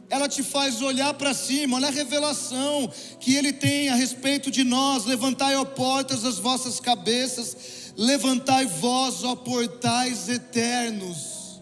ela 0.08 0.28
te 0.28 0.42
faz 0.42 0.82
olhar 0.82 1.12
para 1.14 1.34
cima, 1.34 1.76
olha 1.76 1.88
a 1.88 1.90
revelação 1.90 2.90
que 3.18 3.34
ele 3.34 3.52
tem 3.52 3.88
a 3.88 3.94
respeito 3.94 4.50
de 4.50 4.62
nós. 4.62 5.04
Levantai, 5.04 5.56
ó 5.56 5.64
portas, 5.64 6.24
as 6.24 6.38
vossas 6.38 6.78
cabeças, 6.78 7.92
levantai 7.96 8.66
vós, 8.66 9.24
ó 9.24 9.34
portais 9.34 10.28
eternos, 10.28 11.60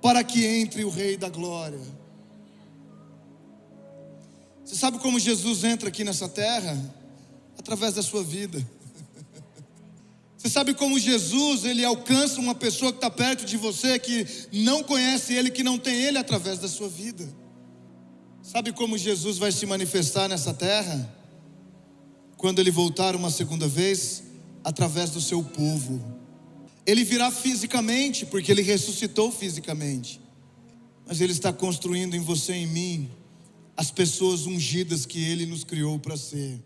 para 0.00 0.24
que 0.24 0.44
entre 0.44 0.84
o 0.84 0.90
Rei 0.90 1.16
da 1.16 1.28
Glória. 1.28 1.80
Você 4.64 4.74
sabe 4.74 4.98
como 4.98 5.18
Jesus 5.18 5.64
entra 5.64 5.88
aqui 5.90 6.04
nessa 6.04 6.28
terra? 6.28 6.78
Através 7.58 7.94
da 7.94 8.02
sua 8.02 8.22
vida. 8.22 8.64
Você 10.36 10.48
sabe 10.48 10.74
como 10.74 10.98
Jesus 10.98 11.64
ele 11.64 11.84
alcança 11.84 12.40
uma 12.40 12.54
pessoa 12.54 12.90
que 12.90 12.98
está 12.98 13.10
perto 13.10 13.44
de 13.44 13.56
você, 13.56 13.96
que 13.98 14.26
não 14.52 14.82
conhece 14.82 15.32
Ele, 15.34 15.50
que 15.50 15.62
não 15.62 15.78
tem 15.78 16.02
Ele 16.02 16.18
através 16.18 16.58
da 16.58 16.66
sua 16.66 16.88
vida? 16.88 17.28
Sabe 18.42 18.72
como 18.72 18.98
Jesus 18.98 19.38
vai 19.38 19.52
se 19.52 19.64
manifestar 19.66 20.28
nessa 20.28 20.52
terra? 20.52 21.16
Quando 22.36 22.58
Ele 22.58 22.72
voltar 22.72 23.14
uma 23.14 23.30
segunda 23.30 23.68
vez, 23.68 24.24
através 24.64 25.10
do 25.10 25.20
seu 25.20 25.42
povo. 25.42 26.00
Ele 26.84 27.04
virá 27.04 27.30
fisicamente, 27.30 28.26
porque 28.26 28.50
Ele 28.50 28.62
ressuscitou 28.62 29.30
fisicamente. 29.30 30.20
Mas 31.06 31.20
Ele 31.20 31.32
está 31.32 31.52
construindo 31.52 32.14
em 32.14 32.20
você 32.20 32.52
e 32.52 32.62
em 32.62 32.66
mim 32.66 33.10
as 33.76 33.90
pessoas 33.90 34.46
ungidas 34.46 35.06
que 35.06 35.22
Ele 35.22 35.46
nos 35.46 35.64
criou 35.64 35.98
para 35.98 36.16
ser. 36.16 36.60